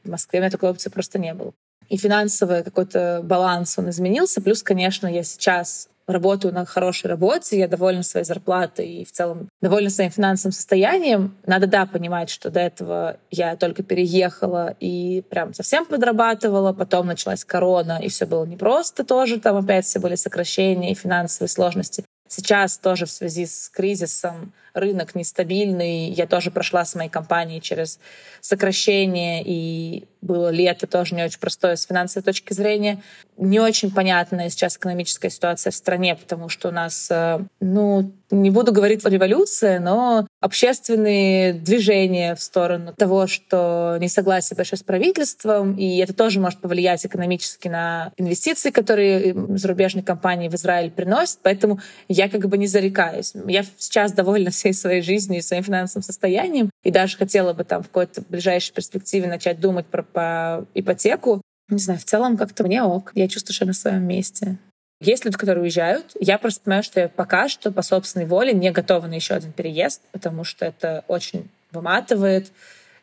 В 0.08 0.12
Москве 0.12 0.39
у 0.39 0.41
меня 0.41 0.49
такой 0.49 0.70
опции 0.70 0.89
просто 0.89 1.20
не 1.20 1.34
было. 1.34 1.53
И 1.89 1.97
финансовый 1.97 2.64
какой-то 2.64 3.22
баланс, 3.24 3.78
он 3.78 3.89
изменился. 3.89 4.41
Плюс, 4.41 4.64
конечно, 4.64 5.08
я 5.08 5.24
сейчас 5.24 5.89
работаю 6.08 6.53
на 6.53 6.66
хорошей 6.66 7.08
работе, 7.08 7.60
я 7.60 7.68
довольна 7.68 8.01
своей 8.01 8.26
зарплатой 8.26 8.88
и 8.88 9.05
в 9.05 9.12
целом 9.12 9.49
довольна 9.62 9.89
своим 9.89 10.10
финансовым 10.10 10.53
состоянием. 10.53 11.36
Надо, 11.45 11.68
да, 11.68 11.86
понимать, 11.86 12.30
что 12.30 12.49
до 12.49 12.62
этого 12.62 13.18
я 13.30 13.58
только 13.58 13.84
переехала 13.84 14.76
и 14.80 15.22
прям 15.30 15.53
совсем 15.53 15.86
подрабатывала, 15.86 16.72
потом 16.72 17.08
началась 17.08 17.43
корона, 17.43 17.99
и 18.01 18.08
все 18.08 18.26
было 18.26 18.45
непросто 18.45 19.03
тоже, 19.03 19.39
там 19.39 19.58
опять 19.58 19.86
все 19.86 19.99
были 19.99 20.16
сокращения 20.16 20.91
и 20.91 20.95
финансовые 20.95 21.49
сложности. 21.49 22.05
Сейчас 22.30 22.78
тоже 22.78 23.05
в 23.05 23.12
связи 23.12 23.45
с 23.45 23.70
кризисом 23.70 24.53
рынок 24.80 25.15
нестабильный. 25.15 26.09
Я 26.09 26.28
тоже 26.28 26.51
прошла 26.51 26.86
с 26.86 26.95
моей 26.95 27.09
компанией 27.09 27.61
через 27.61 27.99
сокращение, 28.41 29.43
и 29.45 30.05
было 30.21 30.49
лето 30.49 30.88
тоже 30.88 31.15
не 31.15 31.23
очень 31.23 31.39
простое 31.39 31.75
с 31.75 31.86
финансовой 31.86 32.23
точки 32.23 32.53
зрения. 32.53 33.01
Не 33.38 33.59
очень 33.59 33.91
понятная 33.91 34.49
сейчас 34.49 34.78
экономическая 34.78 35.30
ситуация 35.30 35.71
в 35.71 35.75
стране, 35.75 36.15
потому 36.15 36.49
что 36.49 36.69
у 36.69 36.71
нас, 36.71 37.07
э, 37.11 37.39
ну, 37.59 38.11
не 38.32 38.49
буду 38.49 38.73
говорить 38.73 39.05
революция, 39.05 39.80
но 39.80 40.28
общественные 40.41 41.53
движения 41.53 42.36
в 42.36 42.41
сторону 42.41 42.93
того, 42.93 43.28
что 43.28 43.97
несогласие 44.01 44.57
большое 44.57 44.78
с 44.80 44.84
правительством, 44.84 45.75
и 45.75 45.97
это 45.97 46.13
тоже 46.13 46.39
может 46.39 46.59
повлиять 46.59 47.05
экономически 47.05 47.67
на 47.67 48.11
инвестиции, 48.17 48.69
которые 48.69 49.34
зарубежные 49.57 50.03
компании 50.03 50.49
в 50.49 50.55
Израиль 50.55 50.91
приносят. 50.91 51.39
Поэтому 51.41 51.80
я 52.09 52.28
как 52.28 52.47
бы 52.47 52.57
не 52.57 52.67
зарекаюсь. 52.67 53.34
Я 53.47 53.63
сейчас 53.78 54.11
довольна 54.11 54.51
всей 54.68 54.74
своей 54.74 55.01
жизнью 55.01 55.39
и 55.39 55.41
своим 55.41 55.63
финансовым 55.63 56.03
состоянием, 56.03 56.70
и 56.84 56.91
даже 56.91 57.18
хотела 57.18 57.53
бы 57.53 57.63
там 57.63 57.84
в 57.84 57.88
какой-то 57.88 58.22
ближайшей 58.22 58.74
перспективе 58.74 59.28
начать 59.28 59.59
думать 59.59 59.86
про, 59.86 60.03
про 60.03 60.65
ипотеку. 60.74 61.41
Не 61.70 61.80
знаю, 61.80 61.99
в 61.99 62.05
целом 62.05 62.38
как-то 62.38 62.63
мне 62.63 62.84
ок. 62.84 63.11
Я 63.13 63.28
чувствую, 63.28 63.53
что 63.53 63.65
я 63.65 63.68
на 63.68 63.74
своем 63.74 64.03
месте. 64.03 64.57
Есть 64.99 65.26
люди, 65.26 65.38
которые 65.38 65.63
уезжают. 65.63 66.13
Я 66.20 66.38
просто 66.38 66.61
понимаю, 66.61 66.84
что 66.84 66.99
я 66.99 67.09
пока 67.09 67.49
что 67.49 67.72
по 67.72 67.82
собственной 67.82 68.26
воле 68.26 68.53
не 68.53 68.72
готова 68.72 69.05
на 69.07 69.13
еще 69.13 69.36
один 69.36 69.51
переезд, 69.51 70.01
потому 70.11 70.43
что 70.43 70.65
это 70.65 71.03
очень 71.07 71.49
выматывает. 71.72 72.51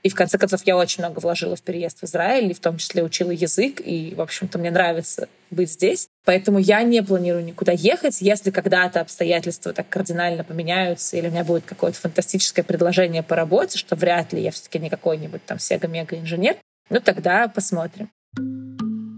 И 0.02 0.08
в 0.08 0.14
конце 0.14 0.36
концов 0.36 0.62
я 0.66 0.76
очень 0.76 1.02
много 1.02 1.20
вложила 1.20 1.56
в 1.56 1.62
переезд 1.62 2.00
в 2.00 2.04
Израиль, 2.04 2.50
и 2.50 2.54
в 2.54 2.60
том 2.60 2.76
числе 2.78 3.02
учила 3.02 3.30
язык, 3.30 3.80
и, 3.80 4.14
в 4.14 4.20
общем-то, 4.20 4.58
мне 4.58 4.70
нравится 4.70 5.28
быть 5.50 5.70
здесь. 5.70 6.08
Поэтому 6.24 6.58
я 6.58 6.82
не 6.82 7.02
планирую 7.02 7.44
никуда 7.44 7.72
ехать. 7.72 8.20
Если 8.20 8.50
когда-то 8.50 9.00
обстоятельства 9.00 9.72
так 9.72 9.88
кардинально 9.88 10.42
поменяются, 10.44 11.16
или 11.16 11.28
у 11.28 11.30
меня 11.30 11.44
будет 11.44 11.64
какое-то 11.64 11.98
фантастическое 11.98 12.62
предложение 12.62 13.22
по 13.22 13.36
работе, 13.36 13.78
что 13.78 13.94
вряд 13.94 14.32
ли 14.32 14.42
я 14.42 14.50
все-таки 14.50 14.78
не 14.78 14.90
какой-нибудь 14.90 15.44
там 15.44 15.58
сега-мега-инженер, 15.58 16.56
ну 16.90 17.00
тогда 17.00 17.48
посмотрим. 17.48 18.10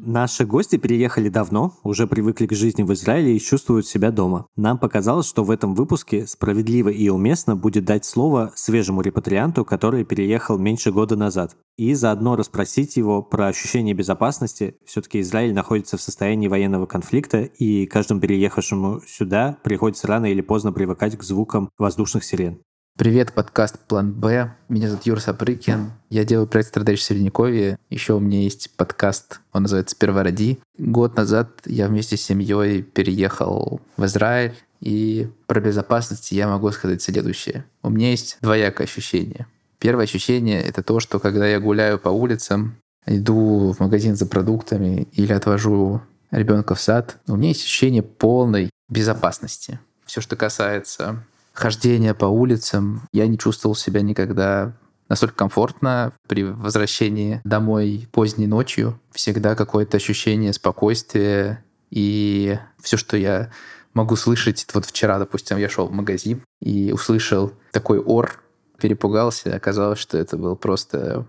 Наши 0.08 0.46
гости 0.46 0.76
переехали 0.76 1.28
давно, 1.28 1.74
уже 1.82 2.06
привыкли 2.06 2.46
к 2.46 2.52
жизни 2.52 2.84
в 2.84 2.92
Израиле 2.92 3.34
и 3.36 3.40
чувствуют 3.40 3.88
себя 3.88 4.12
дома. 4.12 4.46
Нам 4.54 4.78
показалось, 4.78 5.26
что 5.26 5.42
в 5.42 5.50
этом 5.50 5.74
выпуске 5.74 6.28
справедливо 6.28 6.90
и 6.90 7.08
уместно 7.08 7.56
будет 7.56 7.86
дать 7.86 8.04
слово 8.04 8.52
свежему 8.54 9.00
репатрианту, 9.00 9.64
который 9.64 10.04
переехал 10.04 10.58
меньше 10.58 10.92
года 10.92 11.16
назад, 11.16 11.56
и 11.76 11.92
заодно 11.94 12.36
расспросить 12.36 12.96
его 12.96 13.20
про 13.20 13.48
ощущение 13.48 13.94
безопасности. 13.94 14.76
Все-таки 14.86 15.18
Израиль 15.22 15.52
находится 15.52 15.96
в 15.96 16.02
состоянии 16.02 16.46
военного 16.46 16.86
конфликта, 16.86 17.42
и 17.42 17.86
каждому 17.86 18.20
переехавшему 18.20 19.00
сюда 19.08 19.58
приходится 19.64 20.06
рано 20.06 20.26
или 20.26 20.40
поздно 20.40 20.72
привыкать 20.72 21.18
к 21.18 21.24
звукам 21.24 21.68
воздушных 21.78 22.22
сирен. 22.22 22.60
Привет, 22.96 23.34
подкаст 23.34 23.78
«План 23.78 24.10
Б». 24.10 24.54
Меня 24.70 24.88
зовут 24.88 25.04
Юр 25.04 25.20
Сапрыкин. 25.20 25.92
Я 26.08 26.24
делаю 26.24 26.46
проект 26.46 26.70
«Страдающий 26.70 27.04
Средневековье». 27.04 27.78
Еще 27.90 28.14
у 28.14 28.20
меня 28.20 28.40
есть 28.40 28.70
подкаст, 28.74 29.40
он 29.52 29.64
называется 29.64 29.94
«Сперва 29.94 30.22
роди». 30.22 30.60
Год 30.78 31.14
назад 31.14 31.50
я 31.66 31.88
вместе 31.88 32.16
с 32.16 32.22
семьей 32.22 32.80
переехал 32.80 33.82
в 33.98 34.06
Израиль. 34.06 34.54
И 34.80 35.28
про 35.46 35.60
безопасность 35.60 36.32
я 36.32 36.48
могу 36.48 36.70
сказать 36.70 37.02
следующее. 37.02 37.66
У 37.82 37.90
меня 37.90 38.12
есть 38.12 38.38
двоякое 38.40 38.86
ощущение. 38.86 39.46
Первое 39.78 40.04
ощущение— 40.04 40.62
это 40.62 40.82
то, 40.82 40.98
что 40.98 41.20
когда 41.20 41.46
я 41.46 41.60
гуляю 41.60 41.98
по 41.98 42.08
улицам, 42.08 42.76
иду 43.04 43.74
в 43.74 43.80
магазин 43.80 44.16
за 44.16 44.24
продуктами 44.24 45.06
или 45.12 45.34
отвожу 45.34 46.00
ребенка 46.30 46.74
в 46.74 46.80
сад, 46.80 47.18
у 47.28 47.36
меня 47.36 47.48
есть 47.48 47.62
ощущение 47.62 48.02
полной 48.02 48.70
безопасности. 48.88 49.80
Все, 50.06 50.22
что 50.22 50.34
касается 50.34 51.22
хождения 51.56 52.14
по 52.14 52.26
улицам. 52.26 53.08
Я 53.12 53.26
не 53.26 53.38
чувствовал 53.38 53.74
себя 53.74 54.02
никогда 54.02 54.76
настолько 55.08 55.36
комфортно 55.36 56.12
при 56.28 56.44
возвращении 56.44 57.40
домой 57.44 58.08
поздней 58.12 58.46
ночью. 58.46 59.00
Всегда 59.12 59.54
какое-то 59.54 59.96
ощущение 59.96 60.52
спокойствия. 60.52 61.64
И 61.90 62.58
все, 62.82 62.96
что 62.96 63.16
я 63.16 63.50
могу 63.94 64.16
слышать, 64.16 64.66
вот 64.74 64.84
вчера, 64.84 65.18
допустим, 65.18 65.56
я 65.56 65.68
шел 65.68 65.86
в 65.86 65.92
магазин 65.92 66.42
и 66.60 66.92
услышал 66.92 67.52
такой 67.72 67.98
ор, 68.00 68.42
перепугался. 68.78 69.54
Оказалось, 69.56 69.98
что 69.98 70.18
это 70.18 70.36
был 70.36 70.56
просто 70.56 71.26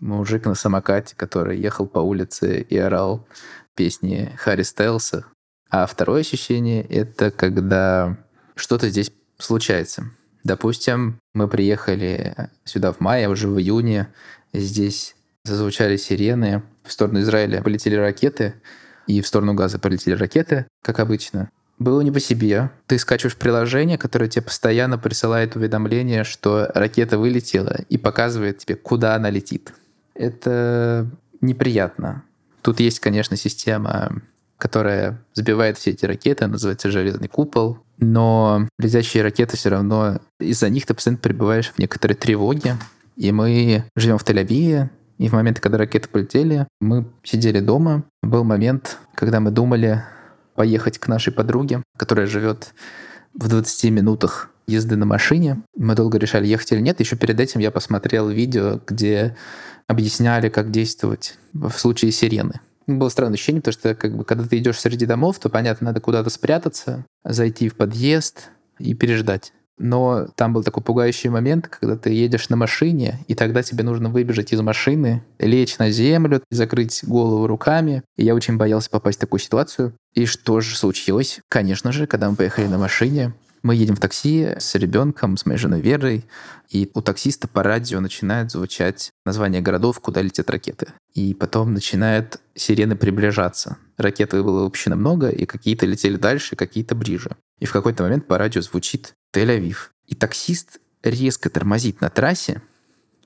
мужик 0.00 0.46
на 0.46 0.54
самокате, 0.54 1.14
который 1.14 1.60
ехал 1.60 1.86
по 1.86 2.00
улице 2.00 2.60
и 2.62 2.76
орал 2.76 3.26
песни 3.76 4.32
Харри 4.36 4.62
Стайлса. 4.62 5.26
А 5.70 5.86
второе 5.86 6.22
ощущение— 6.22 6.82
это 6.88 7.30
когда 7.30 8.18
что-то 8.56 8.88
здесь 8.88 9.12
случается. 9.40 10.10
Допустим, 10.44 11.18
мы 11.34 11.48
приехали 11.48 12.34
сюда 12.64 12.92
в 12.92 13.00
мае, 13.00 13.28
уже 13.28 13.48
в 13.48 13.58
июне. 13.58 14.08
Здесь 14.52 15.16
зазвучали 15.44 15.96
сирены. 15.96 16.62
В 16.84 16.92
сторону 16.92 17.20
Израиля 17.20 17.62
полетели 17.62 17.94
ракеты, 17.94 18.54
и 19.06 19.20
в 19.20 19.26
сторону 19.26 19.54
Газа 19.54 19.78
полетели 19.78 20.14
ракеты, 20.14 20.66
как 20.82 20.98
обычно. 21.00 21.50
Было 21.78 22.02
не 22.02 22.10
по 22.10 22.20
себе. 22.20 22.70
Ты 22.86 22.98
скачиваешь 22.98 23.36
приложение, 23.36 23.96
которое 23.96 24.28
тебе 24.28 24.42
постоянно 24.42 24.98
присылает 24.98 25.56
уведомление, 25.56 26.24
что 26.24 26.70
ракета 26.74 27.18
вылетела, 27.18 27.80
и 27.88 27.96
показывает 27.96 28.58
тебе, 28.58 28.76
куда 28.76 29.14
она 29.14 29.30
летит. 29.30 29.72
Это 30.14 31.08
неприятно. 31.40 32.22
Тут 32.62 32.80
есть, 32.80 33.00
конечно, 33.00 33.36
система 33.36 34.20
которая 34.60 35.20
сбивает 35.34 35.78
все 35.78 35.90
эти 35.90 36.04
ракеты, 36.04 36.46
называется 36.46 36.90
«Железный 36.90 37.28
купол». 37.28 37.78
Но 37.98 38.68
летящие 38.78 39.22
ракеты 39.22 39.56
все 39.56 39.70
равно, 39.70 40.20
из-за 40.38 40.68
них 40.68 40.86
ты 40.86 40.94
постоянно 40.94 41.18
пребываешь 41.18 41.72
в 41.72 41.78
некоторой 41.78 42.14
тревоге. 42.14 42.76
И 43.16 43.32
мы 43.32 43.84
живем 43.96 44.18
в 44.18 44.24
Тель-Авиве, 44.24 44.90
и 45.18 45.28
в 45.28 45.32
момент, 45.32 45.60
когда 45.60 45.78
ракеты 45.78 46.08
полетели, 46.08 46.66
мы 46.80 47.06
сидели 47.22 47.60
дома. 47.60 48.04
Был 48.22 48.44
момент, 48.44 48.98
когда 49.14 49.40
мы 49.40 49.50
думали 49.50 50.02
поехать 50.54 50.98
к 50.98 51.08
нашей 51.08 51.32
подруге, 51.32 51.82
которая 51.96 52.26
живет 52.26 52.72
в 53.34 53.48
20 53.48 53.90
минутах 53.90 54.50
езды 54.66 54.96
на 54.96 55.06
машине. 55.06 55.62
Мы 55.76 55.94
долго 55.94 56.18
решали, 56.18 56.46
ехать 56.46 56.72
или 56.72 56.80
нет. 56.80 57.00
Еще 57.00 57.16
перед 57.16 57.38
этим 57.40 57.60
я 57.60 57.70
посмотрел 57.70 58.28
видео, 58.28 58.80
где 58.86 59.36
объясняли, 59.86 60.48
как 60.48 60.70
действовать 60.70 61.36
в 61.52 61.72
случае 61.72 62.12
сирены. 62.12 62.60
Было 62.98 63.08
странное 63.08 63.34
ощущение, 63.34 63.62
потому 63.62 63.72
что 63.72 63.94
как 63.94 64.16
бы, 64.16 64.24
когда 64.24 64.44
ты 64.44 64.58
идешь 64.58 64.80
среди 64.80 65.06
домов, 65.06 65.38
то, 65.38 65.48
понятно, 65.48 65.86
надо 65.86 66.00
куда-то 66.00 66.30
спрятаться, 66.30 67.04
зайти 67.24 67.68
в 67.68 67.76
подъезд 67.76 68.50
и 68.78 68.94
переждать. 68.94 69.52
Но 69.82 70.26
там 70.34 70.52
был 70.52 70.62
такой 70.62 70.82
пугающий 70.82 71.30
момент, 71.30 71.66
когда 71.66 71.96
ты 71.96 72.10
едешь 72.10 72.50
на 72.50 72.56
машине, 72.56 73.20
и 73.28 73.34
тогда 73.34 73.62
тебе 73.62 73.82
нужно 73.82 74.10
выбежать 74.10 74.52
из 74.52 74.60
машины, 74.60 75.24
лечь 75.38 75.78
на 75.78 75.90
землю, 75.90 76.42
закрыть 76.50 77.02
голову 77.02 77.46
руками. 77.46 78.02
И 78.16 78.24
я 78.24 78.34
очень 78.34 78.58
боялся 78.58 78.90
попасть 78.90 79.16
в 79.16 79.20
такую 79.22 79.40
ситуацию. 79.40 79.94
И 80.12 80.26
что 80.26 80.60
же 80.60 80.76
случилось? 80.76 81.40
Конечно 81.48 81.92
же, 81.92 82.06
когда 82.06 82.28
мы 82.28 82.36
поехали 82.36 82.66
на 82.66 82.76
машине, 82.76 83.32
мы 83.62 83.74
едем 83.74 83.96
в 83.96 84.00
такси 84.00 84.54
с 84.58 84.74
ребенком, 84.74 85.36
с 85.36 85.46
моей 85.46 85.58
женой 85.58 85.80
Верой, 85.80 86.24
и 86.68 86.90
у 86.94 87.02
таксиста 87.02 87.48
по 87.48 87.62
радио 87.62 88.00
начинает 88.00 88.50
звучать 88.50 89.10
название 89.24 89.60
городов, 89.60 90.00
куда 90.00 90.22
летят 90.22 90.50
ракеты. 90.50 90.88
И 91.14 91.34
потом 91.34 91.74
начинают 91.74 92.40
сирены 92.54 92.96
приближаться. 92.96 93.78
Ракет 93.96 94.30
было 94.30 94.64
выпущено 94.64 94.96
много, 94.96 95.28
и 95.28 95.46
какие-то 95.46 95.86
летели 95.86 96.16
дальше, 96.16 96.56
какие-то 96.56 96.94
ближе. 96.94 97.36
И 97.58 97.66
в 97.66 97.72
какой-то 97.72 98.04
момент 98.04 98.26
по 98.26 98.38
радио 98.38 98.62
звучит 98.62 99.14
Тель-Авив. 99.34 99.90
И 100.06 100.14
таксист 100.14 100.80
резко 101.02 101.50
тормозит 101.50 102.00
на 102.00 102.08
трассе 102.08 102.62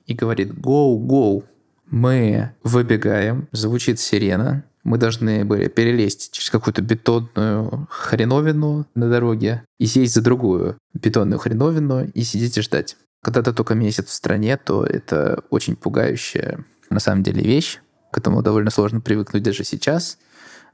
и 0.05 0.13
говорит 0.13 0.51
«Go, 0.51 0.97
go!» 0.97 1.43
Мы 1.85 2.51
выбегаем, 2.63 3.47
звучит 3.51 3.99
сирена, 3.99 4.63
мы 4.85 4.99
должны 4.99 5.43
были 5.43 5.67
перелезть 5.67 6.31
через 6.31 6.51
какую-то 6.51 6.81
бетонную 6.81 7.87
хреновину 7.89 8.85
на 8.93 9.09
дороге 9.09 9.65
и 9.79 9.87
сесть 9.87 10.13
за 10.13 10.21
другую 10.21 10.77
бетонную 10.93 11.39
хреновину 11.39 12.05
и 12.05 12.21
сидеть 12.21 12.57
и 12.57 12.61
ждать. 12.61 12.95
Когда 13.23 13.41
ты 13.41 13.51
только 13.51 13.73
месяц 13.73 14.05
в 14.05 14.13
стране, 14.13 14.55
то 14.57 14.85
это 14.85 15.43
очень 15.49 15.75
пугающая 15.75 16.63
на 16.91 16.99
самом 16.99 17.23
деле 17.23 17.41
вещь. 17.41 17.79
К 18.11 18.19
этому 18.19 18.43
довольно 18.43 18.69
сложно 18.69 19.01
привыкнуть 19.01 19.41
даже 19.41 19.63
сейчас. 19.63 20.19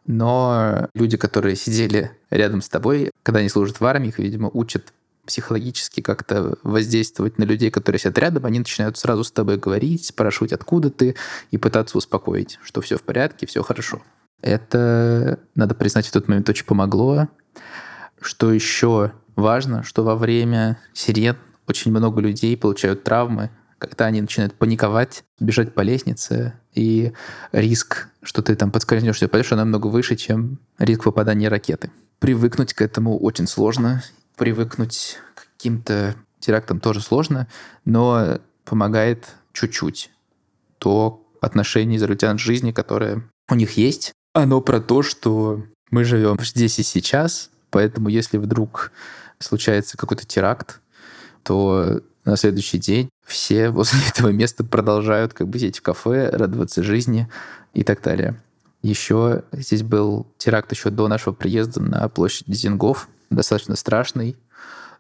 Но 0.06 0.90
люди, 0.94 1.16
которые 1.16 1.56
сидели 1.56 2.12
рядом 2.30 2.62
с 2.62 2.68
тобой, 2.68 3.12
когда 3.24 3.40
они 3.40 3.48
служат 3.48 3.80
в 3.80 3.86
армии, 3.86 4.10
их, 4.10 4.20
видимо, 4.20 4.50
учат 4.54 4.94
психологически 5.32 6.02
как-то 6.02 6.58
воздействовать 6.64 7.38
на 7.38 7.44
людей, 7.44 7.72
которые 7.72 8.00
сидят 8.00 8.18
рядом, 8.18 8.46
они 8.46 8.60
начинают 8.60 8.98
сразу 8.98 9.24
с 9.24 9.32
тобой 9.32 9.58
говорить, 9.58 10.06
спрашивать, 10.06 10.52
откуда 10.52 10.90
ты, 10.90 11.16
и 11.52 11.58
пытаться 11.58 11.98
успокоить, 11.98 12.60
что 12.62 12.82
все 12.82 12.98
в 12.98 13.04
порядке, 13.04 13.46
все 13.46 13.64
хорошо. 13.64 14.02
Это, 14.42 15.40
надо 15.56 15.74
признать, 15.74 16.08
в 16.08 16.12
тот 16.12 16.28
момент 16.28 16.50
очень 16.50 16.66
помогло. 16.66 17.30
Что 18.20 18.52
еще 18.52 19.14
важно, 19.38 19.84
что 19.84 20.04
во 20.04 20.18
время 20.18 20.78
сирен 20.94 21.38
очень 21.66 21.92
много 21.92 22.20
людей 22.20 22.58
получают 22.58 23.04
травмы, 23.04 23.52
когда 23.78 24.08
они 24.08 24.20
начинают 24.20 24.54
паниковать, 24.56 25.24
бежать 25.40 25.74
по 25.74 25.82
лестнице, 25.82 26.54
и 26.74 27.14
риск, 27.54 28.10
что 28.22 28.42
ты 28.42 28.56
там 28.56 28.70
подскользнешься, 28.70 29.30
пойдешь, 29.30 29.52
намного 29.52 29.88
выше, 29.88 30.18
чем 30.18 30.60
риск 30.78 31.06
попадания 31.06 31.48
ракеты. 31.48 31.90
Привыкнуть 32.20 32.74
к 32.74 32.82
этому 32.82 33.18
очень 33.18 33.48
сложно, 33.48 34.04
привыкнуть 34.36 35.18
к 35.36 35.48
каким-то 35.54 36.16
терактам 36.40 36.80
тоже 36.80 37.02
сложно, 37.02 37.48
но 37.86 38.40
помогает 38.66 39.28
чуть-чуть. 39.54 40.12
То 40.78 41.26
отношение 41.42 41.98
израильтян 41.98 42.38
к 42.38 42.40
жизни, 42.40 42.72
которое 42.72 43.24
у 43.50 43.56
них 43.56 43.78
есть, 43.78 44.14
оно 44.34 44.62
про 44.62 44.80
то, 44.80 45.04
что 45.04 45.64
мы 45.90 46.06
живем 46.06 46.38
здесь 46.42 46.80
и 46.80 46.84
сейчас, 46.84 47.50
поэтому 47.70 48.10
если 48.10 48.38
вдруг 48.38 48.92
случается 49.40 49.98
какой-то 49.98 50.26
теракт, 50.26 50.80
то 51.44 52.02
на 52.24 52.38
следующий 52.38 52.78
день 52.78 53.10
все 53.26 53.70
возле 53.72 54.00
этого 54.08 54.30
места 54.30 54.64
продолжают 54.64 55.34
как 55.34 55.48
бы 55.48 55.60
сидеть 55.60 55.80
в 55.80 55.82
кафе, 55.82 56.30
радоваться 56.30 56.84
жизни 56.84 57.30
и 57.74 57.84
так 57.84 58.02
далее. 58.02 58.42
Еще 58.82 59.44
здесь 59.52 59.84
был 59.84 60.28
теракт 60.38 60.72
еще 60.72 60.90
до 60.90 61.08
нашего 61.08 61.34
приезда 61.34 61.82
на 61.82 62.10
площадь 62.10 62.48
Зингов, 62.48 63.10
достаточно 63.36 63.76
страшный. 63.76 64.38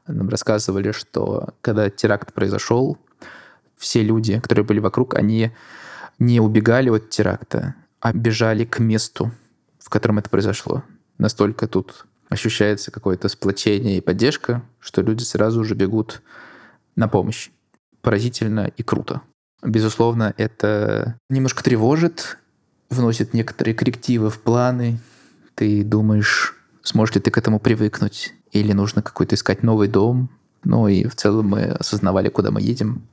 Нам 0.07 0.29
рассказывали, 0.29 0.91
что 0.91 1.53
когда 1.61 1.89
теракт 1.89 2.33
произошел, 2.33 2.97
все 3.77 4.03
люди, 4.03 4.39
которые 4.39 4.65
были 4.65 4.79
вокруг, 4.79 5.15
они 5.15 5.51
не 6.19 6.39
убегали 6.39 6.89
от 6.89 7.09
теракта, 7.09 7.75
а 7.99 8.13
бежали 8.13 8.65
к 8.65 8.79
месту, 8.79 9.31
в 9.79 9.89
котором 9.89 10.19
это 10.19 10.29
произошло. 10.29 10.83
Настолько 11.17 11.67
тут 11.67 12.05
ощущается 12.29 12.91
какое-то 12.91 13.27
сплочение 13.27 13.97
и 13.97 14.01
поддержка, 14.01 14.63
что 14.79 15.01
люди 15.01 15.23
сразу 15.23 15.63
же 15.63 15.75
бегут 15.75 16.21
на 16.95 17.07
помощь. 17.07 17.49
Поразительно 18.01 18.71
и 18.75 18.83
круто. 18.83 19.21
Безусловно, 19.63 20.33
это 20.37 21.17
немножко 21.29 21.63
тревожит, 21.63 22.37
вносит 22.89 23.33
некоторые 23.33 23.75
коррективы 23.75 24.29
в 24.29 24.39
планы. 24.39 24.99
Ты 25.55 25.83
думаешь, 25.83 26.55
Сможешь 26.83 27.15
ли 27.15 27.21
ты 27.21 27.31
к 27.31 27.37
этому 27.37 27.59
привыкнуть? 27.59 28.33
Или 28.51 28.73
нужно 28.73 29.01
какой-то 29.01 29.35
искать 29.35 29.63
новый 29.63 29.87
дом? 29.87 30.29
Ну 30.63 30.87
и 30.87 31.05
в 31.07 31.15
целом 31.15 31.49
мы 31.49 31.63
осознавали, 31.63 32.29
куда 32.29 32.51
мы 32.51 32.61
едем. 32.61 33.07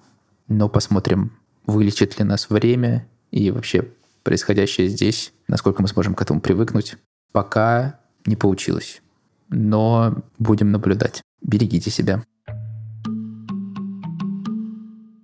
Но 0.49 0.69
посмотрим, 0.69 1.33
вылечит 1.67 2.19
ли 2.19 2.25
нас 2.25 2.49
время 2.49 3.07
и 3.31 3.51
вообще 3.51 3.89
происходящее 4.23 4.89
здесь, 4.89 5.33
насколько 5.47 5.83
мы 5.83 5.89
сможем 5.89 6.15
к 6.15 6.23
этому 6.23 6.41
привыкнуть. 6.41 6.97
Пока 7.33 8.01
не 8.27 8.37
получилось. 8.37 9.03
Но 9.49 10.17
будем 10.39 10.71
наблюдать. 10.71 11.23
Берегите 11.43 11.91
себя. 11.91 12.23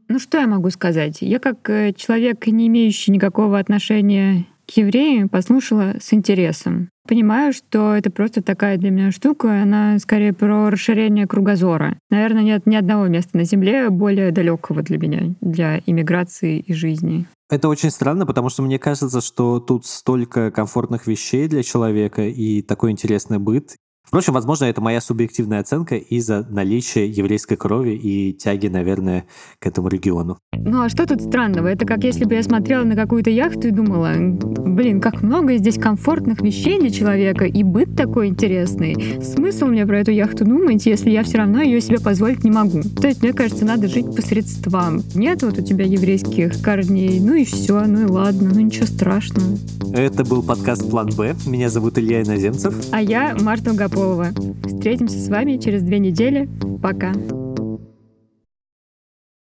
Ну 0.09 0.19
что 0.19 0.39
я 0.39 0.47
могу 0.47 0.71
сказать? 0.71 1.19
Я 1.23 1.39
как 1.41 1.69
э, 1.69 1.93
человек, 1.93 2.47
не 2.47 2.69
имеющий 2.69 3.11
никакого 3.11 3.59
отношения 3.59 4.47
к 4.67 4.71
евреям, 4.77 5.29
послушала 5.29 5.97
с 6.01 6.13
интересом. 6.13 6.89
Понимаю, 7.07 7.53
что 7.53 7.95
это 7.95 8.11
просто 8.11 8.43
такая 8.43 8.79
для 8.79 8.91
меня 8.91 9.13
штука, 9.13 9.63
она 9.63 9.99
скорее 9.99 10.33
про 10.33 10.71
расширение 10.71 11.27
кругозора. 11.27 11.99
Наверное, 12.11 12.43
нет 12.43 12.67
ни 12.67 12.77
одного 12.77 13.09
места 13.09 13.37
на 13.37 13.45
Земле 13.45 13.91
более 13.91 14.33
далекого 14.33 14.83
для 14.83 14.97
меня, 14.97 15.35
для 15.43 15.81
иммиграции 15.85 16.61
и 16.61 16.73
жизни. 16.73 17.27
Это 17.51 17.69
очень 17.69 17.91
странно, 17.91 18.25
потому 18.25 18.49
что 18.49 18.63
мне 18.63 18.79
кажется, 18.79 19.21
что 19.21 19.61
тут 19.61 19.85
столько 19.85 20.51
комфортных 20.51 21.07
вещей 21.07 21.47
для 21.47 21.63
человека 21.63 22.23
и 22.23 22.63
такой 22.63 22.91
интересный 22.91 23.39
быт, 23.39 23.77
Впрочем, 24.05 24.35
возможно, 24.35 24.67
это 24.67 24.81
моя 24.81 25.01
субъективная 25.01 25.61
оценка 25.61 25.97
из-за 25.97 26.47
наличия 26.49 27.07
еврейской 27.09 27.57
крови 27.57 27.93
и 27.93 28.33
тяги, 28.33 28.69
наверное, 28.69 29.25
к 29.59 29.67
этому 29.67 29.89
региону. 29.89 30.39
Ну 30.53 30.83
а 30.83 30.89
что 30.89 31.07
тут 31.07 31.23
странного? 31.23 31.69
Это 31.69 31.85
как 31.87 32.05
если 32.05 32.25
бы 32.25 32.35
я 32.35 32.43
смотрела 32.43 32.85
на 32.85 32.97
какую-то 32.97 33.31
яхту 33.31 33.69
и 33.69 33.71
думала, 33.71 34.13
блин, 34.17 35.01
как 35.01 35.23
много 35.23 35.57
здесь 35.57 35.79
комфортных 35.79 36.43
вещей 36.43 36.79
для 36.79 36.91
человека, 36.91 37.45
и 37.45 37.63
быт 37.63 37.97
такой 37.97 38.29
интересный. 38.29 39.23
Смысл 39.23 39.67
мне 39.67 39.87
про 39.87 40.01
эту 40.01 40.11
яхту 40.11 40.45
думать, 40.45 40.87
если 40.87 41.11
я 41.11 41.23
все 41.25 41.39
равно 41.39 41.63
ее 41.63 41.81
себе 41.81 41.99
позволить 41.99 42.45
не 42.45 42.51
могу? 42.51 42.83
То 42.83 43.09
есть, 43.09 43.23
мне 43.23 43.33
кажется, 43.33 43.65
надо 43.65 43.89
жить 43.89 44.15
по 44.15 44.23
средствам. 44.23 45.03
Нет 45.15 45.43
вот 45.43 45.59
у 45.59 45.63
тебя 45.63 45.85
еврейских 45.85 46.61
корней, 46.63 47.21
ну 47.21 47.35
и 47.35 47.45
все, 47.45 47.85
ну 47.87 48.03
и 48.03 48.11
ладно, 48.11 48.51
ну 48.55 48.61
ничего 48.61 48.87
страшного. 48.87 49.59
Это 49.93 50.25
был 50.25 50.43
подкаст 50.43 50.89
«План 50.91 51.09
Б». 51.17 51.37
Меня 51.47 51.69
зовут 51.69 51.99
Илья 51.99 52.23
Иноземцев. 52.23 52.75
А 52.91 53.01
я 53.01 53.37
Марта 53.41 53.71
Гапова. 53.95 54.29
Встретимся 54.67 55.19
с 55.19 55.29
вами 55.29 55.57
через 55.57 55.83
две 55.83 55.99
недели. 55.99 56.49
Пока. 56.83 57.13